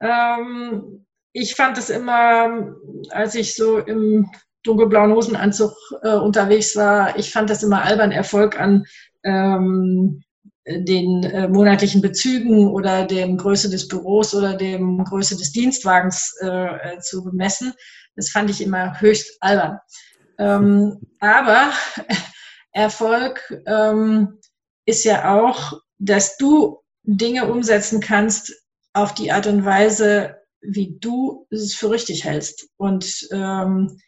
Ähm, 0.00 1.06
ich 1.32 1.54
fand 1.54 1.78
es 1.78 1.90
immer, 1.90 2.74
als 3.10 3.34
ich 3.34 3.54
so 3.54 3.78
im 3.78 4.30
dunkelblauen 4.62 5.12
Hosenanzug 5.12 5.72
äh, 6.02 6.14
unterwegs 6.14 6.76
war, 6.76 7.18
ich 7.18 7.32
fand 7.32 7.50
das 7.50 7.62
immer 7.62 7.82
albern, 7.82 8.12
Erfolg 8.12 8.58
an 8.58 8.84
ähm, 9.24 10.22
den 10.66 11.24
äh, 11.24 11.48
monatlichen 11.48 12.02
Bezügen 12.02 12.68
oder 12.68 13.06
dem 13.06 13.36
Größe 13.36 13.70
des 13.70 13.88
Büros 13.88 14.34
oder 14.34 14.54
dem 14.54 15.02
Größe 15.04 15.36
des 15.36 15.52
Dienstwagens 15.52 16.36
äh, 16.42 16.48
äh 16.48 16.98
zu 17.00 17.24
bemessen. 17.24 17.72
Das 18.16 18.30
fand 18.30 18.50
ich 18.50 18.60
immer 18.60 19.00
höchst 19.00 19.36
albern. 19.40 19.78
Ähm, 20.38 21.00
aber 21.20 21.72
Erfolg 22.72 23.42
ähm, 23.66 24.38
ist 24.86 25.04
ja 25.04 25.34
auch, 25.34 25.80
dass 25.98 26.36
du 26.36 26.80
Dinge 27.02 27.50
umsetzen 27.50 28.00
kannst 28.00 28.52
auf 28.92 29.14
die 29.14 29.32
Art 29.32 29.46
und 29.46 29.64
Weise, 29.64 30.36
wie 30.60 30.98
du 31.00 31.46
es 31.50 31.74
für 31.74 31.90
richtig 31.90 32.24
hältst. 32.24 32.68
Und 32.76 33.28
ähm, 33.32 33.98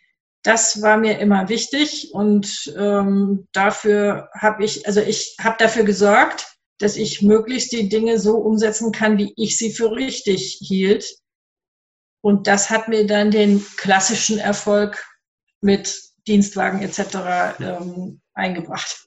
das 0.42 0.82
war 0.82 0.96
mir 0.96 1.18
immer 1.18 1.48
wichtig 1.48 2.12
und 2.12 2.74
ähm, 2.76 3.46
dafür 3.52 4.28
habe 4.36 4.64
ich, 4.64 4.86
also 4.86 5.00
ich 5.00 5.36
habe 5.40 5.56
dafür 5.58 5.84
gesorgt, 5.84 6.56
dass 6.78 6.96
ich 6.96 7.22
möglichst 7.22 7.70
die 7.72 7.88
Dinge 7.88 8.18
so 8.18 8.38
umsetzen 8.38 8.90
kann, 8.90 9.18
wie 9.18 9.32
ich 9.36 9.56
sie 9.56 9.72
für 9.72 9.92
richtig 9.92 10.58
hielt. 10.60 11.06
Und 12.22 12.48
das 12.48 12.70
hat 12.70 12.88
mir 12.88 13.06
dann 13.06 13.30
den 13.30 13.64
klassischen 13.76 14.38
Erfolg 14.38 15.04
mit 15.60 16.00
Dienstwagen 16.26 16.82
etc. 16.82 17.60
Ähm, 17.60 18.20
eingebracht. 18.34 19.06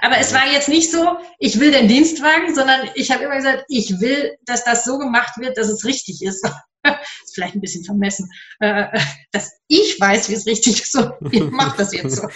Aber 0.00 0.18
es 0.18 0.32
war 0.32 0.46
jetzt 0.50 0.68
nicht 0.68 0.90
so, 0.90 1.18
ich 1.38 1.60
will 1.60 1.70
den 1.70 1.88
Dienstwagen, 1.88 2.54
sondern 2.54 2.88
ich 2.94 3.10
habe 3.10 3.24
immer 3.24 3.36
gesagt, 3.36 3.64
ich 3.68 4.00
will, 4.00 4.36
dass 4.46 4.64
das 4.64 4.84
so 4.84 4.98
gemacht 4.98 5.36
wird, 5.36 5.58
dass 5.58 5.68
es 5.68 5.84
richtig 5.84 6.22
ist. 6.22 6.48
Ist 7.24 7.34
vielleicht 7.34 7.54
ein 7.54 7.60
bisschen 7.60 7.84
vermessen, 7.84 8.28
äh, 8.60 8.86
dass 9.32 9.52
ich 9.68 10.00
weiß, 10.00 10.28
wie 10.28 10.34
es 10.34 10.46
richtig 10.46 10.82
ist. 10.82 10.92
So, 10.92 11.10
ich 11.30 11.50
mache 11.50 11.78
das 11.78 11.92
jetzt 11.92 12.16
so. 12.16 12.28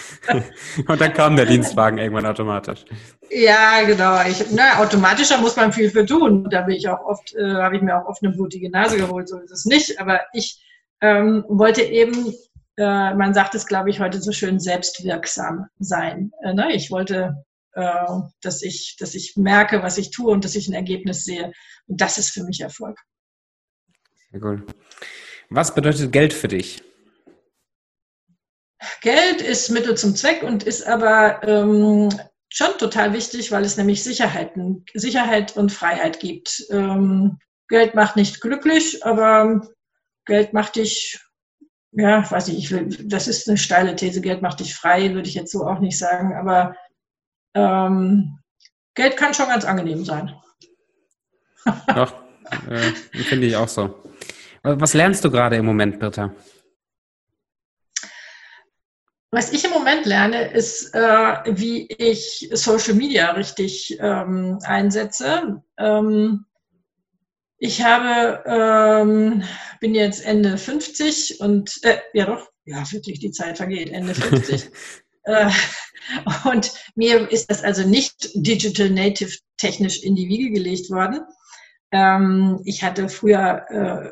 Und 0.87 1.01
dann 1.01 1.13
kam 1.13 1.35
der 1.35 1.45
Dienstwagen 1.45 1.97
irgendwann 1.97 2.25
automatisch. 2.25 2.85
Ja, 3.29 3.83
genau. 3.83 4.21
Ich, 4.27 4.45
na, 4.51 4.79
automatischer 4.79 5.37
muss 5.37 5.55
man 5.55 5.71
viel 5.71 5.89
für 5.89 6.05
tun. 6.05 6.49
Da 6.49 6.61
bin 6.61 6.75
ich 6.75 6.87
auch 6.89 7.03
oft, 7.05 7.33
äh, 7.35 7.53
habe 7.55 7.77
ich 7.77 7.81
mir 7.81 7.97
auch 7.97 8.07
oft 8.07 8.23
eine 8.23 8.33
blutige 8.33 8.69
Nase 8.69 8.97
geholt. 8.97 9.29
So 9.29 9.39
ist 9.39 9.51
es 9.51 9.65
nicht. 9.65 9.99
Aber 9.99 10.21
ich 10.33 10.61
ähm, 11.01 11.45
wollte 11.47 11.81
eben, 11.81 12.33
äh, 12.77 13.13
man 13.13 13.33
sagt 13.33 13.55
es, 13.55 13.65
glaube 13.65 13.89
ich, 13.89 13.99
heute 13.99 14.21
so 14.21 14.31
schön, 14.31 14.59
selbstwirksam 14.59 15.67
sein. 15.79 16.31
Äh, 16.43 16.53
ne? 16.53 16.73
Ich 16.73 16.91
wollte 16.91 17.43
äh, 17.73 18.05
dass 18.41 18.61
ich, 18.61 18.97
dass 18.99 19.15
ich 19.15 19.37
merke, 19.37 19.81
was 19.81 19.97
ich 19.97 20.11
tue 20.11 20.31
und 20.31 20.43
dass 20.43 20.55
ich 20.55 20.67
ein 20.67 20.73
Ergebnis 20.73 21.23
sehe. 21.23 21.53
Und 21.87 22.01
das 22.01 22.17
ist 22.17 22.31
für 22.31 22.43
mich 22.43 22.61
Erfolg. 22.61 22.99
Sehr 24.31 24.43
cool. 24.43 24.65
Was 25.49 25.75
bedeutet 25.75 26.11
Geld 26.11 26.33
für 26.33 26.47
dich? 26.47 26.81
Geld 29.01 29.41
ist 29.41 29.69
Mittel 29.69 29.95
zum 29.95 30.15
Zweck 30.15 30.43
und 30.43 30.63
ist 30.63 30.87
aber 30.87 31.43
ähm, 31.43 32.09
schon 32.49 32.77
total 32.77 33.13
wichtig, 33.13 33.51
weil 33.51 33.63
es 33.63 33.77
nämlich 33.77 34.03
Sicherheiten, 34.03 34.85
Sicherheit 34.93 35.55
und 35.57 35.71
Freiheit 35.71 36.19
gibt. 36.19 36.65
Ähm, 36.69 37.39
Geld 37.67 37.95
macht 37.95 38.15
nicht 38.15 38.41
glücklich, 38.41 39.05
aber 39.05 39.67
Geld 40.25 40.53
macht 40.53 40.75
dich, 40.75 41.19
ja, 41.91 42.29
weiß 42.29 42.49
ich, 42.49 42.57
ich 42.57 42.71
will, 42.71 42.89
das 43.05 43.27
ist 43.27 43.47
eine 43.47 43.57
steile 43.57 43.95
These, 43.95 44.21
Geld 44.21 44.41
macht 44.41 44.59
dich 44.59 44.75
frei, 44.75 45.13
würde 45.13 45.27
ich 45.27 45.35
jetzt 45.35 45.51
so 45.51 45.65
auch 45.65 45.79
nicht 45.79 45.97
sagen, 45.97 46.35
aber 46.35 46.75
ähm, 47.53 48.39
Geld 48.95 49.17
kann 49.17 49.33
schon 49.33 49.47
ganz 49.47 49.65
angenehm 49.65 50.03
sein. 50.05 50.33
Doch, 51.95 52.13
äh, 52.69 52.91
finde 53.23 53.47
ich 53.47 53.55
auch 53.55 53.67
so. 53.67 54.10
Was 54.63 54.93
lernst 54.93 55.25
du 55.25 55.31
gerade 55.31 55.55
im 55.55 55.65
Moment, 55.65 55.99
Britta? 55.99 56.35
Was 59.31 59.53
ich 59.53 59.63
im 59.63 59.71
Moment 59.71 60.05
lerne, 60.05 60.51
ist, 60.51 60.93
äh, 60.93 60.99
wie 61.45 61.87
ich 61.87 62.49
Social 62.51 62.93
Media 62.93 63.31
richtig 63.31 63.97
ähm, 63.99 64.59
einsetze. 64.63 65.63
Ähm, 65.79 66.45
ich 67.57 67.81
habe, 67.81 68.43
ähm, 68.45 69.43
bin 69.79 69.95
jetzt 69.95 70.25
Ende 70.25 70.57
50 70.57 71.39
und, 71.39 71.79
äh, 71.83 71.99
ja 72.13 72.25
doch, 72.25 72.49
ja 72.65 72.83
wirklich, 72.91 73.19
die 73.19 73.31
Zeit 73.31 73.57
vergeht, 73.57 73.91
Ende 73.91 74.13
50. 74.13 74.69
äh, 75.23 75.49
und 76.43 76.73
mir 76.95 77.31
ist 77.31 77.49
das 77.49 77.63
also 77.63 77.87
nicht 77.87 78.31
Digital 78.35 78.89
Native 78.89 79.37
technisch 79.57 80.03
in 80.03 80.15
die 80.15 80.27
Wiege 80.27 80.51
gelegt 80.51 80.89
worden. 80.89 81.21
Ähm, 81.91 82.61
ich 82.63 82.83
hatte 82.83 83.09
früher, 83.09 83.65
äh, 83.69 84.11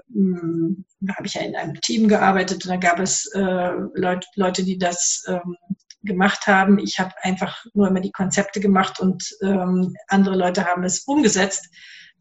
habe 1.16 1.26
ich 1.26 1.34
ja 1.34 1.42
in 1.42 1.56
einem 1.56 1.80
Team 1.82 2.08
gearbeitet 2.08 2.66
und 2.66 2.72
da 2.72 2.76
gab 2.76 3.00
es 3.00 3.32
äh, 3.34 3.72
Leut, 3.94 4.26
Leute, 4.36 4.64
die 4.64 4.78
das 4.78 5.24
ähm, 5.28 5.56
gemacht 6.04 6.48
haben. 6.48 6.78
Ich 6.80 7.00
habe 7.00 7.12
einfach 7.22 7.66
nur 7.74 7.88
immer 7.88 8.02
die 8.02 8.12
Konzepte 8.12 8.60
gemacht 8.60 9.00
und 9.00 9.24
ähm, 9.42 9.94
andere 10.08 10.36
Leute 10.36 10.66
haben 10.66 10.84
es 10.84 11.00
umgesetzt. 11.06 11.70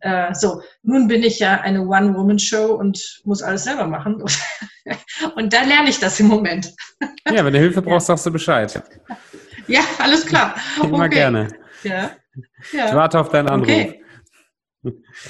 Äh, 0.00 0.32
so, 0.34 0.62
nun 0.82 1.08
bin 1.08 1.24
ich 1.24 1.40
ja 1.40 1.60
eine 1.60 1.82
One-Woman-Show 1.82 2.74
und 2.74 3.20
muss 3.24 3.42
alles 3.42 3.64
selber 3.64 3.86
machen. 3.86 4.22
und 5.36 5.52
da 5.52 5.62
lerne 5.62 5.90
ich 5.90 5.98
das 5.98 6.20
im 6.20 6.28
Moment. 6.28 6.72
Ja, 7.30 7.44
wenn 7.44 7.52
du 7.52 7.58
Hilfe 7.58 7.82
brauchst, 7.82 8.06
sagst 8.06 8.24
du 8.24 8.30
Bescheid. 8.30 8.82
Ja, 9.66 9.80
alles 9.98 10.24
klar. 10.24 10.54
Immer 10.82 11.04
okay. 11.04 11.10
gerne. 11.10 11.48
Ja. 11.82 12.10
ja. 12.72 12.86
Ich 12.86 12.94
warte 12.94 13.20
auf 13.20 13.28
deinen 13.28 13.50
Anruf. 13.50 13.68
Okay. 13.68 14.02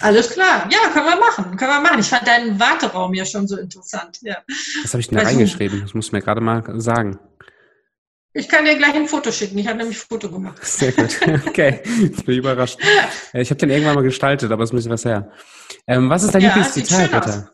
Alles 0.01 0.31
klar. 0.31 0.69
Ja, 0.71 0.91
können 0.93 1.07
wir 1.07 1.19
machen. 1.19 1.57
Können 1.57 1.71
wir 1.71 1.81
machen. 1.81 2.01
Ich 2.01 2.09
fand 2.09 2.27
deinen 2.27 2.61
Warteraum 2.61 3.15
ja 3.15 3.25
schon 3.25 3.49
so 3.49 3.57
interessant. 3.57 4.19
Ja. 4.21 4.39
Was 4.83 4.93
habe 4.93 5.01
ich 5.01 5.09
denn 5.09 5.19
da 5.19 5.25
reingeschrieben? 5.25 5.81
Das 5.81 5.95
muss 5.95 6.13
mir 6.13 6.21
gerade 6.21 6.41
mal 6.41 6.63
sagen. 6.81 7.19
Ich 8.35 8.49
kann 8.49 8.65
dir 8.65 8.77
gleich 8.77 8.95
ein 8.95 9.09
Foto 9.09 9.33
schicken. 9.33 9.59
Ich 9.59 9.67
habe 9.67 9.79
nämlich 9.79 9.99
ein 9.99 10.07
Foto 10.09 10.31
gemacht. 10.31 10.65
Sehr 10.65 10.93
gut. 10.93 11.19
Okay, 11.47 11.81
jetzt 12.01 12.25
bin 12.27 12.35
ich 12.35 12.39
überrascht. 12.39 12.79
Äh, 13.33 13.43
ich 13.43 13.51
habe 13.51 13.59
den 13.59 13.71
irgendwann 13.71 13.95
mal 13.95 14.03
gestaltet, 14.03 14.53
aber 14.53 14.65
es 14.65 14.71
bisschen 14.71 14.93
was 14.93 15.05
her. 15.05 15.33
Ähm, 15.87 16.11
was 16.11 16.23
ist 16.23 16.35
dein 16.35 16.43
ja, 16.43 16.49
Lieblingszitat, 16.49 17.11
bitte? 17.11 17.51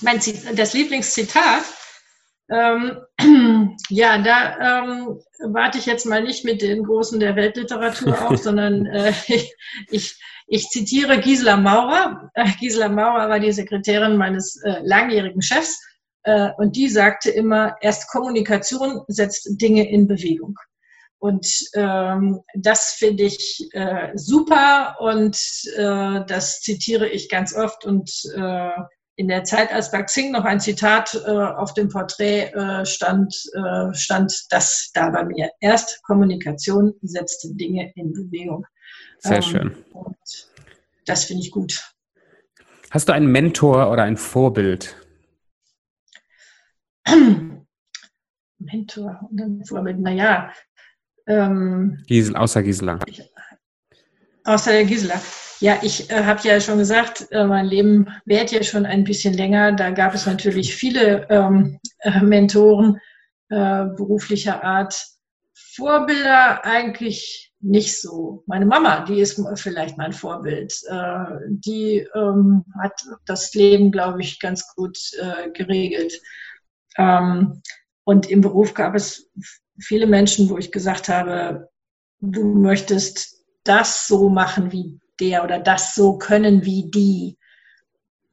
Mein 0.00 0.20
das 0.54 0.72
Lieblingszitat? 0.72 1.64
Ähm, 2.50 2.98
ja, 3.90 4.18
da 4.18 4.82
ähm, 4.82 5.20
warte 5.52 5.78
ich 5.78 5.86
jetzt 5.86 6.06
mal 6.06 6.22
nicht 6.22 6.44
mit 6.44 6.62
den 6.62 6.82
Großen 6.84 7.20
der 7.20 7.36
Weltliteratur 7.36 8.26
auf, 8.26 8.38
sondern 8.42 8.86
äh, 8.86 9.12
ich, 9.26 9.54
ich, 9.90 10.20
ich, 10.46 10.68
zitiere 10.68 11.20
Gisela 11.20 11.56
Maurer. 11.56 12.30
Äh, 12.34 12.50
Gisela 12.58 12.88
Maurer 12.88 13.28
war 13.28 13.40
die 13.40 13.52
Sekretärin 13.52 14.16
meines 14.16 14.62
äh, 14.62 14.80
langjährigen 14.82 15.42
Chefs 15.42 15.78
äh, 16.22 16.50
und 16.56 16.76
die 16.76 16.88
sagte 16.88 17.30
immer, 17.30 17.76
erst 17.80 18.08
Kommunikation 18.08 19.02
setzt 19.08 19.60
Dinge 19.60 19.88
in 19.90 20.06
Bewegung. 20.06 20.56
Und 21.20 21.48
ähm, 21.74 22.40
das 22.54 22.92
finde 22.92 23.24
ich 23.24 23.68
äh, 23.72 24.12
super 24.14 24.96
und 25.00 25.36
äh, 25.76 26.24
das 26.26 26.60
zitiere 26.60 27.08
ich 27.08 27.28
ganz 27.28 27.56
oft. 27.56 27.84
Und 27.84 28.08
in 29.18 29.26
der 29.26 29.42
Zeit, 29.42 29.72
als 29.72 29.90
bei 29.90 30.00
Xing 30.00 30.30
noch 30.30 30.44
ein 30.44 30.60
Zitat 30.60 31.20
äh, 31.26 31.30
auf 31.30 31.74
dem 31.74 31.88
Porträt 31.88 32.52
äh, 32.52 32.86
stand, 32.86 33.34
äh, 33.52 33.92
stand 33.92 34.32
das 34.50 34.92
da 34.94 35.10
bei 35.10 35.24
mir. 35.24 35.50
Erst 35.58 36.00
Kommunikation 36.04 36.94
setzte 37.02 37.52
Dinge 37.52 37.90
in 37.96 38.12
Bewegung. 38.12 38.64
Sehr 39.18 39.38
ähm, 39.38 39.42
schön. 39.42 39.74
Und 39.92 40.16
das 41.04 41.24
finde 41.24 41.42
ich 41.42 41.50
gut. 41.50 41.92
Hast 42.92 43.08
du 43.08 43.12
einen 43.12 43.26
Mentor 43.26 43.90
oder 43.90 44.04
ein 44.04 44.16
Vorbild? 44.16 44.94
Mentor 48.58 49.28
und 49.30 49.40
ein 49.40 49.64
Vorbild, 49.64 49.98
naja. 49.98 50.52
Ähm, 51.26 52.04
Gisel, 52.06 52.36
außer 52.36 52.62
Gisela. 52.62 53.00
außer 54.44 54.70
der 54.70 54.84
Gisela. 54.84 55.20
Ja, 55.60 55.78
ich 55.82 56.08
äh, 56.10 56.24
habe 56.24 56.46
ja 56.46 56.60
schon 56.60 56.78
gesagt, 56.78 57.26
äh, 57.32 57.44
mein 57.44 57.66
Leben 57.66 58.08
währt 58.24 58.52
ja 58.52 58.62
schon 58.62 58.86
ein 58.86 59.02
bisschen 59.04 59.34
länger. 59.34 59.72
Da 59.72 59.90
gab 59.90 60.14
es 60.14 60.26
natürlich 60.26 60.74
viele 60.74 61.28
ähm, 61.30 61.80
äh, 61.98 62.20
Mentoren 62.20 63.00
äh, 63.48 63.86
beruflicher 63.96 64.62
Art. 64.62 64.94
Vorbilder 65.54 66.64
eigentlich 66.64 67.52
nicht 67.60 68.00
so. 68.00 68.44
Meine 68.46 68.66
Mama, 68.66 69.04
die 69.04 69.20
ist 69.20 69.40
vielleicht 69.56 69.98
mein 69.98 70.12
Vorbild. 70.12 70.72
Äh, 70.88 71.24
die 71.48 72.06
ähm, 72.14 72.64
hat 72.80 72.92
das 73.26 73.52
Leben, 73.54 73.90
glaube 73.90 74.20
ich, 74.20 74.38
ganz 74.38 74.74
gut 74.76 74.96
äh, 75.20 75.50
geregelt. 75.50 76.20
Ähm, 76.96 77.62
und 78.04 78.30
im 78.30 78.42
Beruf 78.42 78.74
gab 78.74 78.94
es 78.94 79.28
viele 79.80 80.06
Menschen, 80.06 80.50
wo 80.50 80.58
ich 80.58 80.70
gesagt 80.70 81.08
habe, 81.08 81.68
du 82.20 82.44
möchtest 82.54 83.44
das 83.64 84.06
so 84.06 84.28
machen 84.28 84.70
wie 84.72 85.00
der 85.20 85.44
oder 85.44 85.58
das 85.58 85.94
so 85.94 86.18
können 86.18 86.64
wie 86.64 86.90
die. 86.90 87.38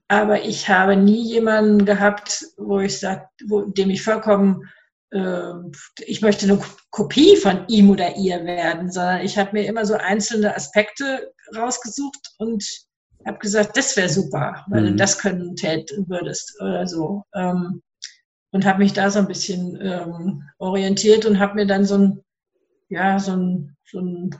Aber 0.07 0.43
ich 0.43 0.69
habe 0.69 0.95
nie 0.95 1.23
jemanden 1.23 1.85
gehabt, 1.85 2.45
wo 2.57 2.79
ich 2.79 2.99
sage, 2.99 3.27
dem 3.41 3.89
ich 3.89 4.03
vollkommen, 4.03 4.63
äh, 5.11 5.53
ich 6.05 6.21
möchte 6.21 6.45
eine 6.45 6.61
Kopie 6.91 7.35
von 7.37 7.67
ihm 7.67 7.89
oder 7.89 8.15
ihr 8.15 8.43
werden, 8.45 8.91
sondern 8.91 9.21
ich 9.21 9.37
habe 9.37 9.51
mir 9.53 9.65
immer 9.65 9.85
so 9.85 9.95
einzelne 9.95 10.55
Aspekte 10.55 11.31
rausgesucht 11.55 12.35
und 12.37 12.63
habe 13.25 13.39
gesagt, 13.39 13.75
das 13.75 13.97
wäre 13.97 14.09
super, 14.09 14.63
weil 14.67 14.81
mhm. 14.81 14.85
du 14.87 14.95
das 14.95 15.17
können 15.17 15.55
täten 15.55 16.07
würdest 16.07 16.55
oder 16.61 16.87
so. 16.87 17.23
Ähm, 17.33 17.81
und 18.51 18.65
habe 18.65 18.79
mich 18.79 18.93
da 18.93 19.09
so 19.09 19.19
ein 19.19 19.27
bisschen 19.27 19.77
ähm, 19.81 20.43
orientiert 20.59 21.25
und 21.25 21.39
habe 21.39 21.55
mir 21.55 21.65
dann 21.65 21.83
so 21.83 21.97
ein, 21.97 22.23
ja, 22.89 23.19
so 23.19 23.33
ein, 23.33 23.75
so 23.91 23.99
ein, 23.99 24.35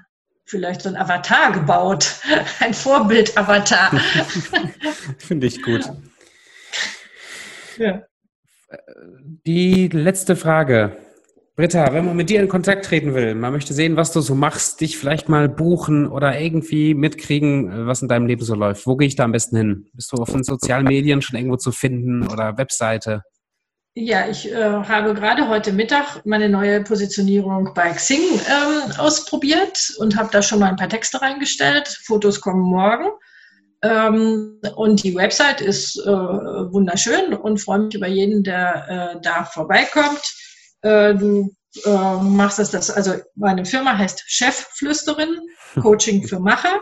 vielleicht 0.46 0.82
so 0.82 0.90
ein 0.90 0.96
Avatar 0.96 1.52
gebaut, 1.52 2.22
ein 2.60 2.74
Vorbild-Avatar. 2.74 3.92
Finde 5.18 5.48
ich 5.48 5.62
gut. 5.62 5.84
Ja. 7.78 8.04
Die 9.46 9.88
letzte 9.90 10.36
Frage. 10.36 10.98
Britta, 11.56 11.94
wenn 11.94 12.04
man 12.04 12.18
mit 12.18 12.30
dir 12.30 12.42
in 12.42 12.50
Kontakt 12.50 12.84
treten 12.84 13.14
will, 13.14 13.34
man 13.34 13.54
möchte 13.54 13.74
sehen, 13.74 13.96
was 13.96 14.12
du 14.12 14.20
so 14.20 14.36
machst, 14.36 14.82
dich 14.82 14.98
vielleicht 14.98 15.30
mal 15.30 15.48
buchen 15.48 16.06
oder 16.06 16.38
irgendwie 16.38 16.94
mitkriegen, 16.94 17.88
was 17.88 18.02
in 18.02 18.10
deinem 18.10 18.28
Leben 18.28 18.44
so 18.44 18.56
läuft. 18.56 18.86
Wo 18.86 18.98
gehe 18.98 19.08
ich 19.08 19.16
da 19.16 19.24
am 19.24 19.32
besten 19.32 19.56
hin? 19.56 19.88
Bist 19.94 20.12
du 20.12 20.18
auf 20.18 20.32
den 20.32 20.44
sozialen 20.44 20.84
Medien 20.84 21.22
schon 21.22 21.38
irgendwo 21.38 21.56
zu 21.56 21.72
finden 21.72 22.28
oder 22.28 22.58
Webseite? 22.58 23.24
Ja, 23.98 24.28
ich 24.28 24.52
äh, 24.52 24.56
habe 24.56 25.14
gerade 25.14 25.48
heute 25.48 25.72
Mittag 25.72 26.26
meine 26.26 26.50
neue 26.50 26.84
Positionierung 26.84 27.74
bei 27.74 27.94
Xing 27.94 28.20
ähm, 28.20 28.92
ausprobiert 28.98 29.94
und 30.00 30.18
habe 30.18 30.28
da 30.34 30.42
schon 30.42 30.60
mal 30.60 30.68
ein 30.68 30.76
paar 30.76 30.90
Texte 30.90 31.22
reingestellt. 31.22 31.88
Fotos 32.04 32.42
kommen 32.42 32.60
morgen. 32.60 33.06
Ähm, 33.82 34.60
und 34.76 35.02
die 35.02 35.16
Website 35.16 35.62
ist 35.62 35.98
äh, 35.98 36.10
wunderschön 36.10 37.34
und 37.36 37.62
freue 37.62 37.84
mich 37.84 37.96
über 37.96 38.08
jeden, 38.08 38.44
der 38.44 39.14
äh, 39.16 39.22
da 39.22 39.46
vorbeikommt. 39.46 40.22
Du 40.82 41.50
äh, 41.86 42.18
machst 42.22 42.60
das, 42.60 42.72
das, 42.72 42.92
also 42.92 43.14
meine 43.36 43.64
Firma 43.64 43.98
heißt 43.98 44.24
Chefflüsterin, 44.28 45.40
Coaching 45.82 46.28
für 46.28 46.40
Macher. 46.40 46.82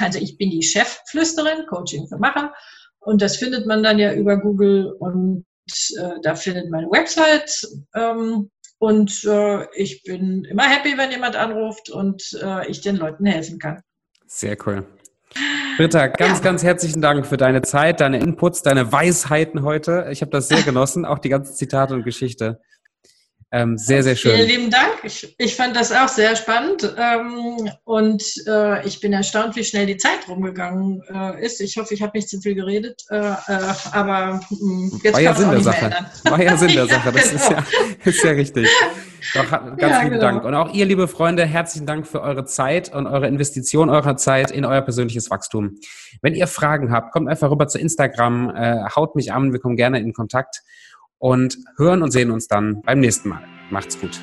Also 0.00 0.18
ich 0.18 0.38
bin 0.38 0.50
die 0.50 0.62
Chefflüsterin, 0.62 1.66
Coaching 1.66 2.08
für 2.08 2.16
Macher. 2.16 2.54
Und 3.00 3.20
das 3.20 3.36
findet 3.36 3.66
man 3.66 3.82
dann 3.82 3.98
ja 3.98 4.14
über 4.14 4.38
Google 4.38 4.92
und 4.98 5.44
äh, 5.66 6.14
da 6.22 6.34
findet 6.34 6.70
meine 6.70 6.88
Website. 6.88 7.66
Ähm, 7.94 8.50
und 8.78 9.24
äh, 9.24 9.66
ich 9.74 10.02
bin 10.02 10.44
immer 10.44 10.64
happy, 10.64 10.98
wenn 10.98 11.10
jemand 11.10 11.36
anruft 11.36 11.88
und 11.90 12.36
äh, 12.42 12.68
ich 12.68 12.80
den 12.80 12.96
Leuten 12.96 13.26
helfen 13.26 13.58
kann. 13.58 13.80
Sehr 14.26 14.56
cool. 14.66 14.86
Britta, 15.76 16.08
ganz, 16.08 16.38
ja. 16.38 16.44
ganz 16.44 16.62
herzlichen 16.62 17.00
Dank 17.00 17.26
für 17.26 17.36
deine 17.36 17.62
Zeit, 17.62 18.00
deine 18.00 18.18
Inputs, 18.18 18.62
deine 18.62 18.92
Weisheiten 18.92 19.62
heute. 19.62 20.08
Ich 20.10 20.20
habe 20.20 20.30
das 20.30 20.48
sehr 20.48 20.62
genossen, 20.62 21.04
auch 21.04 21.18
die 21.18 21.28
ganzen 21.28 21.54
Zitate 21.54 21.94
und 21.94 22.04
Geschichte. 22.04 22.60
Ähm, 23.54 23.76
sehr, 23.76 24.02
sehr 24.02 24.16
schön. 24.16 24.34
Vielen 24.34 24.48
lieben 24.48 24.70
Dank. 24.70 25.00
Ich, 25.02 25.34
ich 25.36 25.54
fand 25.54 25.76
das 25.76 25.92
auch 25.92 26.08
sehr 26.08 26.34
spannend 26.36 26.90
ähm, 26.96 27.70
und 27.84 28.24
äh, 28.46 28.86
ich 28.86 28.98
bin 29.00 29.12
erstaunt, 29.12 29.56
wie 29.56 29.64
schnell 29.64 29.84
die 29.84 29.98
Zeit 29.98 30.26
rumgegangen 30.26 31.02
äh, 31.12 31.44
ist. 31.44 31.60
Ich 31.60 31.76
hoffe, 31.76 31.92
ich 31.92 32.00
habe 32.00 32.12
nicht 32.14 32.30
zu 32.30 32.40
viel 32.40 32.54
geredet, 32.54 33.02
äh, 33.10 33.18
äh 33.18 33.34
aber 33.92 34.40
hm, 34.48 34.98
jetzt 35.04 35.12
War 35.12 35.20
ja 35.20 35.34
Sinn 35.34 35.50
der 35.50 35.60
Sache. 35.60 35.90
War 36.24 36.42
ja 36.42 36.56
Sinn 36.56 36.68
der 36.68 36.86
Sache. 36.88 37.12
Das 37.12 37.28
genau. 37.28 37.42
ist, 37.42 37.50
ja, 37.50 37.64
ist 38.04 38.24
ja 38.24 38.30
richtig. 38.30 38.68
Doch, 39.34 39.50
ganz 39.50 39.80
ja, 39.80 39.98
lieben 39.98 40.12
genau. 40.12 40.22
Dank. 40.22 40.44
Und 40.44 40.54
auch 40.54 40.72
ihr, 40.72 40.86
liebe 40.86 41.06
Freunde, 41.06 41.44
herzlichen 41.44 41.86
Dank 41.86 42.06
für 42.06 42.22
eure 42.22 42.46
Zeit 42.46 42.94
und 42.94 43.06
eure 43.06 43.28
Investition 43.28 43.90
eurer 43.90 44.16
Zeit 44.16 44.50
in 44.50 44.64
euer 44.64 44.80
persönliches 44.80 45.30
Wachstum. 45.30 45.76
Wenn 46.22 46.34
ihr 46.34 46.46
Fragen 46.46 46.90
habt, 46.90 47.12
kommt 47.12 47.28
einfach 47.28 47.50
rüber 47.50 47.68
zu 47.68 47.78
Instagram, 47.78 48.48
äh, 48.56 48.84
haut 48.96 49.14
mich 49.14 49.30
an, 49.30 49.52
wir 49.52 49.60
kommen 49.60 49.76
gerne 49.76 50.00
in 50.00 50.14
Kontakt 50.14 50.62
und 51.22 51.56
hören 51.76 52.02
und 52.02 52.10
sehen 52.10 52.32
uns 52.32 52.48
dann 52.48 52.82
beim 52.82 52.98
nächsten 52.98 53.28
Mal. 53.28 53.44
Macht's 53.70 53.98
gut. 53.98 54.20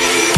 Yeah. 0.00 0.37